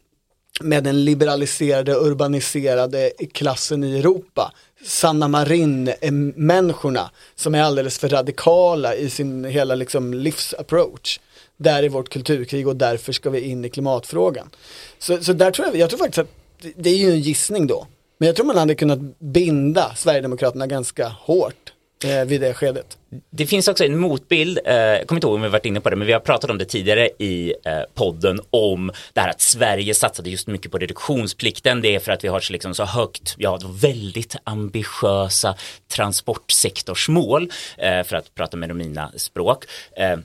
med 0.61 0.85
den 0.85 1.05
liberaliserade, 1.05 1.95
urbaniserade 1.95 3.13
klassen 3.33 3.85
i 3.85 3.99
Europa. 3.99 4.53
Sanna 4.85 5.29
Marin-människorna 5.29 7.11
som 7.35 7.55
är 7.55 7.63
alldeles 7.63 7.99
för 7.99 8.09
radikala 8.09 8.95
i 8.95 9.11
sin 9.11 9.45
hela 9.45 9.75
liksom 9.75 10.15
livsapproach. 10.15 11.21
Där 11.57 11.83
är 11.83 11.89
vårt 11.89 12.09
kulturkrig 12.09 12.69
och 12.69 12.77
därför 12.77 13.13
ska 13.13 13.31
vi 13.31 13.41
in 13.41 13.65
i 13.65 13.69
klimatfrågan. 13.71 14.51
Så, 14.99 15.25
så 15.25 15.33
där 15.33 15.51
tror 15.51 15.67
jag, 15.69 15.77
jag 15.77 15.91
tror 15.91 15.99
faktiskt 15.99 16.19
att 16.19 16.31
det- 16.77 16.91
är 16.91 16.97
ju 16.97 17.11
en 17.11 17.21
gissning 17.21 17.67
då. 17.67 17.87
Men 18.19 18.27
jag 18.27 18.37
tror 18.37 18.47
man 18.47 18.57
hade 18.59 18.75
kunnat 18.75 18.99
binda 19.19 19.95
Sverigedemokraterna 19.97 20.67
ganska 20.67 21.09
hårt 21.09 21.73
eh, 22.05 22.25
vid 22.25 22.41
det 22.41 22.55
skedet. 22.55 22.99
Det 23.31 23.47
finns 23.47 23.69
också 23.69 23.85
en 23.85 23.99
motbild, 23.99 24.59
eh, 24.65 24.75
jag 24.75 25.07
kommer 25.07 25.19
inte 25.19 25.27
ihåg 25.27 25.35
om 25.35 25.43
vi 25.43 25.49
varit 25.49 25.67
inne 25.67 25.81
på 25.81 25.91
det, 25.91 25.97
men 25.97 26.07
vi 26.07 26.13
har 26.13 26.21
pratat 26.21 26.51
om 26.51 26.59
det 26.59 26.65
tidigare 26.65 27.09
i 27.19 27.55
eh, 27.65 27.73
podden 27.95 28.41
om 28.51 28.93
det 29.13 29.21
här 29.21 29.29
att 29.29 29.41
Sverige 29.41 29.95
satsade 29.95 30.31
just 30.31 30.47
mycket 30.47 30.73
på 30.73 30.79
reduktionsplikten. 30.79 31.81
Det 31.83 31.95
är 31.95 31.99
för 31.99 32.13
att 32.13 32.25
vi 32.25 32.29
har 32.29 32.41
så, 32.41 32.53
liksom 32.53 32.75
så 32.75 32.85
högt, 32.85 33.35
ja 33.39 33.59
väldigt 33.83 34.37
ambitiösa 34.45 35.55
transportsektorsmål, 35.89 37.51
eh, 37.79 38.03
för 38.03 38.17
att 38.17 38.35
prata 38.35 38.57
med 38.57 38.77
mina 38.77 39.13
språk. 39.17 39.65
Eh, 39.97 40.19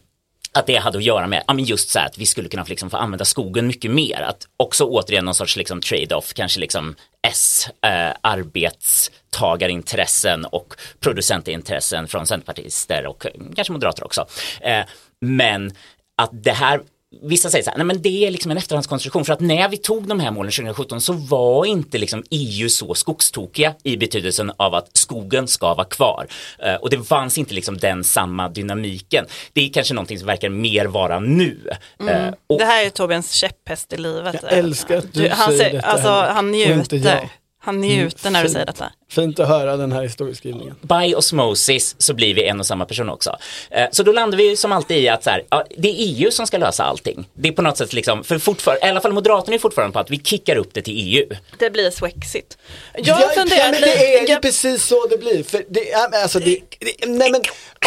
att 0.53 0.67
det 0.67 0.75
hade 0.75 0.97
att 0.97 1.03
göra 1.03 1.27
med, 1.27 1.43
ja 1.47 1.53
men 1.53 1.65
just 1.65 1.89
så 1.89 1.99
här 1.99 2.05
att 2.05 2.17
vi 2.17 2.25
skulle 2.25 2.49
kunna 2.49 2.65
liksom 2.67 2.89
få 2.89 2.97
använda 2.97 3.25
skogen 3.25 3.67
mycket 3.67 3.91
mer. 3.91 4.21
Att 4.21 4.47
också 4.57 4.85
återigen 4.85 5.25
någon 5.25 5.35
sorts 5.35 5.57
liksom 5.57 5.81
trade-off, 5.81 6.33
kanske 6.33 6.59
liksom 6.59 6.95
S, 7.27 7.69
eh, 7.81 8.11
arbetstagarintressen 8.21 10.45
och 10.45 10.73
producentintressen 10.99 12.07
från 12.07 12.27
centerpartister 12.27 13.05
och 13.05 13.25
eh, 13.25 13.31
kanske 13.55 13.73
moderater 13.73 14.03
också. 14.03 14.25
Eh, 14.61 14.85
men 15.21 15.71
att 16.17 16.43
det 16.43 16.51
här 16.51 16.81
Vissa 17.19 17.49
säger 17.49 17.63
så 17.63 17.69
här, 17.69 17.77
nej 17.77 17.85
men 17.85 18.01
det 18.01 18.25
är 18.25 18.31
liksom 18.31 18.51
en 18.51 18.57
efterhandskonstruktion 18.57 19.25
för 19.25 19.33
att 19.33 19.39
när 19.39 19.69
vi 19.69 19.77
tog 19.77 20.07
de 20.07 20.19
här 20.19 20.31
målen 20.31 20.51
2017 20.51 21.01
så 21.01 21.13
var 21.13 21.65
inte 21.65 21.97
liksom 21.97 22.23
EU 22.29 22.69
så 22.69 22.93
skogstokiga 22.93 23.73
i 23.83 23.97
betydelsen 23.97 24.51
av 24.57 24.75
att 24.75 24.97
skogen 24.97 25.47
ska 25.47 25.73
vara 25.73 25.87
kvar. 25.87 26.27
Eh, 26.59 26.75
och 26.75 26.89
det 26.89 27.03
fanns 27.03 27.37
inte 27.37 27.53
liksom 27.53 27.77
den 27.77 28.03
samma 28.03 28.49
dynamiken. 28.49 29.25
Det 29.53 29.65
är 29.65 29.69
kanske 29.69 29.93
någonting 29.93 30.17
som 30.17 30.27
verkar 30.27 30.49
mer 30.49 30.85
vara 30.85 31.19
nu. 31.19 31.69
Mm. 31.99 32.15
Eh, 32.15 32.33
och, 32.47 32.59
Det 32.59 32.65
här 32.65 32.85
är 32.85 32.89
Torbjörns 32.89 33.31
käpphäst 33.31 33.93
i 33.93 33.97
livet. 33.97 34.35
Jag 34.43 34.53
älskar 34.53 34.97
att 34.97 35.13
du 35.13 35.29
han, 35.29 35.47
säger 35.47 35.63
ser, 35.63 35.73
detta, 35.73 35.87
alltså, 35.87 36.09
han 36.09 36.49
och 36.49 36.55
inte 36.55 36.67
jag. 36.69 36.77
njuter. 36.77 37.29
Han 37.63 37.81
njuter 37.81 38.29
när 38.29 38.43
du 38.43 38.49
säger 38.49 38.65
detta. 38.65 38.91
Fint 39.09 39.39
att 39.39 39.47
höra 39.47 39.77
den 39.77 39.91
här 39.91 40.01
historieskrivningen. 40.03 40.75
by 40.81 41.15
osmosis 41.15 41.95
så 41.97 42.13
blir 42.13 42.33
vi 42.33 42.43
en 42.47 42.59
och 42.59 42.65
samma 42.65 42.85
person 42.85 43.09
också. 43.09 43.37
Eh, 43.69 43.87
Så 43.91 44.03
då 44.03 44.11
landar 44.11 44.37
vi 44.37 44.55
som 44.55 44.71
alltid 44.71 44.97
i 44.97 45.09
att 45.09 45.23
så 45.23 45.29
här, 45.29 45.43
ja, 45.49 45.65
det 45.77 45.87
är 45.87 45.95
EU 45.97 46.31
som 46.31 46.47
ska 46.47 46.57
lösa 46.57 46.83
allting. 46.83 47.27
Det 47.33 47.47
är 47.47 47.51
på 47.51 47.61
något 47.61 47.77
sätt 47.77 47.93
liksom, 47.93 48.23
för 48.23 48.37
fortfarande, 48.39 48.85
i 48.87 48.89
alla 48.89 49.01
fall 49.01 49.13
Moderaterna 49.13 49.55
är 49.55 49.59
fortfarande 49.59 49.93
på 49.93 49.99
att 49.99 50.09
vi 50.09 50.17
kickar 50.19 50.55
upp 50.55 50.73
det 50.73 50.81
till 50.81 50.93
EU. 50.97 51.25
Det 51.59 51.69
blir 51.69 51.91
Swexit. 51.91 52.57
Jag 52.93 53.07
Ja, 53.07 53.13
har 53.13 53.27
funderat 53.33 53.59
ja, 53.65 53.71
men 53.71 53.81
det 53.81 54.15
är 54.15 54.21
ju 54.21 54.27
jag- 54.33 54.41
precis 54.41 54.85
så 54.85 55.07
det 55.07 55.17
blir. 55.17 55.43
För 55.43 55.63
det, 55.69 55.93
alltså 56.23 56.39
det, 56.39 56.59
det, 56.79 57.05
nej 57.07 57.31
men 57.31 57.41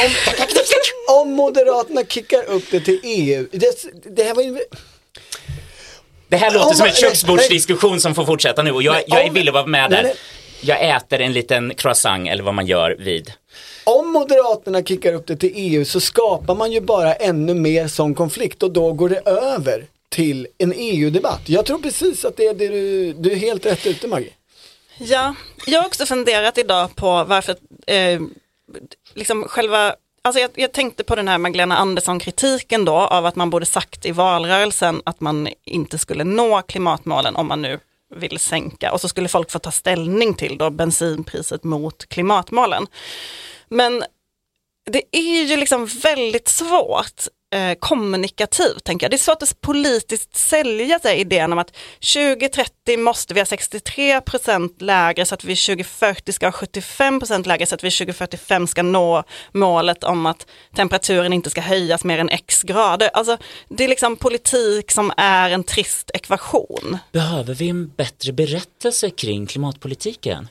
om, 0.05 0.11
om 1.21 1.33
Moderaterna 1.33 2.03
kickar 2.09 2.45
upp 2.45 2.65
det 2.71 2.81
till 2.81 3.01
EU, 3.05 3.47
det, 3.53 3.85
det 4.17 4.23
här 4.23 4.35
var 4.35 4.43
ju... 4.43 4.59
Det 6.35 6.39
här 6.39 6.51
låter 6.51 6.69
Om 6.69 6.75
som 6.75 6.87
en 6.87 6.93
köksbordsdiskussion 6.93 8.01
som 8.01 8.15
får 8.15 8.25
fortsätta 8.27 8.63
nu 8.63 8.73
och 8.73 8.83
jag, 8.83 8.93
Nej, 8.93 9.05
jag 9.07 9.21
är 9.25 9.29
om- 9.29 9.35
villig 9.35 9.49
att 9.49 9.55
vara 9.55 9.67
med 9.67 9.91
Nej, 9.91 10.03
där. 10.03 10.09
nej. 10.09 10.15
Jag 10.61 10.97
äter 10.97 11.21
en 11.21 11.33
liten 11.33 11.75
croissant 11.75 12.29
eller 12.29 12.43
vad 12.43 12.55
man 12.55 12.67
gör 12.67 12.97
vid. 12.99 13.33
Om 13.85 14.13
Moderaterna 14.13 14.83
kickar 14.83 15.13
upp 15.15 15.27
det 15.27 15.37
till 15.37 15.53
EU 15.55 15.85
så 15.85 16.01
skapar 16.01 16.55
man 16.55 16.73
ju 16.73 16.81
bara 16.81 17.15
ännu 17.15 17.55
mer 17.55 17.89
sån 17.89 18.15
konflikt 18.15 18.63
och 18.63 18.71
då 18.73 18.93
går 18.93 19.09
det 19.09 19.21
över 19.29 19.87
till 20.09 20.47
en 20.59 20.73
EU-debatt. 20.77 21.41
Jag 21.47 21.67
tror 21.67 21.79
precis 21.79 22.25
att 22.25 22.37
det 22.37 22.47
är 22.47 22.55
det 22.55 22.69
du, 22.69 23.13
du 23.13 23.33
är 23.33 23.37
helt 23.37 23.67
rätt 23.67 23.87
ute 23.87 24.09
Maggie. 24.09 24.33
Ja, 24.99 25.35
jag 25.67 25.81
har 25.81 25.87
också 25.87 26.07
funderat 26.07 26.59
idag 26.59 26.97
på 26.97 27.25
varför, 27.25 27.57
eh, 27.87 28.21
liksom 29.15 29.45
själva, 29.45 29.95
alltså 30.25 30.41
jag, 30.41 30.51
jag 30.55 30.73
tänkte 30.73 31.05
på 31.05 31.17
den 31.17 31.29
här 31.29 31.39
Magdalena 31.39 31.77
Andersson-kritiken 31.77 32.85
då 32.85 32.95
av 32.95 33.27
att 33.27 33.37
man 33.37 33.51
borde 33.51 33.67
sagt 33.67 34.07
i 34.07 34.11
valrörelsen 34.11 35.03
att 35.05 35.21
man 35.21 35.49
inte 35.65 35.99
skulle 35.99 36.25
nå 36.25 36.63
klimatmålen 36.63 37.37
om 37.37 37.47
man 37.47 37.63
nu 37.63 37.81
vill 38.15 38.39
sänka 38.39 38.93
och 38.93 39.01
så 39.01 39.09
skulle 39.09 39.29
folk 39.29 39.51
få 39.51 39.59
ta 39.59 39.71
ställning 39.71 40.35
till 40.35 40.59
då 40.59 40.71
bensinpriset 40.71 41.65
mot 41.65 42.07
klimatmålen. 42.09 42.87
Men 43.69 44.05
det 44.91 45.03
är 45.13 45.45
ju 45.45 45.57
liksom 45.57 45.87
väldigt 45.87 46.49
svårt 46.49 47.29
eh, 47.55 47.75
kommunikativt, 47.79 48.85
tänker 48.85 49.05
jag. 49.05 49.11
Det 49.11 49.17
är 49.17 49.19
svårt 49.19 49.43
att 49.43 49.61
politiskt 49.61 50.37
sälja 50.37 50.99
sig 50.99 51.21
idén 51.21 51.53
om 51.53 51.59
att 51.59 51.77
2030 52.15 52.99
måste 52.99 53.35
vi 53.35 53.41
ha 53.41 53.45
63 53.47 54.21
procent 54.21 54.83
lägre 54.83 55.27
så 55.27 55.35
att 55.35 55.45
vi 55.45 55.57
2040 55.57 56.33
ska 56.33 56.47
ha 56.47 56.53
75 56.53 57.19
procent 57.19 57.47
lägre 57.47 57.67
så 57.67 57.75
att 57.75 57.85
vi 57.85 57.91
2045 57.91 58.67
ska 58.67 58.83
nå 58.83 59.25
målet 59.53 60.05
om 60.05 60.27
att 60.27 60.47
temperaturen 60.77 61.33
inte 61.33 61.51
ska 61.51 61.61
höjas 61.61 62.05
mer 62.05 62.19
än 62.19 62.29
x 62.29 62.63
grader. 62.63 63.11
Alltså, 63.15 63.39
det 63.69 63.85
är 63.85 63.89
liksom 63.89 64.17
politik 64.17 64.91
som 64.91 65.13
är 65.17 65.51
en 65.51 65.65
trist 65.65 66.11
ekvation. 66.15 66.99
Behöver 67.13 67.55
vi 67.55 67.69
en 67.69 67.89
bättre 67.89 68.33
berättelse 68.33 69.11
kring 69.11 69.47
klimatpolitiken? 69.47 70.49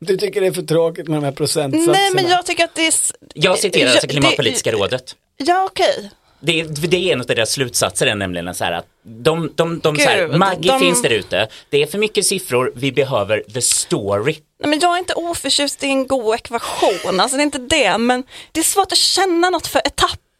Du 0.00 0.16
tycker 0.16 0.40
det 0.40 0.46
är 0.46 0.52
för 0.52 0.62
tråkigt 0.62 1.08
med 1.08 1.16
de 1.18 1.24
här 1.24 1.32
procentsatserna? 1.32 1.92
Nej, 1.92 2.10
men 2.14 2.28
jag 2.28 2.46
tycker 2.46 2.64
att 2.64 2.74
det 2.74 2.86
är... 2.86 2.94
Jag 3.34 3.58
citerar 3.58 3.90
alltså 3.90 4.06
det- 4.06 4.12
Klimatpolitiska 4.12 4.72
rådet. 4.72 5.16
Ja, 5.36 5.64
okej. 5.70 6.10
Det 6.40 6.60
är, 6.60 6.64
det 6.64 6.96
är 6.96 7.12
en 7.12 7.20
av 7.20 7.26
deras 7.26 7.50
slutsatser 7.50 8.06
är 8.06 8.14
nämligen 8.14 8.54
så 8.54 8.64
här 8.64 8.72
att 8.72 8.86
de, 9.02 9.52
de, 9.54 9.78
de, 9.78 9.96
så 9.96 10.02
här, 10.02 10.26
Gud, 10.28 10.36
Maggie 10.38 10.72
de- 10.72 10.80
finns 10.80 11.02
där 11.02 11.10
ute, 11.10 11.48
det 11.70 11.82
är 11.82 11.86
för 11.86 11.98
mycket 11.98 12.26
siffror, 12.26 12.72
vi 12.76 12.92
behöver 12.92 13.42
the 13.54 13.62
story. 13.62 14.36
Nej, 14.60 14.70
men 14.70 14.80
jag 14.80 14.94
är 14.94 14.98
inte 14.98 15.14
oförtjust 15.14 15.84
i 15.84 15.86
en 15.86 16.06
god 16.06 16.34
ekvation, 16.34 17.20
alltså 17.20 17.36
det 17.36 17.42
är 17.42 17.44
inte 17.44 17.58
det, 17.58 17.98
men 17.98 18.24
det 18.52 18.60
är 18.60 18.64
svårt 18.64 18.92
att 18.92 18.98
känna 18.98 19.50
något 19.50 19.66
för 19.66 19.80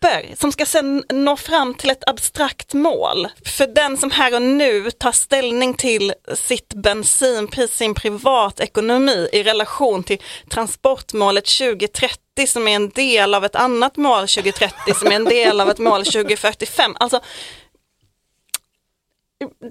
papper 0.01 0.35
som 0.37 0.53
ska 0.53 0.67
sen 0.67 1.05
nå 1.13 1.37
fram 1.37 1.75
till 1.75 1.91
ett 1.91 2.09
abstrakt 2.09 2.75
mål. 2.75 3.29
För 3.45 3.67
den 3.67 3.97
som 3.97 4.11
här 4.11 4.35
och 4.35 4.43
nu 4.43 4.91
tar 4.91 5.13
ställning 5.13 5.75
till 5.75 6.13
sitt 6.35 6.75
bensinpris, 6.75 7.77
sin 7.77 7.95
privatekonomi 7.95 9.29
i 9.33 9.43
relation 9.43 10.03
till 10.03 10.23
transportmålet 10.51 11.45
2030 11.45 12.47
som 12.47 12.69
är 12.69 12.77
en 12.77 12.89
del 12.89 13.35
av 13.35 13.45
ett 13.45 13.57
annat 13.57 13.97
mål 13.97 14.29
2030 14.29 14.95
som 14.95 15.09
är 15.09 15.17
en 15.17 15.25
del 15.25 15.61
av 15.61 15.71
ett 15.71 15.79
mål 15.79 16.05
2045. 16.05 16.97
Alltså, 17.01 17.21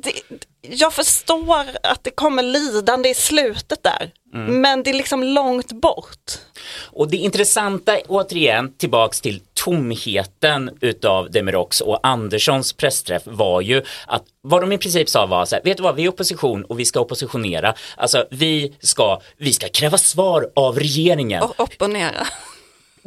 det, 0.03 0.13
jag 0.61 0.93
förstår 0.93 1.65
att 1.83 2.03
det 2.03 2.11
kommer 2.11 2.43
lidande 2.43 3.09
i 3.09 3.13
slutet 3.13 3.83
där, 3.83 4.11
Mm. 4.33 4.61
men 4.61 4.83
det 4.83 4.89
är 4.89 4.93
liksom 4.93 5.23
långt 5.23 5.71
bort. 5.71 6.31
Och 6.91 7.09
det 7.09 7.17
intressanta, 7.17 7.97
återigen, 8.07 8.73
tillbaks 8.77 9.21
till 9.21 9.41
tomheten 9.53 10.77
utav 10.81 11.31
Demirox 11.31 11.81
och 11.81 11.99
Anderssons 12.07 12.73
pressträff 12.73 13.21
var 13.25 13.61
ju 13.61 13.83
att 14.07 14.23
vad 14.41 14.61
de 14.61 14.71
i 14.71 14.77
princip 14.77 15.09
sa 15.09 15.25
var 15.25 15.45
så 15.45 15.55
här, 15.55 15.63
vet 15.63 15.77
du 15.77 15.83
vad, 15.83 15.95
vi 15.95 16.03
är 16.03 16.09
opposition 16.09 16.63
och 16.63 16.79
vi 16.79 16.85
ska 16.85 16.99
oppositionera. 16.99 17.73
Alltså 17.97 18.25
vi 18.31 18.73
ska, 18.79 19.21
vi 19.37 19.53
ska 19.53 19.67
kräva 19.69 19.97
svar 19.97 20.51
av 20.55 20.79
regeringen. 20.79 21.43
Och 21.43 21.59
opponera. 21.59 22.27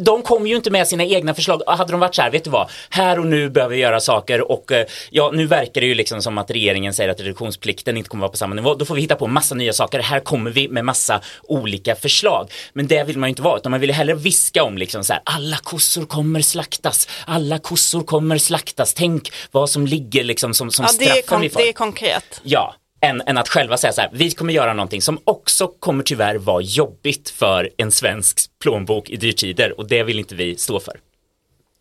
De 0.05 0.23
kom 0.23 0.47
ju 0.47 0.57
inte 0.57 0.71
med 0.71 0.89
sina 0.89 1.05
egna 1.05 1.35
förslag. 1.35 1.63
Hade 1.67 1.93
de 1.93 2.01
varit 2.01 2.15
så 2.15 2.23
här, 2.23 2.31
vet 2.31 2.45
du 2.45 2.51
vad, 2.51 2.71
här 2.91 3.19
och 3.19 3.27
nu 3.27 3.51
behöver 3.51 3.75
vi 3.75 3.81
göra 3.81 4.01
saker 4.01 4.51
och 4.53 4.73
eh, 4.73 4.87
ja, 5.11 5.31
nu 5.35 5.47
verkar 5.47 5.81
det 5.81 5.87
ju 5.87 5.95
liksom 5.95 6.23
som 6.23 6.39
att 6.39 6.51
regeringen 6.51 6.95
säger 6.95 7.11
att 7.11 7.21
reduktionsplikten 7.21 7.97
inte 7.97 8.11
kommer 8.11 8.21
vara 8.21 8.31
på 8.31 8.37
samma 8.37 8.55
nivå. 8.55 8.75
Då 8.75 8.85
får 8.85 8.95
vi 8.95 9.01
hitta 9.01 9.17
på 9.17 9.27
massa 9.27 9.55
nya 9.55 9.73
saker. 9.73 9.99
Här 10.01 10.21
kommer 10.21 10.51
vi 10.51 10.69
med 10.69 10.85
massa 10.85 11.21
olika 11.43 11.95
förslag. 11.95 12.51
Men 12.73 12.87
det 12.87 13.05
vill 13.05 13.19
man 13.19 13.29
ju 13.29 13.31
inte 13.31 13.43
vara, 13.43 13.57
utan 13.57 13.71
man 13.71 13.81
vill 13.81 13.93
hellre 13.93 14.15
viska 14.15 14.63
om 14.65 14.79
liksom 14.79 15.05
så 15.05 15.13
här, 15.13 15.23
alla 15.25 15.57
kossor 15.57 16.07
kommer 16.07 16.41
slaktas, 16.41 17.09
alla 17.27 17.59
kossor 17.59 18.03
kommer 18.03 18.39
slaktas. 18.39 18.95
Tänk 18.95 19.33
vad 19.51 19.71
som 19.71 19.87
ligger 19.87 20.25
liksom 20.25 20.55
som, 20.55 20.71
som 20.71 20.85
Ja, 20.85 20.89
straffen 20.89 21.41
vi 21.41 21.51
får. 21.51 21.61
det 21.61 21.69
är 21.69 21.73
konkret. 21.73 22.41
Ja, 22.43 22.75
än, 23.01 23.23
än 23.27 23.39
att 23.39 23.49
själva 23.49 23.77
säga 23.77 23.93
så 23.93 24.01
här, 24.01 24.11
vi 24.13 24.31
kommer 24.31 24.53
göra 24.53 24.75
någonting 24.75 25.03
som 25.03 25.19
också 25.25 25.69
kommer 25.69 26.05
tyvärr 26.05 26.37
vara 26.37 26.63
jobbigt 26.63 27.31
för 27.31 27.71
en 27.77 27.91
svensk 27.91 28.39
plånbok 28.59 29.11
i 29.11 29.17
dyrtider 29.17 29.81
och 29.81 29.89
det 29.89 30.03
vill 30.03 30.19
inte 30.19 30.35
vi 30.35 30.57
stå 30.57 30.81
för. 30.81 31.01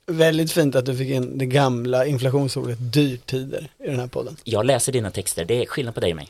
Väldigt 0.07 0.51
fint 0.51 0.75
att 0.75 0.85
du 0.85 0.97
fick 0.97 1.09
in 1.09 1.37
det 1.37 1.45
gamla 1.45 2.05
inflationsordet 2.05 2.77
dyrtider 2.79 3.67
i 3.83 3.87
den 3.87 3.99
här 3.99 4.07
podden. 4.07 4.37
Jag 4.43 4.65
läser 4.65 4.91
dina 4.91 5.11
texter, 5.11 5.45
det 5.45 5.61
är 5.61 5.65
skillnad 5.65 5.95
på 5.95 6.01
dig 6.01 6.11
och 6.11 6.15
mig. 6.15 6.29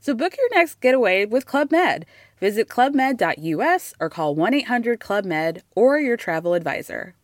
So 0.00 0.14
book 0.14 0.32
your 0.38 0.60
next 0.60 0.80
getaway 0.80 1.26
with 1.26 1.46
Club 1.46 1.70
Med. 1.70 2.04
Visit 2.40 2.68
clubmed.us 2.68 3.94
or 4.00 4.08
call 4.08 4.34
1 4.34 4.54
800 4.54 5.00
Club 5.00 5.24
Med 5.24 5.62
or 5.74 5.98
your 5.98 6.16
travel 6.16 6.54
advisor. 6.54 7.14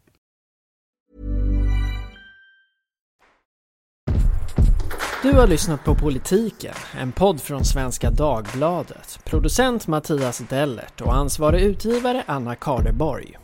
Du 5.25 5.33
har 5.33 5.47
lyssnat 5.47 5.85
på 5.85 5.95
Politiken, 5.95 6.75
en 7.01 7.13
podd 7.13 7.41
från 7.41 7.65
Svenska 7.65 8.11
Dagbladet. 8.11 9.21
Producent 9.25 9.87
Mattias 9.87 10.39
Dellert 10.39 11.01
och 11.01 11.15
ansvarig 11.15 11.63
utgivare 11.63 12.23
Anna 12.27 12.55
Kardeborg. 12.55 13.39